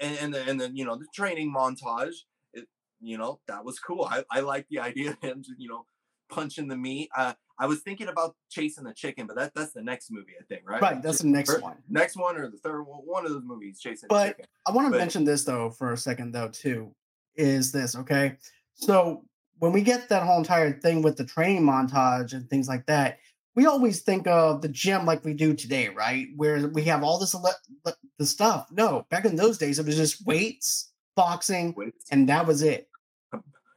and, 0.00 0.34
and 0.34 0.60
then 0.60 0.76
you 0.76 0.84
know 0.84 0.96
the 0.96 1.06
training 1.14 1.52
montage. 1.54 2.14
It 2.52 2.66
you 3.00 3.18
know 3.18 3.40
that 3.48 3.64
was 3.64 3.78
cool. 3.78 4.04
I 4.10 4.24
I 4.30 4.40
like 4.40 4.66
the 4.70 4.78
idea 4.90 5.10
of 5.10 5.20
him 5.20 5.42
you 5.58 5.68
know 5.68 5.86
punching 6.28 6.68
the 6.68 6.76
meat. 6.76 7.08
Uh, 7.16 7.34
I 7.58 7.66
was 7.66 7.80
thinking 7.80 8.08
about 8.08 8.34
chasing 8.50 8.84
the 8.84 8.92
chicken, 8.92 9.26
but 9.26 9.36
that 9.36 9.52
that's 9.54 9.72
the 9.72 9.82
next 9.82 10.10
movie, 10.10 10.32
I 10.40 10.44
think, 10.44 10.68
right? 10.68 10.82
Right, 10.82 11.02
that's 11.02 11.20
the 11.20 11.28
next 11.28 11.50
Or- 11.50 11.60
one. 11.60 11.76
Next 11.88 12.16
one 12.16 12.36
or 12.36 12.50
the 12.50 12.58
third 12.58 12.82
one, 12.82 13.00
one 13.00 13.24
of 13.24 13.32
the 13.32 13.40
movies, 13.40 13.80
chasing 13.80 14.08
But- 14.08 14.22
the 14.24 14.28
chicken. 14.32 14.46
I 14.66 14.72
want 14.72 14.86
to 14.88 14.90
But- 14.90 14.98
mention 14.98 15.24
this 15.24 15.44
though 15.44 15.70
for 15.70 15.92
a 15.92 15.96
second 15.96 16.32
though 16.32 16.48
too. 16.48 16.94
Is 17.36 17.72
this 17.72 17.96
okay? 17.96 18.36
So 18.74 19.24
when 19.58 19.72
we 19.72 19.80
get 19.82 20.08
that 20.10 20.22
whole 20.22 20.38
entire 20.38 20.78
thing 20.78 21.00
with 21.00 21.16
the 21.16 21.24
training 21.24 21.62
montage 21.62 22.34
and 22.34 22.48
things 22.50 22.68
like 22.68 22.84
that, 22.86 23.18
we 23.56 23.66
always 23.66 24.02
think 24.02 24.26
of 24.26 24.60
the 24.62 24.68
gym 24.68 25.04
like 25.06 25.24
we 25.24 25.34
do 25.34 25.54
today, 25.54 25.88
right? 25.88 26.28
Where 26.36 26.68
we 26.68 26.82
have 26.84 27.02
all 27.02 27.18
this 27.18 27.34
ele- 27.34 27.94
the 28.18 28.26
stuff. 28.26 28.68
No, 28.70 29.06
back 29.10 29.24
in 29.24 29.34
those 29.34 29.58
days, 29.58 29.78
it 29.78 29.86
was 29.86 29.96
just 29.96 30.24
weights, 30.26 30.92
boxing, 31.16 31.74
With 31.76 31.94
and 32.10 32.28
that 32.28 32.46
was 32.46 32.62
it. 32.62 32.88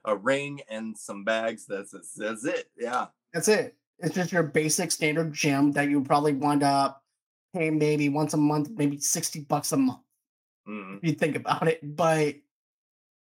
a 0.05 0.15
ring 0.15 0.61
and 0.69 0.97
some 0.97 1.23
bags. 1.23 1.65
That's 1.65 1.91
that's, 1.91 2.13
that's 2.13 2.45
it. 2.45 2.69
Yeah. 2.77 3.07
That's 3.33 3.47
it. 3.47 3.75
It's 3.99 4.15
just 4.15 4.31
your 4.31 4.43
basic 4.43 4.91
standard 4.91 5.33
gym 5.33 5.71
that 5.73 5.89
you 5.89 6.01
probably 6.03 6.33
wind 6.33 6.63
up 6.63 7.03
paying 7.53 7.77
maybe 7.79 8.09
once 8.09 8.33
a 8.33 8.37
month, 8.37 8.69
maybe 8.71 8.99
sixty 8.99 9.39
bucks 9.41 9.71
a 9.71 9.77
month. 9.77 9.99
Mhm. 10.67 10.97
if 10.97 11.03
you 11.03 11.13
think 11.13 11.35
about 11.35 11.67
it. 11.67 11.79
But 11.95 12.35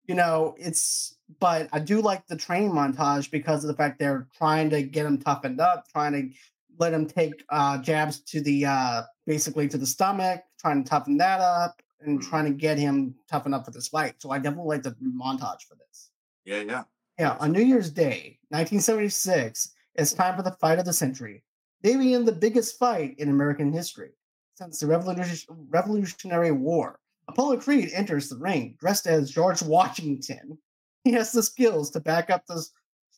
you 0.07 0.15
know, 0.15 0.55
it's 0.59 1.17
but 1.41 1.69
I 1.73 1.79
do 1.79 2.01
like 2.01 2.27
the 2.27 2.37
training 2.37 2.71
montage 2.71 3.31
because 3.31 3.65
of 3.65 3.69
the 3.69 3.75
fact 3.77 3.99
they're 3.99 4.29
trying 4.37 4.71
to 4.71 4.83
get 4.83 5.07
him 5.07 5.19
toughened 5.19 5.61
up, 5.61 5.89
trying 5.91 6.13
to 6.13 6.37
let 6.79 6.93
him 6.93 7.07
take 7.07 7.45
uh 7.51 7.79
jabs 7.79 8.21
to 8.21 8.41
the 8.41 8.67
uh 8.67 9.03
basically 9.27 9.69
to 9.69 9.79
the 9.79 9.87
stomach, 9.87 10.43
trying 10.61 10.83
to 10.83 10.89
toughen 10.89 11.17
that 11.19 11.41
up 11.41 11.81
and 12.01 12.21
Mhm. 12.21 12.29
trying 12.29 12.45
to 12.45 12.51
get 12.51 12.77
him 12.79 13.15
toughened 13.31 13.55
up 13.55 13.65
for 13.65 13.71
this 13.71 13.89
fight. 13.89 14.17
So 14.21 14.31
I 14.31 14.39
definitely 14.39 14.77
like 14.77 14.83
the 14.83 14.91
montage 15.03 15.63
for 15.63 15.77
this. 15.77 16.11
Yeah, 16.45 16.61
yeah. 16.61 16.85
Yeah, 17.19 17.37
on 17.41 17.53
New 17.53 17.63
Year's 17.63 17.91
Day, 17.91 18.39
1976, 18.51 19.73
it's 19.95 20.13
time 20.13 20.37
for 20.37 20.43
the 20.43 20.51
fight 20.61 20.79
of 20.81 20.85
the 20.85 20.93
century, 20.93 21.45
maybe 21.83 22.13
in 22.13 22.25
the 22.25 22.33
biggest 22.33 22.79
fight 22.79 23.15
in 23.19 23.29
American 23.31 23.73
history 23.73 24.11
since 24.57 24.81
the 24.81 24.87
Revolution- 24.89 25.69
Revolutionary 25.71 26.51
War. 26.51 27.01
Apollo 27.29 27.59
Creed 27.59 27.91
enters 27.95 28.29
the 28.29 28.37
ring 28.37 28.77
dressed 28.79 29.07
as 29.07 29.31
George 29.31 29.63
Washington. 29.63 30.59
He 31.05 31.13
has 31.13 31.33
the 31.33 31.43
skills 31.43 31.91
to 31.93 32.01
back 32.01 32.31
up 32.31 32.47
the 32.47 32.65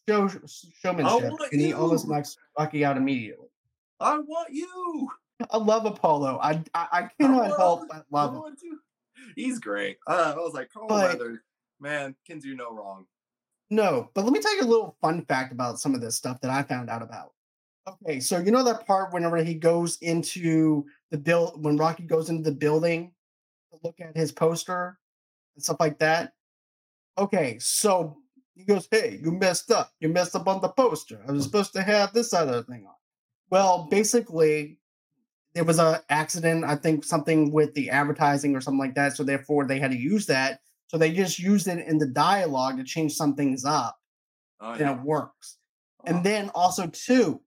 show 0.08 0.28
showmanship, 0.82 1.32
and 1.52 1.60
he 1.60 1.72
almost 1.72 2.06
you. 2.06 2.12
knocks 2.12 2.36
Rocky 2.58 2.84
out 2.84 2.96
immediately. 2.96 3.48
I 4.00 4.18
want 4.18 4.52
you. 4.52 5.08
I 5.50 5.56
love 5.58 5.86
Apollo. 5.86 6.38
I 6.42 6.62
I, 6.74 6.86
I 6.92 7.08
cannot 7.20 7.48
want- 7.48 7.56
help 7.58 7.82
but 7.90 8.06
love 8.10 8.34
him. 8.34 8.80
He's 9.34 9.58
great. 9.58 9.98
Uh, 10.06 10.34
I 10.36 10.38
was 10.38 10.54
like, 10.54 10.70
Carl 10.72 10.86
But- 10.88 11.18
Weathers, 11.18 11.38
man, 11.80 12.14
can 12.26 12.38
do 12.38 12.54
no 12.54 12.70
wrong. 12.72 13.06
No, 13.68 14.10
but 14.14 14.22
let 14.24 14.32
me 14.32 14.38
tell 14.40 14.54
you 14.56 14.62
a 14.62 14.64
little 14.64 14.96
fun 15.02 15.24
fact 15.26 15.52
about 15.52 15.80
some 15.80 15.92
of 15.94 16.00
this 16.00 16.14
stuff 16.16 16.40
that 16.42 16.50
I 16.52 16.62
found 16.62 16.88
out 16.88 17.02
about. 17.02 17.32
Okay, 17.88 18.20
so 18.20 18.38
you 18.38 18.50
know 18.52 18.62
that 18.64 18.86
part 18.86 19.12
whenever 19.12 19.36
he 19.38 19.54
goes 19.54 19.96
into 20.02 20.84
the 21.10 21.18
build 21.18 21.64
when 21.64 21.76
Rocky 21.76 22.04
goes 22.04 22.30
into 22.30 22.48
the 22.48 22.56
building 22.56 23.12
to 23.80 23.86
look 23.86 24.00
at 24.00 24.16
his 24.16 24.32
poster 24.32 24.98
and 25.54 25.62
stuff 25.64 25.78
like 25.80 25.98
that. 25.98 26.32
Okay, 27.18 27.58
so 27.58 28.18
he 28.54 28.64
goes, 28.64 28.88
Hey, 28.90 29.18
you 29.22 29.30
messed 29.32 29.70
up. 29.70 29.92
You 30.00 30.08
messed 30.08 30.34
up 30.36 30.46
on 30.48 30.60
the 30.60 30.68
poster. 30.68 31.22
I 31.26 31.32
was 31.32 31.44
supposed 31.44 31.72
to 31.74 31.82
have 31.82 32.12
this 32.12 32.32
other 32.32 32.62
thing 32.62 32.86
on. 32.86 32.94
Well, 33.50 33.86
basically, 33.90 34.78
there 35.54 35.64
was 35.64 35.78
a 35.78 36.02
accident, 36.10 36.64
I 36.64 36.76
think 36.76 37.04
something 37.04 37.52
with 37.52 37.72
the 37.74 37.90
advertising 37.90 38.54
or 38.54 38.60
something 38.60 38.78
like 38.80 38.94
that. 38.96 39.16
So 39.16 39.24
therefore 39.24 39.66
they 39.66 39.78
had 39.78 39.90
to 39.92 39.96
use 39.96 40.26
that. 40.26 40.60
So 40.88 40.98
they 40.98 41.12
just 41.12 41.38
used 41.38 41.66
it 41.68 41.86
in 41.86 41.98
the 41.98 42.06
dialogue 42.06 42.76
to 42.76 42.84
change 42.84 43.14
some 43.14 43.34
things 43.34 43.64
up 43.64 43.96
Oh, 44.60 44.72
and 44.72 44.80
yeah. 44.80 44.94
it 44.94 45.02
works. 45.02 45.58
Oh, 46.00 46.04
And 46.06 46.24
then 46.24 46.50
also 46.54 46.86
too, 46.86 47.40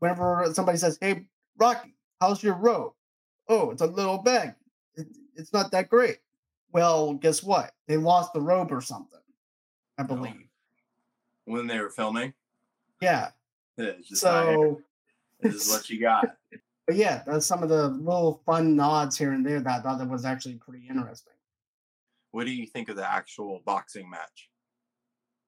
whenever 0.00 0.50
somebody 0.52 0.78
says, 0.78 0.98
"Hey, 1.00 1.26
Rocky, 1.58 1.94
how's 2.20 2.42
your 2.42 2.54
robe?" 2.54 2.92
Oh, 3.48 3.70
it's 3.70 3.82
a 3.82 3.86
little 3.86 4.18
bag. 4.18 4.54
It, 5.34 5.40
it's 5.40 5.52
not 5.52 5.70
that 5.72 5.88
great. 5.88 6.18
Well, 6.72 7.14
guess 7.14 7.42
what? 7.42 7.72
They 7.88 7.96
lost 7.96 8.32
the 8.32 8.40
rope 8.40 8.70
or 8.72 8.80
something. 8.80 9.18
I 9.98 10.02
No. 10.02 10.08
believe. 10.08 10.46
when 11.44 11.66
they 11.66 11.80
were 11.80 11.90
filming, 11.90 12.34
Yeah. 13.00 13.30
So, 14.04 14.82
this 15.40 15.54
is 15.54 15.68
what 15.70 15.88
you 15.90 16.00
got. 16.00 16.36
but 16.86 16.96
yeah, 16.96 17.22
that's 17.26 17.46
some 17.46 17.62
of 17.62 17.68
the 17.68 17.88
little 17.88 18.42
fun 18.46 18.76
nods 18.76 19.16
here 19.18 19.32
and 19.32 19.44
there 19.44 19.60
that 19.60 19.80
I 19.80 19.82
thought 19.82 19.98
that 19.98 20.08
was 20.08 20.24
actually 20.24 20.56
pretty 20.56 20.86
interesting. 20.88 21.32
What 22.32 22.44
do 22.44 22.52
you 22.52 22.66
think 22.66 22.88
of 22.88 22.96
the 22.96 23.10
actual 23.10 23.60
boxing 23.64 24.08
match? 24.08 24.50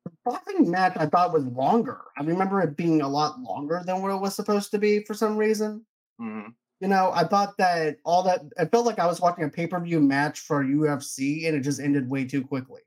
The 0.05 0.12
boxing 0.25 0.71
match 0.71 0.95
I 0.97 1.07
thought 1.07 1.33
was 1.33 1.45
longer. 1.45 2.01
I 2.18 2.25
remember 2.25 2.61
it 2.61 2.77
being 2.77 3.03
a 3.03 3.09
lot 3.09 3.38
longer 3.40 3.83
than 3.87 4.03
what 4.03 4.11
it 4.11 4.21
was 4.21 4.35
supposed 4.35 4.71
to 4.73 4.79
be 4.79 5.05
for 5.05 5.14
some 5.14 5.37
reason. 5.37 5.85
hmm 6.18 6.49
You 6.83 6.88
know, 6.88 7.12
I 7.14 7.23
thought 7.23 7.57
that 7.59 7.99
all 8.05 8.25
that 8.25 8.40
it 8.59 8.73
felt 8.73 8.87
like 8.87 8.99
I 8.99 9.07
was 9.07 9.21
watching 9.21 9.45
a 9.45 9.49
pay-per-view 9.49 10.01
match 10.01 10.40
for 10.40 10.64
UFC 10.64 11.47
and 11.47 11.57
it 11.57 11.61
just 11.61 11.79
ended 11.79 12.11
way 12.11 12.25
too 12.25 12.42
quickly. 12.42 12.81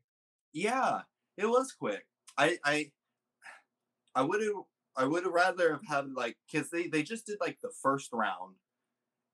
Yeah, 0.52 1.04
it 1.38 1.46
was 1.46 1.72
quick. 1.72 2.06
I 2.38 2.58
I 2.66 2.92
I 4.14 4.22
would 4.22 4.42
have 4.42 4.52
I 4.98 5.06
would 5.06 5.24
have 5.24 5.32
rather 5.32 5.72
have 5.72 5.86
had 5.88 6.12
like 6.12 6.36
because 6.52 6.70
they 6.70 6.88
they 6.88 7.04
just 7.04 7.26
did 7.26 7.38
like 7.40 7.58
the 7.64 7.72
first 7.82 8.10
round, 8.12 8.56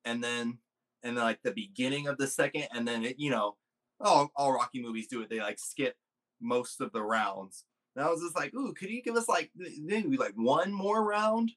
and 0.06 0.24
then 0.24 0.60
and 1.02 1.18
then 1.18 1.24
like 1.24 1.42
the 1.42 1.54
beginning 1.54 2.06
of 2.06 2.20
the 2.20 2.28
second, 2.28 2.68
and 2.72 2.88
then 2.88 3.04
it 3.04 3.18
you 3.18 3.32
know 3.32 3.58
all 4.00 4.32
all 4.36 4.54
Rocky 4.54 4.80
movies 4.80 5.08
do 5.08 5.24
it. 5.24 5.30
They 5.32 5.40
like 5.40 5.58
skip 5.58 5.96
most 6.40 6.82
of 6.82 6.92
the 6.92 7.02
rounds. 7.02 7.66
And 7.96 8.06
I 8.06 8.12
was 8.12 8.22
just 8.22 8.36
like, 8.36 8.54
ooh, 8.54 8.74
could 8.74 8.92
you 8.92 9.02
give 9.02 9.16
us 9.16 9.28
like 9.28 9.50
maybe 9.56 10.18
like 10.18 10.34
one 10.36 10.72
more 10.72 11.04
round? 11.04 11.52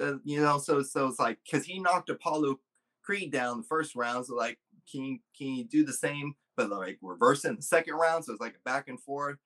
The, 0.00 0.18
you 0.24 0.40
know, 0.40 0.56
so 0.56 0.82
so 0.82 1.08
it's 1.08 1.20
like 1.20 1.38
because 1.44 1.66
he 1.66 1.78
knocked 1.78 2.08
Apollo 2.08 2.58
Creed 3.04 3.30
down 3.30 3.58
the 3.58 3.66
first 3.66 3.94
round, 3.94 4.24
so 4.24 4.34
like 4.34 4.58
can 4.90 5.04
you, 5.04 5.18
can 5.36 5.48
you 5.48 5.64
do 5.64 5.84
the 5.84 5.92
same 5.92 6.34
but 6.56 6.70
like 6.70 6.98
reverse 7.02 7.44
it 7.44 7.50
in 7.50 7.56
the 7.56 7.62
second 7.62 7.94
round? 7.96 8.24
So 8.24 8.32
it's 8.32 8.40
like 8.40 8.54
a 8.54 8.68
back 8.68 8.88
and 8.88 8.98
forth, 8.98 9.36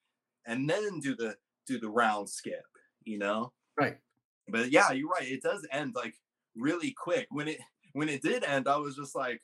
and 0.47 0.71
then 0.71 1.01
do 1.01 1.17
the 1.17 1.35
do 1.67 1.81
the 1.81 1.88
round 1.88 2.31
skip, 2.31 2.62
you 3.03 3.19
know. 3.19 3.53
Right. 3.77 3.97
But 4.49 4.71
yeah, 4.71 4.93
you're 4.93 5.09
right. 5.09 5.27
It 5.27 5.43
does 5.43 5.67
end 5.73 5.97
like 5.97 6.14
really 6.55 6.95
quick. 6.97 7.27
When 7.31 7.49
it 7.49 7.59
when 7.93 8.09
it 8.09 8.23
did 8.23 8.45
end, 8.45 8.69
I 8.69 8.77
was 8.77 8.95
just 8.95 9.17
like, 9.17 9.40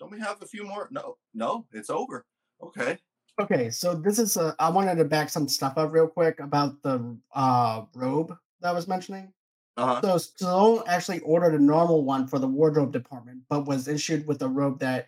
don't 0.00 0.10
we 0.10 0.18
have 0.18 0.42
a 0.42 0.46
few 0.46 0.64
more? 0.64 0.88
No, 0.90 1.16
no, 1.32 1.66
it's 1.72 1.90
over. 1.90 2.26
Okay. 2.60 2.98
Okay, 3.38 3.70
so 3.70 3.94
this 3.94 4.18
is 4.18 4.36
a, 4.36 4.56
I 4.58 4.70
wanted 4.70 4.96
to 4.96 5.04
back 5.04 5.28
some 5.28 5.46
stuff 5.46 5.76
up 5.76 5.92
real 5.92 6.08
quick 6.08 6.40
about 6.40 6.82
the 6.82 7.16
uh 7.32 7.84
robe 7.94 8.36
that 8.60 8.70
I 8.70 8.72
was 8.72 8.88
mentioning. 8.88 9.32
Uh 9.76 10.00
huh. 10.00 10.18
So 10.18 10.44
Stallone 10.46 10.82
actually 10.86 11.20
ordered 11.20 11.54
a 11.54 11.62
normal 11.62 12.04
one 12.04 12.26
for 12.26 12.38
the 12.38 12.46
wardrobe 12.46 12.92
department, 12.92 13.42
but 13.48 13.66
was 13.66 13.88
issued 13.88 14.26
with 14.26 14.40
a 14.42 14.48
robe 14.48 14.80
that 14.80 15.06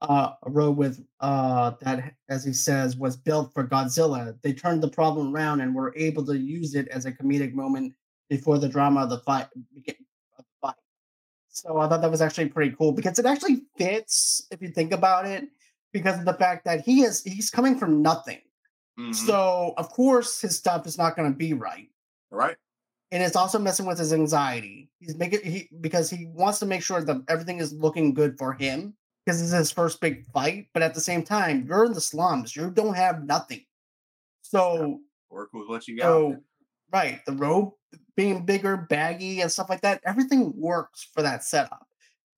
uh 0.00 0.30
a 0.44 0.50
robe 0.50 0.76
with 0.76 1.04
uh 1.20 1.72
that 1.80 2.14
as 2.28 2.44
he 2.44 2.52
says 2.52 2.96
was 2.96 3.16
built 3.16 3.52
for 3.52 3.66
Godzilla. 3.66 4.36
They 4.42 4.52
turned 4.52 4.82
the 4.82 4.88
problem 4.88 5.34
around 5.34 5.60
and 5.60 5.74
were 5.74 5.92
able 5.96 6.24
to 6.26 6.36
use 6.38 6.74
it 6.74 6.88
as 6.88 7.04
a 7.06 7.12
comedic 7.12 7.52
moment 7.52 7.94
before 8.30 8.58
the 8.58 8.68
drama 8.68 9.02
of 9.02 9.10
the 9.10 9.18
fight 9.20 9.46
began 9.74 9.96
of 10.38 10.44
the 10.44 10.66
fight. 10.68 10.76
So 11.48 11.78
I 11.78 11.88
thought 11.88 12.00
that 12.02 12.10
was 12.10 12.22
actually 12.22 12.48
pretty 12.48 12.74
cool 12.76 12.92
because 12.92 13.18
it 13.18 13.26
actually 13.26 13.62
fits 13.76 14.46
if 14.50 14.62
you 14.62 14.68
think 14.68 14.92
about 14.92 15.26
it, 15.26 15.48
because 15.92 16.18
of 16.18 16.24
the 16.24 16.34
fact 16.34 16.64
that 16.64 16.80
he 16.82 17.02
is 17.02 17.22
he's 17.24 17.50
coming 17.50 17.78
from 17.78 18.02
nothing. 18.02 18.40
Mhm. 18.98 19.14
So 19.14 19.74
of 19.76 19.90
course 19.90 20.40
his 20.40 20.56
stuff 20.56 20.86
is 20.86 20.98
not 20.98 21.16
going 21.16 21.30
to 21.32 21.36
be 21.36 21.54
right 21.54 21.88
right. 22.30 22.56
And 23.10 23.22
it's 23.22 23.36
also 23.36 23.58
messing 23.58 23.86
with 23.86 23.98
his 23.98 24.12
anxiety. 24.12 24.90
He's 25.00 25.16
making 25.16 25.40
he 25.42 25.68
because 25.80 26.10
he 26.10 26.26
wants 26.26 26.58
to 26.60 26.66
make 26.66 26.82
sure 26.82 27.02
that 27.02 27.22
everything 27.28 27.58
is 27.58 27.72
looking 27.72 28.12
good 28.14 28.36
for 28.38 28.52
him 28.52 28.94
because 29.24 29.40
it's 29.42 29.52
his 29.52 29.70
first 29.70 30.00
big 30.00 30.26
fight. 30.32 30.68
But 30.74 30.82
at 30.82 30.94
the 30.94 31.00
same 31.00 31.22
time, 31.22 31.64
you're 31.66 31.84
in 31.84 31.92
the 31.92 32.00
slums. 32.00 32.54
You 32.54 32.70
don't 32.70 32.94
have 32.94 33.24
nothing. 33.24 33.64
So, 34.42 35.00
Work 35.30 35.50
with 35.52 35.68
what 35.68 35.86
you 35.88 35.96
got. 35.98 36.04
so 36.04 36.36
right, 36.92 37.20
the 37.26 37.32
robe 37.32 37.72
being 38.16 38.44
bigger, 38.44 38.76
baggy, 38.76 39.40
and 39.40 39.50
stuff 39.50 39.68
like 39.68 39.82
that. 39.82 40.00
Everything 40.04 40.52
works 40.56 41.08
for 41.14 41.22
that 41.22 41.44
setup. 41.44 41.86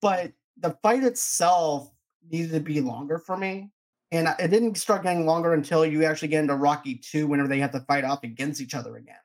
But 0.01 0.31
the 0.57 0.77
fight 0.83 1.03
itself 1.03 1.89
needed 2.29 2.51
to 2.51 2.59
be 2.59 2.81
longer 2.81 3.17
for 3.17 3.35
me. 3.37 3.71
And 4.11 4.27
it 4.39 4.49
didn't 4.49 4.75
start 4.77 5.03
getting 5.03 5.25
longer 5.25 5.53
until 5.53 5.85
you 5.85 6.03
actually 6.03 6.27
get 6.27 6.41
into 6.41 6.55
Rocky 6.55 6.95
2 6.95 7.27
whenever 7.27 7.47
they 7.47 7.59
have 7.59 7.71
to 7.71 7.79
fight 7.81 8.03
off 8.03 8.23
against 8.23 8.59
each 8.59 8.75
other 8.75 8.97
again. 8.97 9.15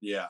Yeah. 0.00 0.26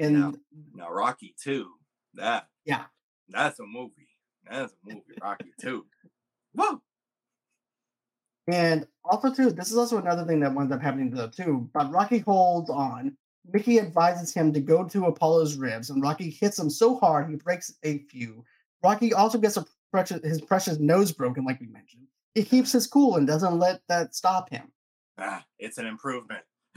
And 0.00 0.18
Yeah. 0.18 0.30
Now 0.74 0.90
Rocky 0.90 1.34
Two. 1.42 1.70
That. 2.14 2.48
Yeah. 2.64 2.84
That's 3.28 3.60
a 3.60 3.64
movie. 3.66 4.08
That's 4.50 4.72
a 4.72 4.76
movie. 4.84 5.02
Rocky 5.22 5.52
Two. 5.60 5.86
Whoa. 6.54 6.82
And 8.48 8.86
also 9.04 9.32
too, 9.32 9.50
this 9.52 9.70
is 9.70 9.76
also 9.76 9.98
another 9.98 10.24
thing 10.24 10.40
that 10.40 10.54
winds 10.54 10.72
up 10.72 10.82
happening 10.82 11.10
to 11.10 11.16
though 11.16 11.28
too. 11.28 11.70
But 11.72 11.92
Rocky 11.92 12.18
holds 12.18 12.70
on. 12.70 13.16
Mickey 13.52 13.78
advises 13.80 14.34
him 14.34 14.52
to 14.52 14.60
go 14.60 14.84
to 14.84 15.06
Apollo's 15.06 15.56
ribs, 15.56 15.90
and 15.90 16.02
Rocky 16.02 16.30
hits 16.30 16.58
him 16.58 16.68
so 16.68 16.96
hard 16.96 17.28
he 17.28 17.36
breaks 17.36 17.72
a 17.84 17.98
few. 18.10 18.44
Rocky 18.82 19.14
also 19.14 19.38
gets 19.38 19.56
a 19.56 19.64
precious, 19.90 20.22
his 20.22 20.40
precious 20.42 20.78
nose 20.78 21.10
broken, 21.12 21.44
like 21.44 21.58
we 21.60 21.66
mentioned. 21.66 22.06
He 22.34 22.44
keeps 22.44 22.72
his 22.72 22.86
cool 22.86 23.16
and 23.16 23.26
doesn't 23.26 23.58
let 23.58 23.80
that 23.88 24.14
stop 24.14 24.50
him. 24.50 24.70
Ah, 25.18 25.44
it's 25.58 25.78
an 25.78 25.86
improvement. 25.86 26.42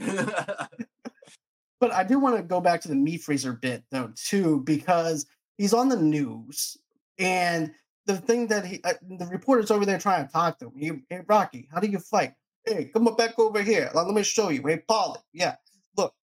But 1.84 1.92
I 1.92 2.02
do 2.02 2.18
want 2.18 2.38
to 2.38 2.42
go 2.42 2.62
back 2.62 2.80
to 2.80 2.88
the 2.88 2.94
meat 2.94 3.20
freezer 3.20 3.52
bit 3.52 3.84
though 3.90 4.10
too, 4.16 4.62
because 4.64 5.26
he's 5.58 5.74
on 5.74 5.90
the 5.90 5.98
news, 5.98 6.78
and 7.18 7.72
the 8.06 8.16
thing 8.16 8.46
that 8.46 8.64
he, 8.64 8.80
uh, 8.84 8.94
the 9.02 9.26
reporter's 9.26 9.70
over 9.70 9.84
there 9.84 9.98
trying 9.98 10.26
to 10.26 10.32
talk 10.32 10.58
to 10.60 10.68
him. 10.68 10.72
He, 10.78 10.92
hey 11.14 11.20
Rocky, 11.28 11.68
how 11.70 11.80
do 11.80 11.86
you 11.86 11.98
fight? 11.98 12.32
Hey, 12.64 12.86
come 12.86 13.04
back 13.16 13.38
over 13.38 13.60
here. 13.60 13.90
Let 13.92 14.06
me 14.06 14.22
show 14.22 14.48
you. 14.48 14.66
Hey 14.66 14.82
Paulie, 14.88 15.20
yeah, 15.34 15.56
look. 15.94 16.14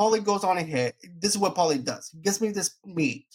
Paulie 0.00 0.24
goes 0.24 0.42
on 0.42 0.58
ahead. 0.58 0.94
This 1.20 1.36
is 1.36 1.38
what 1.38 1.54
Paulie 1.54 1.84
does. 1.84 2.08
He 2.08 2.18
gives 2.18 2.40
me 2.40 2.48
this 2.48 2.80
meat, 2.84 3.28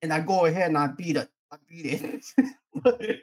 and 0.00 0.10
I 0.10 0.20
go 0.20 0.46
ahead 0.46 0.68
and 0.68 0.78
I 0.78 0.86
beat 0.86 1.18
it. 1.18 1.28
I 1.52 1.56
beat 1.68 1.84
it. 1.84 3.20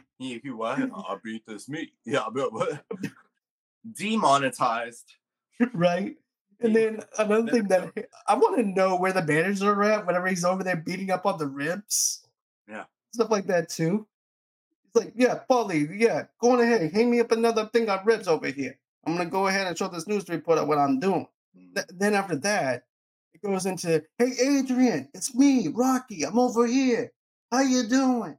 you, 0.18 0.40
you 0.42 0.56
what? 0.56 0.78
I 0.78 1.16
beat 1.22 1.44
this 1.46 1.68
meat. 1.68 1.92
Yeah, 2.06 2.24
but 2.32 2.54
what? 2.54 2.86
Demonetized. 3.92 5.12
right? 5.74 6.16
And 6.60 6.74
then 6.74 7.02
another 7.18 7.50
thing 7.50 7.68
that 7.68 7.92
I 8.26 8.34
want 8.34 8.56
to 8.56 8.62
know 8.62 8.96
where 8.96 9.12
the 9.12 9.22
managers 9.22 9.62
are 9.62 9.82
at 9.84 10.06
whenever 10.06 10.26
he's 10.26 10.44
over 10.44 10.62
there 10.62 10.76
beating 10.76 11.10
up 11.10 11.26
on 11.26 11.38
the 11.38 11.46
ribs. 11.46 12.26
Yeah. 12.68 12.84
Stuff 13.12 13.30
like 13.30 13.46
that 13.46 13.68
too. 13.68 14.06
He's 14.84 15.04
like, 15.04 15.12
yeah, 15.16 15.40
Paulie, 15.50 15.88
yeah, 15.98 16.24
go 16.40 16.52
on 16.52 16.60
ahead. 16.60 16.90
Hang 16.92 17.10
me 17.10 17.20
up 17.20 17.32
another 17.32 17.66
thing 17.72 17.88
on 17.88 18.04
ribs 18.04 18.28
over 18.28 18.48
here. 18.48 18.78
I'm 19.06 19.16
gonna 19.16 19.30
go 19.30 19.46
ahead 19.46 19.66
and 19.66 19.76
show 19.76 19.88
this 19.88 20.08
news 20.08 20.28
reporter 20.28 20.64
what 20.64 20.78
I'm 20.78 20.98
doing. 20.98 21.26
Mm-hmm. 21.56 21.74
Th- 21.74 21.86
then 21.94 22.14
after 22.14 22.36
that, 22.36 22.84
it 23.34 23.42
goes 23.42 23.66
into, 23.66 24.02
hey 24.18 24.32
Adrian, 24.40 25.08
it's 25.14 25.34
me, 25.34 25.68
Rocky. 25.68 26.24
I'm 26.24 26.38
over 26.38 26.66
here. 26.66 27.12
How 27.52 27.60
you 27.60 27.84
doing? 27.84 28.36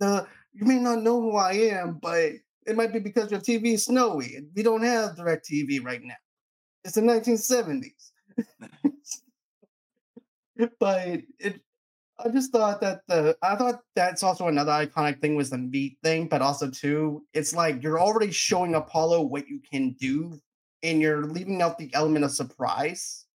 The 0.00 0.26
you 0.52 0.66
may 0.66 0.78
not 0.78 1.02
know 1.02 1.20
who 1.20 1.36
I 1.36 1.52
am, 1.52 1.98
but 2.00 2.32
it 2.66 2.76
might 2.76 2.92
be 2.92 2.98
because 2.98 3.30
your 3.30 3.40
TV 3.40 3.74
is 3.74 3.84
snowy. 3.84 4.40
We 4.54 4.62
don't 4.62 4.82
have 4.82 5.16
direct 5.16 5.48
TV 5.48 5.84
right 5.84 6.02
now. 6.02 6.14
It's 6.84 6.94
the 6.94 7.00
1970s. 7.00 8.10
but 10.78 11.20
it 11.38 11.60
I 12.18 12.28
just 12.28 12.52
thought 12.52 12.80
that 12.80 13.00
the 13.08 13.36
I 13.42 13.56
thought 13.56 13.80
that's 13.96 14.22
also 14.22 14.46
another 14.48 14.70
iconic 14.70 15.20
thing 15.20 15.34
was 15.34 15.50
the 15.50 15.58
meat 15.58 15.98
thing, 16.02 16.28
but 16.28 16.42
also 16.42 16.70
too, 16.70 17.24
it's 17.32 17.54
like 17.54 17.82
you're 17.82 17.98
already 18.00 18.30
showing 18.30 18.74
Apollo 18.76 19.22
what 19.22 19.48
you 19.48 19.60
can 19.68 19.92
do, 19.94 20.38
and 20.84 21.00
you're 21.00 21.26
leaving 21.26 21.60
out 21.60 21.76
the 21.76 21.92
element 21.92 22.24
of 22.24 22.30
surprise. 22.30 23.26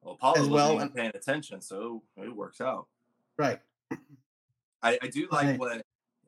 Well, 0.00 0.14
Apollo 0.14 0.40
As 0.40 0.48
well, 0.48 0.78
and- 0.78 0.94
paying 0.94 1.12
attention, 1.14 1.60
so 1.60 2.02
it 2.16 2.34
works 2.34 2.60
out. 2.62 2.86
Right. 3.36 3.60
I, 4.82 4.98
I 5.02 5.08
do 5.08 5.28
like 5.30 5.46
Right. 5.46 5.58
what 5.58 5.82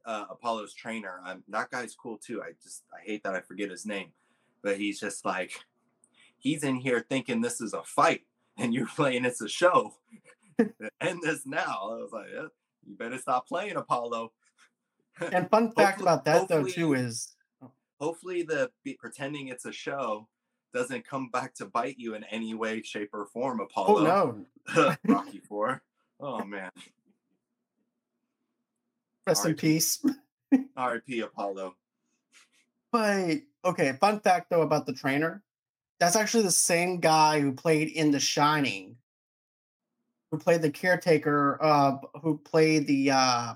uh, 0.04 0.24
Apollo's 0.28 0.74
trainer. 0.74 1.20
Um, 1.24 1.42
that 1.48 1.70
guy's 1.70 1.94
cool 1.94 2.18
too. 2.18 2.42
I 2.42 2.52
just 2.62 2.82
I 2.92 3.00
hate 3.04 3.22
that 3.22 3.34
I 3.34 3.40
forget 3.40 3.70
his 3.70 3.86
name, 3.86 4.08
but 4.62 4.76
he's 4.76 5.00
just 5.00 5.24
like 5.24 5.52
he's 6.40 6.64
in 6.64 6.76
here 6.76 7.04
thinking 7.08 7.40
this 7.40 7.60
is 7.60 7.72
a 7.72 7.82
fight, 7.84 8.22
and 8.56 8.74
you're 8.74 8.86
playing 8.96 9.24
it's 9.24 9.40
a 9.40 9.48
show. 9.48 9.94
End 11.00 11.20
this 11.22 11.46
now. 11.46 11.90
I 11.92 11.96
was 11.96 12.10
like, 12.12 12.26
yeah, 12.34 12.48
you 12.86 12.96
better 12.96 13.18
stop 13.18 13.46
playing 13.46 13.76
Apollo. 13.76 14.32
And 15.32 15.50
fun 15.50 15.70
fact 15.72 16.00
about 16.00 16.24
that 16.24 16.48
though 16.48 16.64
too 16.64 16.94
is 16.94 17.34
Hopefully, 18.00 18.42
the 18.42 18.70
be, 18.82 18.94
pretending 18.94 19.48
it's 19.48 19.66
a 19.66 19.72
show 19.72 20.26
doesn't 20.72 21.06
come 21.06 21.28
back 21.28 21.54
to 21.56 21.66
bite 21.66 21.96
you 21.98 22.14
in 22.14 22.24
any 22.24 22.54
way, 22.54 22.80
shape, 22.82 23.10
or 23.12 23.26
form. 23.26 23.60
Apollo. 23.60 24.00
oh 24.08 24.46
Apollo, 24.66 24.96
no, 25.04 25.14
Rocky 25.14 25.40
Four. 25.40 25.82
Oh 26.18 26.42
man, 26.42 26.70
rest 29.26 29.44
in 29.44 29.54
peace. 29.54 30.02
R.I.P. 30.76 31.20
Apollo. 31.20 31.76
But 32.90 33.40
okay, 33.66 33.92
fun 34.00 34.20
fact 34.20 34.48
though 34.48 34.62
about 34.62 34.86
the 34.86 34.94
trainer, 34.94 35.42
that's 36.00 36.16
actually 36.16 36.44
the 36.44 36.50
same 36.50 36.98
guy 36.98 37.40
who 37.40 37.52
played 37.52 37.88
in 37.88 38.10
The 38.10 38.18
Shining, 38.18 38.96
who 40.30 40.38
played 40.38 40.62
the 40.62 40.70
caretaker, 40.70 41.58
uh, 41.62 41.98
who 42.22 42.38
played 42.38 42.86
the 42.86 43.10
uh, 43.10 43.54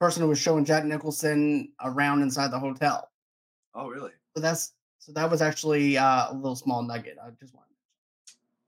person 0.00 0.22
who 0.22 0.28
was 0.28 0.40
showing 0.40 0.64
Jack 0.64 0.84
Nicholson 0.84 1.72
around 1.82 2.22
inside 2.22 2.50
the 2.50 2.58
hotel. 2.58 3.08
Oh 3.74 3.88
really? 3.88 4.10
So 4.34 4.42
that's 4.42 4.72
so 4.98 5.12
that 5.12 5.30
was 5.30 5.40
actually 5.40 5.96
uh, 5.96 6.32
a 6.32 6.34
little 6.34 6.56
small 6.56 6.82
nugget. 6.82 7.18
I 7.24 7.30
just 7.40 7.54
wanted, 7.54 7.68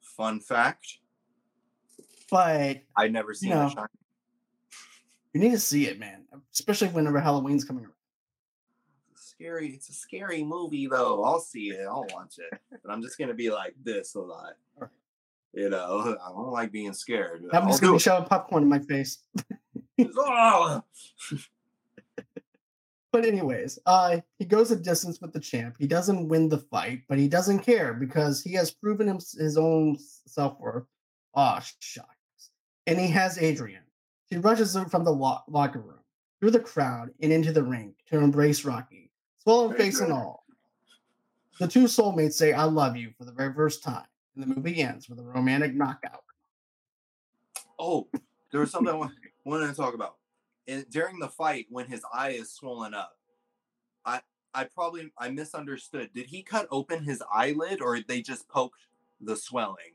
Fun 0.00 0.38
fact: 0.38 0.98
but 2.30 2.82
I'd 2.96 3.12
never 3.12 3.34
seen 3.34 3.50
know, 3.50 3.64
The 3.64 3.70
Shining. 3.70 3.88
you 5.34 5.40
need 5.40 5.50
to 5.50 5.58
see 5.58 5.88
it, 5.88 5.98
man. 5.98 6.24
Especially 6.52 6.88
whenever 6.88 7.20
Halloween's 7.20 7.64
coming 7.64 7.84
around. 7.84 7.94
It's 9.38 9.46
scary. 9.46 9.68
It's 9.68 9.88
a 9.88 9.92
scary 9.92 10.42
movie, 10.42 10.86
though. 10.86 11.22
I'll 11.24 11.40
see 11.40 11.70
it. 11.70 11.86
I'll 11.86 12.06
watch 12.12 12.38
it. 12.38 12.58
But 12.82 12.90
I'm 12.92 13.02
just 13.02 13.18
gonna 13.18 13.34
be 13.34 13.50
like 13.50 13.74
this 13.82 14.14
a 14.14 14.20
lot. 14.20 14.54
You 15.52 15.70
know, 15.70 16.16
I 16.26 16.28
don't 16.30 16.50
like 16.50 16.72
being 16.72 16.92
scared. 16.92 17.44
I'm 17.52 17.62
I'll 17.64 17.68
just 17.68 17.80
gonna 17.80 17.92
be 17.92 17.96
it. 17.96 18.02
shoving 18.02 18.28
popcorn 18.28 18.62
in 18.64 18.68
my 18.68 18.80
face. 18.80 19.18
Oh! 20.00 20.82
But 23.10 23.24
anyways, 23.24 23.78
uh, 23.86 24.18
he 24.38 24.44
goes 24.44 24.70
a 24.70 24.76
distance 24.76 25.18
with 25.20 25.32
the 25.32 25.40
champ. 25.40 25.76
He 25.78 25.86
doesn't 25.86 26.28
win 26.28 26.50
the 26.50 26.58
fight, 26.58 27.04
but 27.08 27.16
he 27.18 27.26
doesn't 27.26 27.60
care 27.60 27.94
because 27.94 28.42
he 28.42 28.52
has 28.52 28.70
proven 28.70 29.08
him, 29.08 29.18
his 29.38 29.56
own 29.56 29.96
self 30.26 30.60
worth. 30.60 30.84
Ah, 31.34 31.64
shucks. 31.80 32.50
And 32.86 32.98
he 33.00 33.08
has 33.08 33.38
Adrian. 33.38 33.82
She 34.30 34.36
rushes 34.38 34.76
him 34.76 34.90
from 34.90 35.04
the 35.04 35.10
lo- 35.10 35.40
locker 35.48 35.80
room, 35.80 36.00
through 36.38 36.50
the 36.50 36.60
crowd, 36.60 37.08
and 37.22 37.32
into 37.32 37.50
the 37.50 37.62
ring 37.62 37.94
to 38.10 38.18
embrace 38.18 38.66
Rocky, 38.66 39.07
swollen 39.42 39.76
face 39.76 40.00
and 40.00 40.12
all. 40.12 40.44
The 41.58 41.68
two 41.68 41.84
soulmates 41.84 42.34
say, 42.34 42.52
I 42.52 42.64
love 42.64 42.96
you 42.96 43.10
for 43.18 43.24
the 43.24 43.32
very 43.32 43.52
first 43.52 43.82
time. 43.82 44.06
And 44.34 44.44
the 44.44 44.54
movie 44.54 44.80
ends 44.80 45.08
with 45.08 45.18
a 45.18 45.22
romantic 45.22 45.74
knockout. 45.74 46.22
Oh, 47.78 48.06
there 48.52 48.60
was 48.60 48.70
something 48.70 48.94
I 48.94 49.08
wanted 49.44 49.68
to 49.68 49.74
talk 49.74 49.94
about. 49.94 50.16
And 50.68 50.88
during 50.90 51.18
the 51.18 51.28
fight, 51.28 51.66
when 51.70 51.86
his 51.86 52.02
eye 52.12 52.30
is 52.30 52.52
swollen 52.52 52.94
up, 52.94 53.16
I 54.04 54.20
I 54.54 54.64
probably 54.64 55.10
I 55.18 55.30
misunderstood. 55.30 56.10
Did 56.14 56.26
he 56.26 56.42
cut 56.42 56.68
open 56.70 57.02
his 57.02 57.22
eyelid, 57.32 57.80
or 57.80 58.00
they 58.00 58.20
just 58.20 58.48
poked 58.48 58.80
the 59.20 59.36
swelling? 59.36 59.94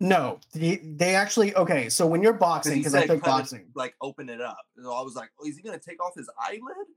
No, 0.00 0.40
they, 0.52 0.76
they 0.82 1.14
actually, 1.14 1.54
okay, 1.54 1.88
so 1.88 2.06
when 2.08 2.22
you're 2.22 2.32
boxing, 2.32 2.78
because 2.78 2.94
I 2.94 3.06
took 3.06 3.22
cut 3.22 3.28
it- 3.28 3.30
boxing. 3.30 3.66
Like 3.74 3.94
open 4.00 4.28
it 4.28 4.40
up. 4.40 4.58
So 4.82 4.92
I 4.92 5.02
was 5.02 5.14
like, 5.14 5.30
oh, 5.40 5.46
is 5.46 5.56
he 5.56 5.62
gonna 5.62 5.78
take 5.78 6.02
off 6.02 6.14
his 6.16 6.28
eyelid? 6.40 6.88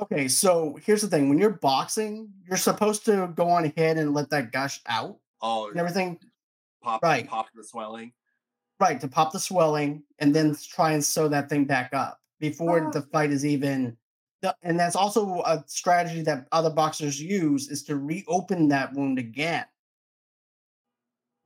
Okay, 0.00 0.26
so 0.26 0.78
here's 0.82 1.02
the 1.02 1.08
thing: 1.08 1.28
when 1.28 1.38
you're 1.38 1.50
boxing, 1.50 2.32
you're 2.46 2.56
supposed 2.56 3.04
to 3.04 3.30
go 3.34 3.48
on 3.50 3.64
ahead 3.66 3.98
and 3.98 4.14
let 4.14 4.30
that 4.30 4.50
gush 4.52 4.80
out 4.86 5.18
Oh, 5.42 5.68
and 5.68 5.78
everything, 5.78 6.18
pop 6.82 7.02
right. 7.02 7.28
pop 7.28 7.48
the 7.54 7.64
swelling. 7.64 8.12
right? 8.80 9.00
To 9.00 9.08
pop 9.08 9.32
the 9.32 9.40
swelling 9.40 10.04
and 10.18 10.34
then 10.34 10.56
try 10.56 10.92
and 10.92 11.04
sew 11.04 11.28
that 11.28 11.48
thing 11.48 11.64
back 11.66 11.94
up 11.94 12.20
before 12.40 12.86
Ah. 12.88 12.90
the 12.90 13.02
fight 13.02 13.30
is 13.32 13.44
even. 13.46 13.96
And 14.62 14.78
that's 14.80 14.96
also 14.96 15.40
a 15.42 15.62
strategy 15.68 16.22
that 16.22 16.48
other 16.52 16.70
boxers 16.70 17.20
use 17.20 17.68
is 17.70 17.84
to 17.84 17.96
reopen 17.96 18.68
that 18.68 18.92
wound 18.94 19.18
again. 19.18 19.66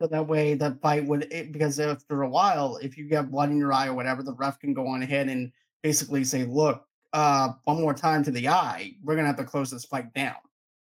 So 0.00 0.06
that 0.08 0.26
way, 0.26 0.54
the 0.54 0.78
fight 0.82 1.06
would 1.06 1.32
it, 1.32 1.52
because 1.52 1.80
after 1.80 2.22
a 2.22 2.28
while, 2.28 2.76
if 2.82 2.98
you 2.98 3.08
get 3.08 3.30
blood 3.30 3.50
in 3.50 3.56
your 3.56 3.72
eye 3.72 3.86
or 3.88 3.94
whatever, 3.94 4.22
the 4.22 4.34
ref 4.34 4.58
can 4.58 4.74
go 4.74 4.86
on 4.86 5.02
ahead 5.02 5.28
and 5.28 5.52
basically 5.82 6.22
say, 6.24 6.44
"Look, 6.44 6.85
uh, 7.16 7.52
one 7.64 7.80
more 7.80 7.94
time 7.94 8.22
to 8.24 8.30
the 8.30 8.48
eye, 8.48 8.94
we're 9.02 9.16
gonna 9.16 9.26
have 9.26 9.36
to 9.38 9.44
close 9.44 9.70
this 9.70 9.84
fight 9.84 10.12
down." 10.14 10.36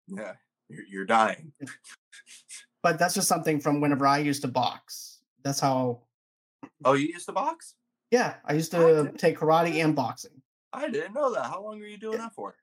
Yeah, 0.08 0.32
you're, 0.68 0.84
you're 0.90 1.04
dying. 1.04 1.52
but 2.82 2.98
that's 2.98 3.14
just 3.14 3.28
something 3.28 3.60
from 3.60 3.80
whenever 3.80 4.06
I 4.06 4.18
used 4.18 4.42
to 4.42 4.48
box. 4.48 5.20
That's 5.44 5.60
how. 5.60 6.02
Oh, 6.84 6.94
you 6.94 7.06
used 7.08 7.26
to 7.26 7.32
box? 7.32 7.74
Yeah, 8.10 8.34
I 8.44 8.54
used 8.54 8.70
to 8.72 9.04
did- 9.04 9.18
take 9.18 9.38
karate 9.38 9.82
and 9.84 9.94
boxing. 9.94 10.42
I 10.72 10.88
didn't 10.88 11.14
know 11.14 11.32
that. 11.34 11.44
How 11.46 11.62
long 11.62 11.78
were 11.78 11.86
you 11.86 11.98
doing 11.98 12.18
that 12.18 12.34
for? 12.34 12.56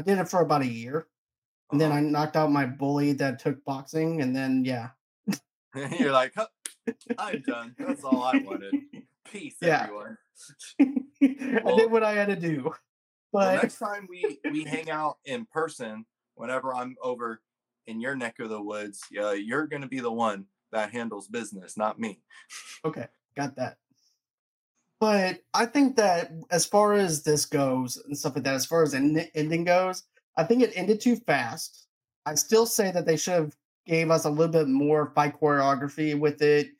I 0.00 0.02
did 0.02 0.18
it 0.18 0.28
for 0.28 0.40
about 0.40 0.62
a 0.62 0.66
year, 0.66 1.08
and 1.70 1.80
then 1.80 1.90
Uh-huh. 1.90 1.98
I 2.00 2.02
knocked 2.02 2.36
out 2.36 2.50
my 2.50 2.64
bully 2.66 3.12
that 3.14 3.38
took 3.38 3.62
boxing, 3.64 4.22
and 4.22 4.34
then 4.34 4.64
yeah, 4.64 4.90
You're 5.98 6.12
like, 6.12 6.32
huh, 6.34 6.46
I'm 7.18 7.42
done. 7.42 7.74
That's 7.78 8.02
all 8.04 8.22
I 8.22 8.38
wanted. 8.38 8.74
Peace, 9.30 9.56
Yeah. 9.60 9.82
everyone. 9.84 10.16
I 10.80 11.74
did 11.76 11.90
what 11.90 12.02
I 12.02 12.12
had 12.12 12.28
to 12.28 12.36
do. 12.36 12.72
Well, 13.32 13.50
But 13.54 13.62
next 13.62 13.78
time 13.78 14.06
we 14.08 14.40
we 14.50 14.64
hang 14.64 14.90
out 14.90 15.18
in 15.24 15.44
person, 15.46 16.06
whenever 16.34 16.74
I'm 16.74 16.96
over 17.02 17.42
in 17.86 18.00
your 18.00 18.14
neck 18.16 18.38
of 18.38 18.48
the 18.48 18.60
woods, 18.60 19.02
uh, 19.20 19.30
you're 19.30 19.66
going 19.66 19.82
to 19.82 19.88
be 19.88 20.00
the 20.00 20.12
one 20.12 20.46
that 20.72 20.92
handles 20.92 21.28
business, 21.28 21.76
not 21.76 21.98
me. 21.98 22.20
Okay, 22.84 23.06
got 23.36 23.56
that. 23.56 23.78
But 25.00 25.42
I 25.54 25.66
think 25.66 25.96
that 25.96 26.32
as 26.50 26.66
far 26.66 26.94
as 26.94 27.22
this 27.22 27.44
goes 27.46 27.96
and 27.96 28.16
stuff 28.16 28.34
like 28.34 28.44
that, 28.44 28.54
as 28.54 28.66
far 28.66 28.82
as 28.82 28.92
the 28.92 29.30
ending 29.34 29.64
goes, 29.64 30.04
I 30.36 30.44
think 30.44 30.62
it 30.62 30.72
ended 30.74 31.00
too 31.00 31.16
fast. 31.16 31.86
I 32.26 32.34
still 32.34 32.66
say 32.66 32.90
that 32.90 33.06
they 33.06 33.16
should 33.16 33.34
have 33.34 33.56
gave 33.86 34.10
us 34.10 34.24
a 34.24 34.30
little 34.30 34.52
bit 34.52 34.68
more 34.68 35.12
fight 35.14 35.40
choreography 35.40 36.18
with 36.18 36.42
it 36.42 36.70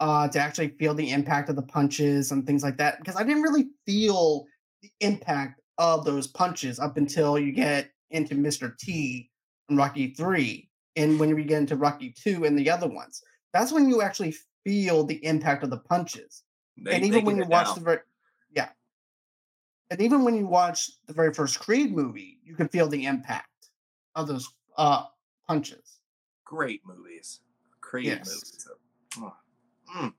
uh, 0.00 0.28
to 0.28 0.38
actually 0.38 0.68
feel 0.68 0.94
the 0.94 1.10
impact 1.10 1.48
of 1.48 1.56
the 1.56 1.62
punches 1.62 2.32
and 2.32 2.46
things 2.46 2.62
like 2.62 2.76
that. 2.78 2.98
Because 2.98 3.16
I 3.16 3.24
didn't 3.24 3.42
really 3.42 3.68
feel 3.86 4.46
the 4.82 4.90
impact 5.00 5.60
of 5.78 6.04
those 6.04 6.26
punches 6.26 6.78
up 6.78 6.96
until 6.96 7.38
you 7.38 7.52
get 7.52 7.90
into 8.10 8.34
Mr. 8.34 8.76
T 8.78 9.30
and 9.68 9.78
Rocky 9.78 10.14
3 10.14 10.68
and 10.96 11.18
when 11.18 11.34
we 11.34 11.44
get 11.44 11.58
into 11.58 11.76
Rocky 11.76 12.14
2 12.16 12.44
and 12.44 12.58
the 12.58 12.70
other 12.70 12.88
ones. 12.88 13.22
That's 13.52 13.72
when 13.72 13.88
you 13.88 14.02
actually 14.02 14.34
feel 14.64 15.04
the 15.04 15.24
impact 15.24 15.62
of 15.64 15.70
the 15.70 15.78
punches. 15.78 16.42
They, 16.76 16.94
and 16.94 17.04
even 17.04 17.24
when 17.24 17.36
you 17.36 17.44
watch 17.44 17.74
the 17.74 17.80
very 17.80 17.98
yeah. 18.54 18.68
And 19.90 20.00
even 20.00 20.24
when 20.24 20.36
you 20.36 20.46
watch 20.46 20.90
the 21.06 21.12
very 21.12 21.32
first 21.32 21.58
Creed 21.58 21.94
movie, 21.94 22.38
you 22.44 22.54
can 22.54 22.68
feel 22.68 22.88
the 22.88 23.06
impact 23.06 23.70
of 24.14 24.28
those 24.28 24.48
uh 24.76 25.04
punches. 25.46 25.98
Great 26.44 26.82
movies. 26.86 27.40
Creed 27.80 28.06
yes. 28.06 28.28
movies. 28.28 28.68
Oh. 29.18 29.34
Mm. 29.96 30.12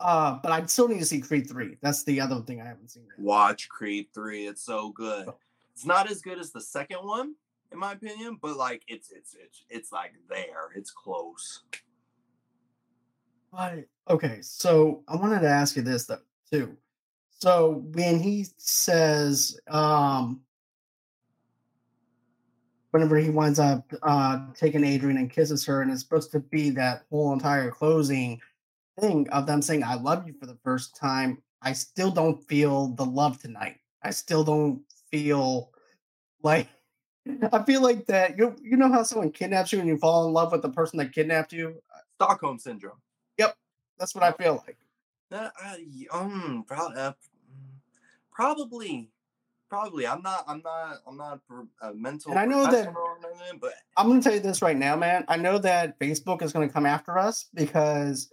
Uh, 0.00 0.38
but 0.42 0.52
I 0.52 0.64
still 0.66 0.88
need 0.88 1.00
to 1.00 1.04
see 1.04 1.20
Creed 1.20 1.48
3. 1.48 1.76
That's 1.82 2.04
the 2.04 2.20
other 2.20 2.40
thing 2.42 2.60
I 2.60 2.66
haven't 2.66 2.90
seen. 2.90 3.04
Yet. 3.04 3.24
Watch 3.24 3.68
Creed 3.68 4.06
3. 4.14 4.46
It's 4.46 4.62
so 4.62 4.90
good. 4.90 5.28
It's 5.74 5.84
not 5.84 6.10
as 6.10 6.22
good 6.22 6.38
as 6.38 6.52
the 6.52 6.60
second 6.60 6.98
one, 6.98 7.34
in 7.72 7.78
my 7.78 7.92
opinion, 7.92 8.38
but 8.40 8.56
like 8.56 8.82
it's 8.88 9.12
it's 9.12 9.36
it's 9.40 9.64
it's 9.70 9.92
like 9.92 10.12
there. 10.28 10.72
It's 10.74 10.90
close. 10.90 11.62
But 13.52 13.84
okay, 14.10 14.38
so 14.40 15.04
I 15.08 15.16
wanted 15.16 15.40
to 15.40 15.48
ask 15.48 15.76
you 15.76 15.82
this 15.82 16.06
though, 16.06 16.18
too. 16.50 16.76
So 17.30 17.84
when 17.92 18.18
he 18.18 18.46
says 18.56 19.58
um 19.68 20.40
whenever 22.90 23.16
he 23.16 23.30
winds 23.30 23.58
up 23.58 23.92
uh 24.02 24.46
taking 24.54 24.84
Adrian 24.84 25.18
and 25.18 25.30
kisses 25.30 25.64
her, 25.66 25.82
and 25.82 25.90
it's 25.90 26.02
supposed 26.02 26.32
to 26.32 26.40
be 26.40 26.70
that 26.70 27.04
whole 27.10 27.32
entire 27.32 27.70
closing 27.70 28.40
thing 29.00 29.28
of 29.30 29.46
them 29.46 29.62
saying 29.62 29.84
I 29.84 29.94
love 29.94 30.26
you 30.26 30.34
for 30.38 30.46
the 30.46 30.58
first 30.64 30.96
time, 30.96 31.42
I 31.62 31.72
still 31.72 32.10
don't 32.10 32.42
feel 32.48 32.88
the 32.88 33.04
love 33.04 33.40
tonight. 33.40 33.76
I 34.02 34.10
still 34.10 34.44
don't 34.44 34.82
feel 35.10 35.72
like 36.42 36.68
I 37.52 37.62
feel 37.62 37.82
like 37.82 38.06
that 38.06 38.38
you 38.38 38.56
you 38.62 38.76
know 38.76 38.90
how 38.90 39.02
someone 39.02 39.30
kidnaps 39.30 39.72
you 39.72 39.80
and 39.80 39.88
you 39.88 39.98
fall 39.98 40.26
in 40.26 40.32
love 40.32 40.52
with 40.52 40.62
the 40.62 40.70
person 40.70 40.98
that 40.98 41.12
kidnapped 41.12 41.52
you? 41.52 41.80
Stockholm 42.16 42.58
syndrome. 42.58 43.00
Yep. 43.38 43.56
That's 43.98 44.14
what 44.14 44.24
I 44.24 44.32
feel 44.32 44.64
like. 44.66 44.78
Uh, 45.30 45.50
um, 46.10 46.64
uh, 46.70 47.12
probably 48.32 49.10
probably 49.68 50.06
i'm 50.06 50.22
not 50.22 50.44
i'm 50.48 50.62
not 50.64 50.98
i'm 51.06 51.16
not 51.16 51.40
a 51.82 51.92
mental 51.92 52.30
and 52.30 52.40
i 52.40 52.44
know 52.44 52.70
that 52.70 52.92
but 53.60 53.72
i'm 53.96 54.08
going 54.08 54.20
to 54.20 54.24
tell 54.24 54.34
you 54.34 54.40
this 54.40 54.62
right 54.62 54.76
now 54.76 54.96
man 54.96 55.24
i 55.28 55.36
know 55.36 55.58
that 55.58 55.98
facebook 55.98 56.42
is 56.42 56.52
going 56.52 56.66
to 56.66 56.72
come 56.72 56.86
after 56.86 57.18
us 57.18 57.46
because 57.54 58.30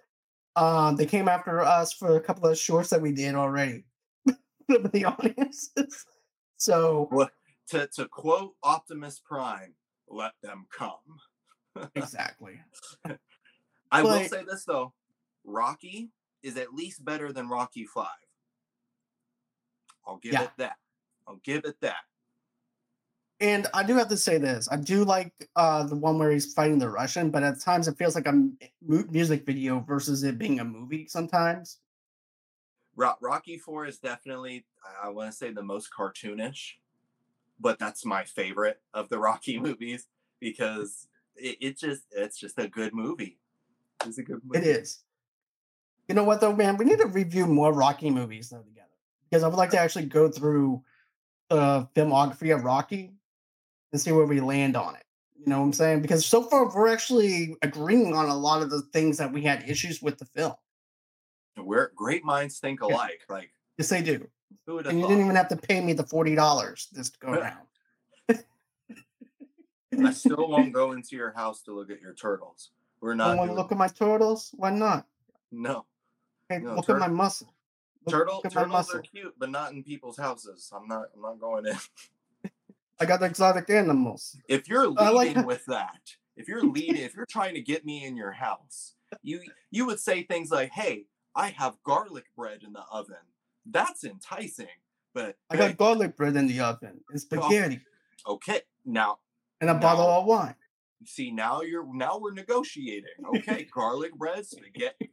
um, 0.56 0.96
they 0.96 1.06
came 1.06 1.28
after 1.28 1.62
us 1.62 1.94
for 1.94 2.16
a 2.16 2.22
couple 2.22 2.50
of 2.50 2.58
shorts 2.58 2.90
that 2.90 3.02
we 3.02 3.12
did 3.12 3.36
already. 3.36 3.84
be 4.92 5.06
honest. 5.06 5.78
so 6.58 7.10
well, 7.12 7.30
to 7.70 7.88
to 7.96 8.08
quote 8.08 8.54
Optimus 8.64 9.20
Prime, 9.20 9.76
let 10.08 10.32
them 10.42 10.66
come. 10.76 11.90
exactly. 11.96 12.62
I 13.06 14.02
but, 14.02 14.04
will 14.04 14.30
say 14.30 14.44
this 14.44 14.64
though, 14.66 14.94
Rocky 15.44 16.10
is 16.42 16.58
at 16.58 16.74
least 16.74 17.04
better 17.04 17.34
than 17.34 17.50
Rocky 17.50 17.86
Five. 17.86 18.08
I'll 20.08 20.18
give 20.18 20.34
yeah. 20.34 20.44
it 20.44 20.52
that. 20.58 20.78
I'll 21.28 21.40
give 21.44 21.66
it 21.66 21.80
that. 21.82 22.04
And 23.42 23.68
I 23.74 23.84
do 23.84 23.96
have 23.96 24.08
to 24.10 24.18
say 24.18 24.38
this: 24.38 24.70
I 24.72 24.78
do 24.78 25.04
like 25.04 25.34
uh, 25.56 25.84
the 25.84 25.96
one 25.96 26.18
where 26.18 26.32
he's 26.32 26.54
fighting 26.54 26.80
the 26.80 26.90
Russian, 26.90 27.32
but 27.32 27.44
at 27.44 27.60
times 27.60 27.88
it 27.88 27.98
feels 27.98 28.16
like 28.16 28.28
a 28.28 28.50
music 28.82 29.46
video 29.46 29.82
versus 29.82 30.24
it 30.24 30.38
being 30.38 30.60
a 30.60 30.66
movie. 30.66 31.08
Sometimes. 31.08 31.80
Rocky 32.96 33.58
Four 33.58 33.86
is 33.88 33.98
definitely, 33.98 34.66
I 35.04 35.10
want 35.10 35.30
to 35.30 35.36
say, 35.36 35.52
the 35.52 35.62
most 35.62 35.90
cartoonish, 35.92 36.76
but 37.60 37.78
that's 37.78 38.06
my 38.06 38.24
favorite 38.24 38.80
of 38.94 39.10
the 39.10 39.20
Rocky 39.20 39.60
movies 39.68 40.08
because 40.40 41.08
it, 41.36 41.58
it 41.60 41.78
just 41.78 42.04
it's 42.12 42.40
just 42.40 42.58
a 42.58 42.70
good 42.70 42.94
movie. 42.94 43.38
It's 44.06 44.18
a 44.18 44.24
good 44.24 44.42
movie. 44.46 44.60
It 44.60 44.78
is. 44.78 45.04
You 46.08 46.16
know 46.16 46.24
what 46.24 46.40
though, 46.40 46.56
man? 46.56 46.78
We 46.78 46.86
need 46.86 47.00
to 47.00 47.08
review 47.08 47.48
more 47.48 47.74
Rocky 47.74 48.10
movies 48.10 48.50
though 48.50 48.62
together 48.62 48.88
because 49.30 49.44
I 49.44 49.48
would 49.48 49.58
like 49.58 49.72
to 49.72 49.80
actually 49.82 50.06
go 50.06 50.30
through 50.30 50.84
the 51.50 51.88
filmography 51.96 52.56
of 52.56 52.64
Rocky 52.64 53.12
and 53.92 54.02
see 54.02 54.12
where 54.12 54.26
we 54.26 54.40
land 54.40 54.76
on 54.76 54.96
it. 54.96 55.04
You 55.38 55.48
know 55.48 55.60
what 55.60 55.66
I'm 55.66 55.74
saying? 55.74 56.02
Because 56.02 56.26
so 56.26 56.42
far 56.44 56.74
we're 56.74 56.88
actually 56.88 57.56
agreeing 57.62 58.14
on 58.16 58.30
a 58.30 58.36
lot 58.36 58.62
of 58.62 58.70
the 58.70 58.82
things 58.94 59.18
that 59.18 59.32
we 59.32 59.42
had 59.42 59.68
issues 59.70 60.02
with 60.02 60.18
the 60.18 60.26
film. 60.26 60.54
We're 61.58 61.92
great 61.96 62.24
minds 62.24 62.60
think 62.60 62.82
alike. 62.82 63.22
Yeah. 63.30 63.36
Like 63.36 63.52
yes, 63.78 63.90
they 63.90 64.02
do. 64.02 64.28
Who 64.66 64.76
would 64.76 64.88
and 64.88 65.00
you 65.00 65.08
didn't 65.08 65.24
even 65.24 65.36
have 65.36 65.50
to 65.50 65.56
pay 65.56 65.82
me 65.82 65.94
the 65.94 66.04
forty 66.04 66.36
dollars 66.36 66.88
this 66.92 67.12
to 67.12 67.20
go 67.20 67.32
around. 67.32 67.68
I 70.04 70.12
still 70.12 70.50
won't 70.50 70.74
go 70.74 70.92
into 70.92 71.16
your 71.16 71.32
house 71.32 71.62
to 71.64 71.74
look 71.74 71.90
at 71.90 72.02
your 72.02 72.14
turtles. 72.14 72.72
We're 73.02 73.16
not. 73.16 73.32
I 73.32 73.36
Want 73.36 73.52
to 73.52 73.56
look 73.56 73.72
at 73.72 73.78
my 73.78 73.88
turtles? 73.88 74.52
Why 74.56 74.72
not? 74.72 75.06
No. 75.52 75.86
Hey, 76.50 76.60
no, 76.60 76.76
look 76.76 76.88
tur- 76.88 76.96
at 76.96 77.00
my 77.00 77.08
muscle. 77.08 77.54
Turtle, 78.10 78.42
turtles 78.42 78.94
are 78.94 79.02
cute, 79.02 79.34
but 79.38 79.50
not 79.50 79.72
in 79.72 79.84
people's 79.84 80.18
houses. 80.18 80.72
I'm 80.76 80.88
not. 80.88 81.10
I'm 81.16 81.22
not 81.22 81.40
going 81.40 81.66
in. 81.66 81.78
I 83.00 83.06
got 83.06 83.22
exotic 83.24 83.70
animals. 83.70 84.38
If 84.48 84.70
you're 84.70 84.88
leading 84.88 85.36
like 85.36 85.46
with 85.46 85.66
that, 85.66 86.00
if 86.38 86.48
you're 86.48 86.64
leading, 86.64 86.98
if 86.98 87.16
you're 87.16 87.26
trying 87.26 87.56
to 87.56 87.62
get 87.62 87.86
me 87.86 88.06
in 88.06 88.16
your 88.16 88.32
house, 88.32 88.94
you 89.22 89.42
you 89.72 89.86
would 89.86 90.00
say 90.00 90.24
things 90.24 90.52
like, 90.52 90.72
"Hey, 90.72 91.08
I 91.36 91.50
have 91.50 91.78
garlic 91.84 92.26
bread 92.36 92.62
in 92.64 92.74
the 92.74 92.84
oven." 92.92 93.16
That's 93.66 94.04
enticing. 94.04 94.68
But 95.14 95.38
I 95.50 95.58
got 95.58 95.78
garlic 95.78 96.16
bread 96.18 96.36
in 96.36 96.48
the 96.48 96.60
oven 96.60 97.02
and 97.10 97.20
spaghetti. 97.20 97.82
Okay, 98.28 98.62
now 98.86 99.20
and 99.62 99.70
a 99.70 99.74
now, 99.74 99.80
bottle 99.80 100.06
of 100.06 100.26
wine. 100.26 100.56
See, 101.06 101.32
now 101.32 101.62
you're 101.62 101.86
now 101.94 102.20
we're 102.20 102.34
negotiating. 102.34 103.26
Okay, 103.36 103.68
garlic 103.74 104.14
bread, 104.16 104.46
spaghetti. 104.46 105.12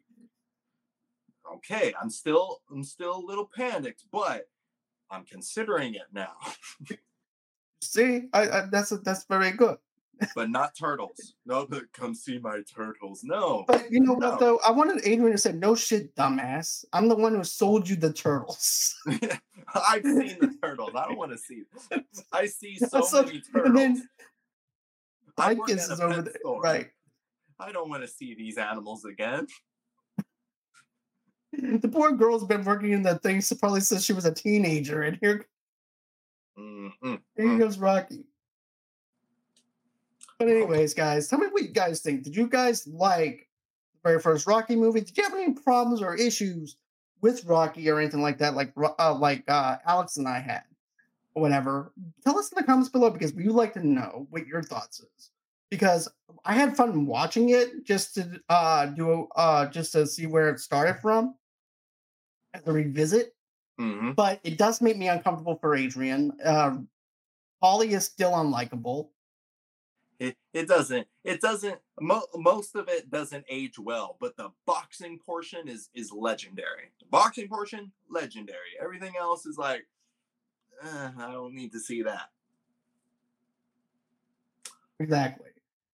Okay, 1.56 1.92
I'm 2.00 2.10
still 2.10 2.60
I'm 2.70 2.84
still 2.84 3.16
a 3.16 3.26
little 3.26 3.48
panicked, 3.54 4.04
but 4.12 4.48
I'm 5.10 5.24
considering 5.24 5.94
it 5.94 6.06
now. 6.12 6.32
See, 7.82 8.28
I, 8.32 8.48
I 8.48 8.66
that's 8.70 8.92
a, 8.92 8.98
that's 8.98 9.24
very 9.26 9.52
good. 9.52 9.76
but 10.34 10.50
not 10.50 10.76
turtles. 10.76 11.34
No, 11.46 11.66
but 11.66 11.92
come 11.92 12.14
see 12.14 12.38
my 12.38 12.60
turtles. 12.74 13.22
No. 13.24 13.64
But 13.66 13.90
you 13.90 14.00
know 14.00 14.14
no. 14.14 14.30
what 14.30 14.40
though? 14.40 14.60
I 14.66 14.70
wanted 14.70 15.00
Adrian 15.04 15.32
to 15.32 15.38
say, 15.38 15.52
"No 15.52 15.74
shit, 15.74 16.14
dumbass. 16.14 16.84
I'm 16.92 17.08
the 17.08 17.16
one 17.16 17.34
who 17.34 17.44
sold 17.44 17.88
you 17.88 17.96
the 17.96 18.12
turtles." 18.12 18.94
I've 19.74 20.04
seen 20.04 20.36
the 20.40 20.54
turtles. 20.62 20.92
I 20.94 21.08
don't 21.08 21.18
want 21.18 21.32
to 21.32 21.38
see. 21.38 21.64
Them. 21.90 22.04
I 22.32 22.46
see 22.46 22.76
so, 22.76 23.00
so 23.02 23.22
many 23.22 23.40
turtles. 23.40 23.74
Then, 23.74 24.08
I 25.38 25.54
work 25.54 25.70
is 25.70 25.90
over 25.90 26.22
there, 26.22 26.34
store. 26.40 26.60
right? 26.60 26.88
I 27.58 27.72
don't 27.72 27.88
want 27.88 28.02
to 28.02 28.08
see 28.08 28.34
these 28.34 28.58
animals 28.58 29.04
again. 29.04 29.46
The 31.52 31.88
poor 31.88 32.12
girl's 32.12 32.44
been 32.44 32.64
working 32.64 32.92
in 32.92 33.02
that 33.02 33.22
thing 33.22 33.42
probably 33.60 33.80
since 33.80 34.04
she 34.04 34.12
was 34.12 34.24
a 34.24 34.32
teenager, 34.32 35.02
and 35.02 35.18
here 35.20 35.44
Mm-hmm. 36.58 37.14
Here 37.36 37.58
goes 37.58 37.78
Rocky. 37.78 38.24
But 40.38 40.48
anyways, 40.48 40.94
guys, 40.94 41.28
tell 41.28 41.38
me 41.38 41.46
what 41.46 41.62
you 41.62 41.68
guys 41.68 42.00
think. 42.00 42.24
Did 42.24 42.36
you 42.36 42.48
guys 42.48 42.86
like 42.86 43.48
the 43.94 44.08
very 44.08 44.20
first 44.20 44.46
Rocky 44.46 44.76
movie? 44.76 45.00
Did 45.00 45.16
you 45.16 45.22
have 45.24 45.34
any 45.34 45.52
problems 45.52 46.02
or 46.02 46.14
issues 46.14 46.76
with 47.20 47.44
Rocky 47.44 47.88
or 47.88 48.00
anything 48.00 48.22
like 48.22 48.38
that, 48.38 48.54
like 48.54 48.72
uh, 48.76 49.14
like 49.14 49.44
uh, 49.48 49.76
Alex 49.86 50.16
and 50.16 50.26
I 50.26 50.40
had, 50.40 50.64
or 51.34 51.42
whatever? 51.42 51.92
Tell 52.24 52.38
us 52.38 52.50
in 52.50 52.56
the 52.56 52.64
comments 52.64 52.88
below 52.88 53.10
because 53.10 53.32
we 53.32 53.44
would 53.44 53.54
like 53.54 53.74
to 53.74 53.86
know 53.86 54.26
what 54.30 54.46
your 54.46 54.62
thoughts 54.62 55.00
is. 55.00 55.30
Because 55.70 56.08
I 56.44 56.54
had 56.54 56.76
fun 56.76 57.06
watching 57.06 57.50
it 57.50 57.84
just 57.84 58.14
to 58.16 58.40
uh, 58.48 58.86
do 58.86 59.28
uh, 59.36 59.66
just 59.66 59.92
to 59.92 60.06
see 60.06 60.26
where 60.26 60.50
it 60.50 60.58
started 60.58 61.00
from, 61.00 61.34
as 62.54 62.66
a 62.66 62.72
revisit. 62.72 63.34
Mm-hmm. 63.80 64.12
But 64.12 64.40
it 64.44 64.58
does 64.58 64.80
make 64.80 64.96
me 64.98 65.08
uncomfortable 65.08 65.56
for 65.56 65.74
Adrian. 65.74 66.32
Uh, 66.44 66.78
Paulie 67.62 67.92
is 67.92 68.04
still 68.04 68.32
unlikable. 68.32 69.08
It, 70.18 70.36
it 70.52 70.68
doesn't. 70.68 71.06
It 71.24 71.40
doesn't. 71.40 71.78
Mo- 72.00 72.26
most 72.36 72.76
of 72.76 72.88
it 72.88 73.10
doesn't 73.10 73.44
age 73.48 73.78
well, 73.78 74.16
but 74.20 74.36
the 74.36 74.50
boxing 74.66 75.18
portion 75.18 75.66
is 75.66 75.88
is 75.94 76.12
legendary. 76.12 76.92
The 77.00 77.06
boxing 77.06 77.48
portion, 77.48 77.90
legendary. 78.08 78.78
Everything 78.80 79.14
else 79.18 79.46
is 79.46 79.58
like, 79.58 79.84
eh, 80.84 81.10
I 81.18 81.32
don't 81.32 81.54
need 81.54 81.72
to 81.72 81.80
see 81.80 82.02
that. 82.02 82.30
exactly. 85.00 85.50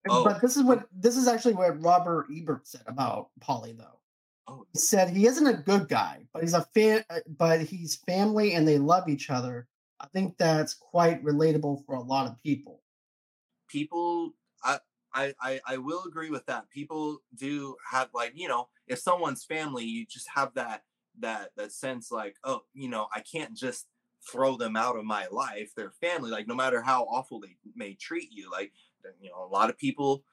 Oh. 0.09 0.25
But 0.25 0.41
this 0.41 0.57
is 0.57 0.63
what 0.63 0.87
this 0.93 1.17
is 1.17 1.27
actually 1.27 1.55
what 1.55 1.83
Robert 1.83 2.27
Ebert 2.35 2.67
said 2.67 2.83
about 2.87 3.31
Paulie, 3.41 3.77
though. 3.77 3.98
He 4.73 4.79
said 4.79 5.11
he 5.11 5.27
isn't 5.27 5.47
a 5.47 5.55
good 5.55 5.89
guy, 5.89 6.27
but 6.33 6.43
he's 6.43 6.55
a 6.55 6.63
fan. 6.75 7.05
Uh, 7.11 7.21
but 7.39 7.61
he's 7.63 7.97
family, 7.97 8.55
and 8.55 8.67
they 8.67 8.79
love 8.79 9.09
each 9.09 9.31
other. 9.31 9.67
I 10.01 10.07
think 10.09 10.39
that's 10.39 10.75
quite 10.75 11.23
relatable 11.25 11.85
for 11.87 11.97
a 11.97 12.01
lot 12.03 12.27
of 12.27 12.41
people. 12.43 12.83
people 13.69 14.33
I, 15.15 15.35
I 15.43 15.61
i 15.67 15.77
will 15.79 16.05
agree 16.07 16.31
with 16.31 16.45
that 16.47 16.69
people 16.71 17.23
do 17.35 17.77
have 17.91 18.11
like 18.15 18.33
you 18.35 18.49
know 18.49 18.69
if 18.87 18.99
someone's 18.99 19.45
family 19.45 19.85
you 19.85 20.07
just 20.07 20.29
have 20.35 20.53
that 20.55 20.85
that 21.21 21.51
that 21.57 21.73
sense 21.73 22.11
like 22.13 22.37
oh 22.45 22.61
you 22.75 22.89
know 22.89 23.09
i 23.15 23.21
can't 23.21 23.55
just 23.57 23.87
throw 24.31 24.57
them 24.57 24.77
out 24.77 24.97
of 24.97 25.05
my 25.05 25.27
life 25.31 25.73
they're 25.77 25.93
family 25.93 26.31
like 26.31 26.47
no 26.47 26.55
matter 26.55 26.83
how 26.83 27.05
awful 27.05 27.41
they 27.41 27.57
may 27.75 27.95
treat 27.95 28.29
you 28.31 28.51
like 28.51 28.73
you 29.21 29.31
know 29.31 29.45
a 29.45 29.49
lot 29.49 29.71
of 29.71 29.79
people 29.79 30.25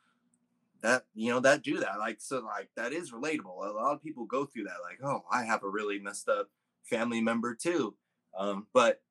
that 0.85 1.05
you 1.15 1.31
know 1.31 1.39
that 1.39 1.63
do 1.63 1.79
that 1.79 1.97
like 1.99 2.17
so 2.19 2.39
like 2.39 2.69
that 2.75 2.93
is 2.93 3.11
relatable 3.11 3.67
a 3.67 3.71
lot 3.73 3.93
of 3.93 4.03
people 4.03 4.25
go 4.25 4.45
through 4.45 4.63
that 4.63 4.77
like 4.83 4.99
oh 5.03 5.23
i 5.31 5.43
have 5.43 5.63
a 5.63 5.69
really 5.69 5.99
messed 5.99 6.29
up 6.29 6.49
family 6.83 7.21
member 7.21 7.55
too 7.55 7.95
um 8.37 8.67
but 8.73 9.01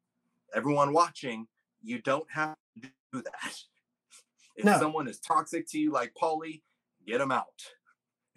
everyone 0.54 0.92
watching 0.92 1.46
you 1.82 1.98
don't 2.00 2.30
have 2.30 2.56
to 2.80 2.88
do 3.12 3.22
that 3.22 3.54
if 4.56 4.64
No. 4.64 4.78
someone 4.78 5.08
is 5.08 5.18
toxic 5.18 5.66
to 5.70 5.78
you 5.78 5.90
like 5.92 6.14
Paulie, 6.20 6.62
get 7.06 7.18
them 7.18 7.32
out 7.32 7.62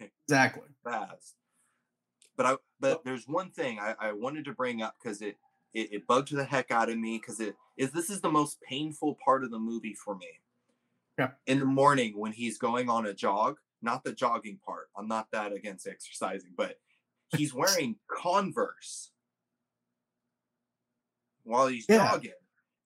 Exactly. 0.28 0.68
fast. 0.84 1.34
But 2.36 2.46
I 2.46 2.56
but 2.80 3.04
there's 3.04 3.26
one 3.26 3.50
thing 3.50 3.78
I, 3.80 3.94
I 3.98 4.12
wanted 4.12 4.44
to 4.44 4.52
bring 4.52 4.82
up 4.82 4.94
because 5.02 5.22
it, 5.22 5.36
it 5.74 5.92
it 5.92 6.06
bugged 6.06 6.32
the 6.34 6.44
heck 6.44 6.70
out 6.70 6.88
of 6.90 6.98
me 6.98 7.18
because 7.18 7.40
it 7.40 7.56
is 7.76 7.90
this 7.92 8.10
is 8.10 8.20
the 8.20 8.30
most 8.30 8.60
painful 8.60 9.16
part 9.24 9.42
of 9.44 9.50
the 9.50 9.58
movie 9.58 9.94
for 9.94 10.14
me. 10.14 10.40
Yeah. 11.18 11.30
In 11.46 11.58
the 11.58 11.64
morning 11.66 12.18
when 12.18 12.32
he's 12.32 12.58
going 12.58 12.88
on 12.88 13.06
a 13.06 13.12
jog, 13.14 13.58
not 13.82 14.04
the 14.04 14.12
jogging 14.12 14.58
part. 14.64 14.88
I'm 14.96 15.08
not 15.08 15.28
that 15.32 15.52
against 15.52 15.86
exercising, 15.86 16.52
but 16.56 16.76
he's 17.36 17.52
wearing 17.54 17.96
Converse 18.08 19.10
while 21.42 21.66
he's 21.66 21.86
Yeah. 21.88 22.10
jogging. 22.12 22.32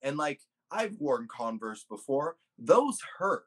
And 0.02 0.16
like 0.16 0.40
I've 0.70 0.96
worn 0.98 1.28
Converse 1.28 1.84
before. 1.84 2.36
Those 2.58 2.98
hurt. 3.18 3.44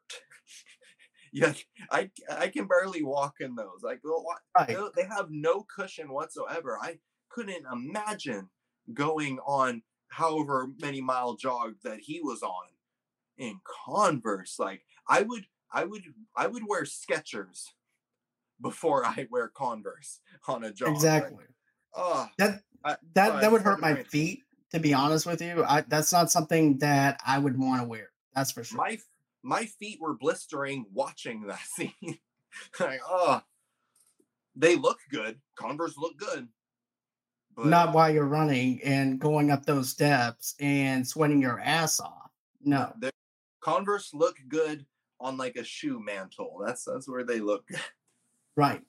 yeah, 1.32 1.52
I 1.90 2.10
I 2.30 2.48
can 2.48 2.66
barely 2.66 3.02
walk 3.02 3.34
in 3.40 3.54
those. 3.54 3.80
Like 3.82 4.00
Right. 4.56 4.68
they 4.68 4.76
they 5.02 5.08
have 5.08 5.30
no 5.30 5.62
cushion 5.62 6.08
whatsoever. 6.12 6.78
I 6.80 6.98
couldn't 7.28 7.66
imagine 7.72 8.48
going 8.94 9.38
on 9.40 9.82
however 10.08 10.68
many 10.80 11.00
mile 11.00 11.34
jog 11.34 11.74
that 11.82 11.98
he 12.00 12.20
was 12.20 12.42
on 12.42 12.66
in 13.38 13.60
Converse. 13.86 14.58
Like 14.58 14.82
I 15.08 15.22
would 15.22 15.44
I 15.72 15.84
would 15.84 16.02
I 16.36 16.46
would 16.46 16.62
wear 16.66 16.84
Skechers 16.84 17.64
before 18.60 19.04
I 19.06 19.26
wear 19.30 19.48
Converse 19.48 20.20
on 20.48 20.64
a. 20.64 20.68
Like, 20.68 20.80
Exactly. 20.94 21.44
oh, 21.94 22.28
That 22.38 22.62
I- 22.84 22.96
that 23.14 23.32
oh, 23.32 23.40
that 23.40 23.52
would 23.52 23.62
hurt 23.62 23.80
my 23.80 24.02
feet. 24.04 24.40
To 24.72 24.80
be 24.80 24.92
honest 24.92 25.26
with 25.26 25.40
you, 25.40 25.64
I, 25.64 25.82
that's 25.82 26.12
not 26.12 26.30
something 26.30 26.78
that 26.78 27.20
I 27.24 27.38
would 27.38 27.56
want 27.56 27.82
to 27.82 27.88
wear. 27.88 28.10
That's 28.34 28.50
for 28.50 28.64
sure. 28.64 28.76
my 28.76 28.98
my 29.42 29.64
feet 29.64 29.98
were 30.00 30.14
blistering 30.14 30.86
watching 30.92 31.46
that 31.46 31.60
scene. 31.76 32.18
like, 32.80 33.00
oh, 33.08 33.40
they 34.56 34.74
look 34.74 34.98
good. 35.10 35.38
Converse 35.56 35.96
look 35.96 36.16
good. 36.16 36.48
But 37.56 37.66
not 37.66 37.92
while 37.94 38.12
you're 38.12 38.26
running 38.26 38.80
and 38.82 39.18
going 39.20 39.50
up 39.50 39.64
those 39.64 39.88
steps 39.88 40.54
and 40.60 41.06
sweating 41.06 41.40
your 41.40 41.60
ass 41.60 42.00
off. 42.00 42.30
No. 42.62 42.92
the 43.00 43.12
Converse 43.66 44.14
look 44.14 44.36
good 44.48 44.86
on 45.18 45.36
like 45.36 45.56
a 45.56 45.64
shoe 45.64 45.98
mantle. 45.98 46.62
That's 46.64 46.84
that's 46.84 47.08
where 47.08 47.24
they 47.24 47.40
look. 47.40 47.68
Right. 48.56 48.80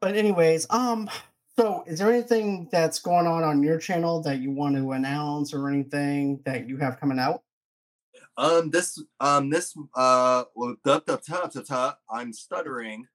But 0.00 0.14
anyways, 0.14 0.66
um 0.70 1.10
so 1.58 1.84
is 1.86 1.98
there 1.98 2.10
anything 2.10 2.68
that's 2.72 3.00
going 3.00 3.26
on 3.26 3.42
on 3.42 3.62
your 3.62 3.78
channel 3.78 4.22
that 4.22 4.38
you 4.38 4.52
want 4.52 4.76
to 4.76 4.92
announce 4.92 5.52
or 5.52 5.68
anything 5.68 6.40
that 6.46 6.66
you 6.66 6.78
have 6.78 6.98
coming 6.98 7.18
out? 7.18 7.42
Um, 8.38 8.70
this 8.70 9.02
um 9.20 9.50
this 9.50 9.76
uh 9.94 10.44
well, 10.54 10.76
duh, 10.84 11.00
duh, 11.04 11.18
duh, 11.28 11.48
duh, 11.48 11.62
duh, 11.68 11.92
I'm 12.08 12.32
stuttering. 12.32 13.06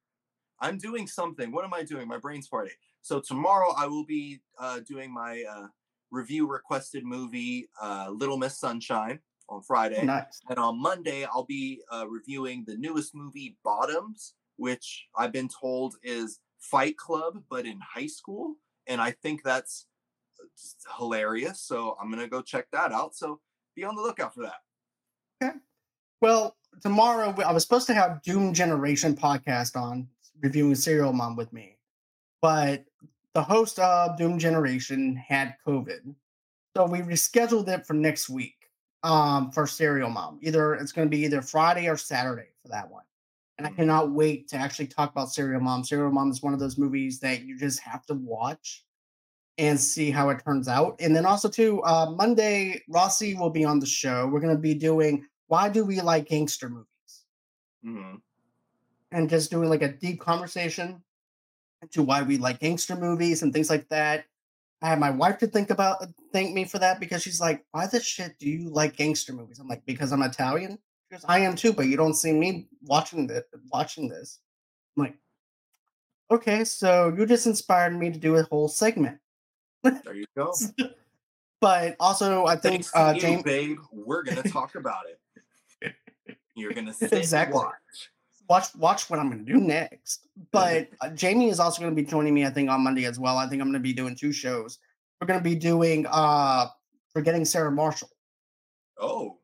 I'm 0.60 0.76
doing 0.76 1.06
something. 1.06 1.50
What 1.52 1.64
am 1.64 1.72
I 1.72 1.82
doing? 1.84 2.06
My 2.06 2.18
brain's 2.18 2.48
farting. 2.48 2.78
So 3.00 3.18
tomorrow 3.18 3.72
I 3.76 3.86
will 3.86 4.04
be 4.04 4.40
uh, 4.58 4.80
doing 4.80 5.12
my 5.12 5.42
uh, 5.50 5.68
review 6.10 6.46
requested 6.46 7.04
movie, 7.04 7.68
uh, 7.80 8.10
Little 8.10 8.36
Miss 8.36 8.58
Sunshine, 8.58 9.20
on 9.48 9.62
Friday. 9.62 10.04
Nice. 10.04 10.40
And 10.48 10.58
on 10.58 10.80
Monday, 10.80 11.24
I'll 11.24 11.46
be 11.46 11.82
uh, 11.92 12.06
reviewing 12.08 12.64
the 12.66 12.76
newest 12.76 13.14
movie, 13.14 13.56
Bottoms, 13.64 14.34
which 14.56 15.06
I've 15.16 15.32
been 15.32 15.48
told 15.48 15.96
is 16.02 16.40
Fight 16.58 16.96
Club, 16.96 17.42
but 17.48 17.66
in 17.66 17.78
high 17.80 18.06
school. 18.06 18.56
And 18.86 19.00
I 19.00 19.10
think 19.10 19.42
that's 19.42 19.86
uh, 20.40 20.96
hilarious. 20.98 21.60
So 21.60 21.96
I'm 22.00 22.10
going 22.10 22.22
to 22.22 22.28
go 22.28 22.42
check 22.42 22.66
that 22.72 22.92
out. 22.92 23.14
So 23.14 23.40
be 23.76 23.84
on 23.84 23.96
the 23.96 24.02
lookout 24.02 24.34
for 24.34 24.42
that. 24.42 24.60
Okay. 25.42 25.56
Well, 26.20 26.56
tomorrow 26.82 27.34
I 27.46 27.52
was 27.52 27.62
supposed 27.62 27.86
to 27.86 27.94
have 27.94 28.22
Doom 28.22 28.52
Generation 28.52 29.14
podcast 29.14 29.76
on 29.80 30.08
reviewing 30.40 30.74
Serial 30.74 31.12
Mom 31.12 31.36
with 31.36 31.52
me, 31.52 31.78
but 32.42 32.84
the 33.34 33.42
host 33.42 33.78
of 33.78 34.16
Doom 34.16 34.38
Generation 34.38 35.16
had 35.16 35.54
COVID, 35.66 36.14
so 36.76 36.86
we 36.86 37.00
rescheduled 37.00 37.68
it 37.68 37.86
for 37.86 37.94
next 37.94 38.28
week. 38.28 38.57
Um, 39.04 39.52
for 39.52 39.66
Serial 39.66 40.10
Mom, 40.10 40.40
either 40.42 40.74
it's 40.74 40.90
going 40.92 41.06
to 41.08 41.16
be 41.16 41.24
either 41.24 41.40
Friday 41.40 41.88
or 41.88 41.96
Saturday 41.96 42.48
for 42.60 42.68
that 42.68 42.90
one, 42.90 43.04
and 43.56 43.66
I 43.66 43.70
Mhm. 43.70 43.76
cannot 43.76 44.10
wait 44.10 44.48
to 44.48 44.56
actually 44.56 44.88
talk 44.88 45.12
about 45.12 45.32
Serial 45.32 45.60
Mom. 45.60 45.84
Serial 45.84 46.10
Mom 46.10 46.30
is 46.32 46.42
one 46.42 46.52
of 46.52 46.58
those 46.60 46.78
movies 46.78 47.20
that 47.20 47.42
you 47.42 47.56
just 47.56 47.80
have 47.80 48.04
to 48.06 48.14
watch 48.14 48.84
and 49.58 49.78
see 49.80 50.10
how 50.10 50.30
it 50.30 50.42
turns 50.44 50.68
out. 50.68 50.96
And 51.00 51.14
then 51.16 51.26
also 51.26 51.48
too, 51.48 51.82
uh, 51.82 52.10
Monday 52.16 52.82
Rossie 52.90 53.38
will 53.38 53.50
be 53.50 53.64
on 53.64 53.80
the 53.80 53.86
show. 53.86 54.26
We're 54.28 54.40
going 54.40 54.56
to 54.56 54.60
be 54.62 54.74
doing 54.74 55.26
why 55.48 55.68
do 55.68 55.84
we 55.84 56.00
like 56.00 56.28
gangster 56.28 56.68
movies 56.68 57.24
hmm 57.82 58.16
and 59.12 59.30
just 59.30 59.50
doing 59.50 59.68
like 59.70 59.82
a 59.82 59.92
deep 59.92 60.20
conversation 60.20 61.02
to 61.92 62.02
why 62.02 62.22
we 62.22 62.38
like 62.38 62.60
gangster 62.60 62.96
movies 62.96 63.42
and 63.42 63.52
things 63.52 63.70
like 63.70 63.88
that. 63.90 64.26
I 64.80 64.88
had 64.88 65.00
my 65.00 65.10
wife 65.10 65.38
to 65.38 65.46
think 65.46 65.70
about 65.70 66.04
thank 66.32 66.54
me 66.54 66.64
for 66.64 66.78
that 66.78 67.00
because 67.00 67.22
she's 67.22 67.40
like, 67.40 67.64
"Why 67.72 67.86
the 67.86 68.00
shit 68.00 68.38
do 68.38 68.48
you 68.48 68.70
like 68.70 68.96
gangster 68.96 69.32
movies?" 69.32 69.58
I'm 69.58 69.68
like, 69.68 69.84
"Because 69.86 70.12
I'm 70.12 70.22
Italian." 70.22 70.78
She 71.08 71.16
goes, 71.16 71.24
"I 71.26 71.40
am 71.40 71.56
too, 71.56 71.72
but 71.72 71.86
you 71.86 71.96
don't 71.96 72.14
see 72.14 72.32
me 72.32 72.68
watching 72.82 73.26
this. 73.26 73.44
Watching 73.72 74.08
this." 74.08 74.38
I'm 74.96 75.04
like, 75.04 75.16
"Okay, 76.30 76.64
so 76.64 77.12
you 77.16 77.26
just 77.26 77.46
inspired 77.46 77.98
me 77.98 78.10
to 78.12 78.18
do 78.18 78.36
a 78.36 78.44
whole 78.44 78.68
segment." 78.68 79.18
There 79.82 80.14
you 80.14 80.26
go. 80.36 80.54
But 81.60 81.96
also, 81.98 82.46
I 82.46 82.54
think 82.54 82.84
Thanks 82.84 82.92
uh, 82.94 83.12
you, 83.16 83.20
James. 83.20 83.42
babe. 83.42 83.78
We're 83.90 84.22
gonna 84.22 84.44
talk 84.44 84.76
about 84.76 85.06
it. 85.08 85.94
You're 86.54 86.72
gonna 86.72 86.94
sit 86.94 87.12
Exactly. 87.12 87.56
watch. 87.56 88.12
Watch 88.48 88.74
watch 88.76 89.08
what 89.10 89.18
I'm 89.18 89.30
going 89.30 89.44
to 89.44 89.52
do 89.52 89.60
next. 89.60 90.26
But 90.52 90.88
uh, 91.00 91.10
Jamie 91.10 91.48
is 91.50 91.60
also 91.60 91.80
going 91.80 91.94
to 91.94 92.02
be 92.02 92.08
joining 92.08 92.34
me, 92.34 92.44
I 92.44 92.50
think, 92.50 92.70
on 92.70 92.82
Monday 92.82 93.04
as 93.04 93.18
well. 93.18 93.36
I 93.36 93.46
think 93.48 93.60
I'm 93.60 93.68
going 93.68 93.74
to 93.74 93.80
be 93.80 93.92
doing 93.92 94.14
two 94.14 94.32
shows. 94.32 94.78
We're 95.20 95.26
going 95.26 95.40
to 95.40 95.44
be 95.44 95.54
doing 95.56 96.06
uh 96.08 96.66
Forgetting 97.12 97.44
Sarah 97.44 97.72
Marshall. 97.72 98.10
Oh, 99.00 99.38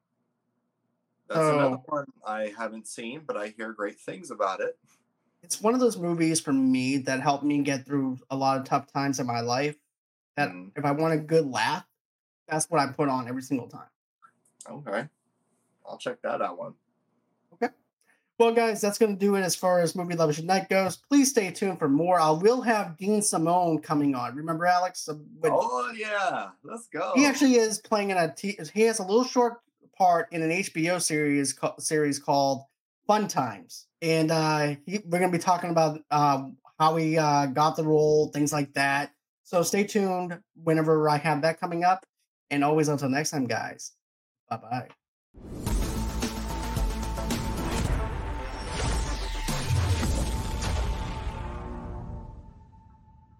that's 1.28 1.40
another 1.40 1.78
one 1.86 2.04
I 2.26 2.52
haven't 2.56 2.86
seen, 2.86 3.22
but 3.26 3.36
I 3.36 3.48
hear 3.56 3.72
great 3.72 3.98
things 3.98 4.30
about 4.30 4.60
it. 4.60 4.78
It's 5.42 5.60
one 5.60 5.74
of 5.74 5.80
those 5.80 5.98
movies 5.98 6.40
for 6.40 6.52
me 6.52 6.98
that 6.98 7.20
helped 7.20 7.44
me 7.44 7.62
get 7.62 7.84
through 7.84 8.18
a 8.30 8.36
lot 8.36 8.58
of 8.58 8.64
tough 8.64 8.92
times 8.92 9.18
in 9.18 9.26
my 9.26 9.40
life. 9.40 9.76
That 10.36 10.50
Mm. 10.50 10.72
if 10.76 10.84
I 10.84 10.92
want 10.92 11.14
a 11.14 11.18
good 11.18 11.46
laugh, 11.46 11.84
that's 12.48 12.70
what 12.70 12.80
I 12.80 12.86
put 12.92 13.08
on 13.08 13.28
every 13.28 13.42
single 13.42 13.68
time. 13.68 13.88
Okay, 14.68 15.08
I'll 15.86 15.98
check 15.98 16.20
that 16.22 16.42
out 16.42 16.58
one. 16.58 16.74
Well, 18.38 18.52
guys, 18.52 18.80
that's 18.80 18.98
going 18.98 19.16
to 19.16 19.18
do 19.18 19.36
it 19.36 19.42
as 19.42 19.54
far 19.54 19.80
as 19.80 19.94
Movie 19.94 20.16
Lovers 20.16 20.38
Unite 20.38 20.68
goes. 20.68 20.96
Please 20.96 21.30
stay 21.30 21.52
tuned 21.52 21.78
for 21.78 21.88
more. 21.88 22.18
I 22.18 22.30
will 22.30 22.62
have 22.62 22.96
Dean 22.96 23.22
Simone 23.22 23.78
coming 23.78 24.16
on. 24.16 24.34
Remember, 24.34 24.66
Alex? 24.66 25.08
Oh 25.44 25.92
yeah, 25.96 26.48
let's 26.64 26.88
go. 26.88 27.12
He 27.14 27.26
actually 27.26 27.54
is 27.54 27.78
playing 27.78 28.10
in 28.10 28.16
a. 28.16 28.34
T- 28.34 28.58
he 28.74 28.82
has 28.82 28.98
a 28.98 29.04
little 29.04 29.24
short 29.24 29.58
part 29.96 30.26
in 30.32 30.42
an 30.42 30.50
HBO 30.50 31.00
series 31.00 31.52
co- 31.52 31.74
series 31.78 32.18
called 32.18 32.64
Fun 33.06 33.28
Times, 33.28 33.86
and 34.02 34.32
uh, 34.32 34.74
he, 34.84 34.98
we're 35.04 35.20
going 35.20 35.30
to 35.30 35.38
be 35.38 35.42
talking 35.42 35.70
about 35.70 36.00
um, 36.10 36.56
how 36.80 36.96
he 36.96 37.16
uh, 37.16 37.46
got 37.46 37.76
the 37.76 37.84
role, 37.84 38.30
things 38.32 38.52
like 38.52 38.74
that. 38.74 39.12
So 39.44 39.62
stay 39.62 39.84
tuned 39.84 40.40
whenever 40.60 41.08
I 41.08 41.18
have 41.18 41.42
that 41.42 41.60
coming 41.60 41.84
up, 41.84 42.04
and 42.50 42.64
always 42.64 42.88
until 42.88 43.10
next 43.10 43.30
time, 43.30 43.46
guys. 43.46 43.92
Bye 44.50 44.56
bye. 44.56 45.70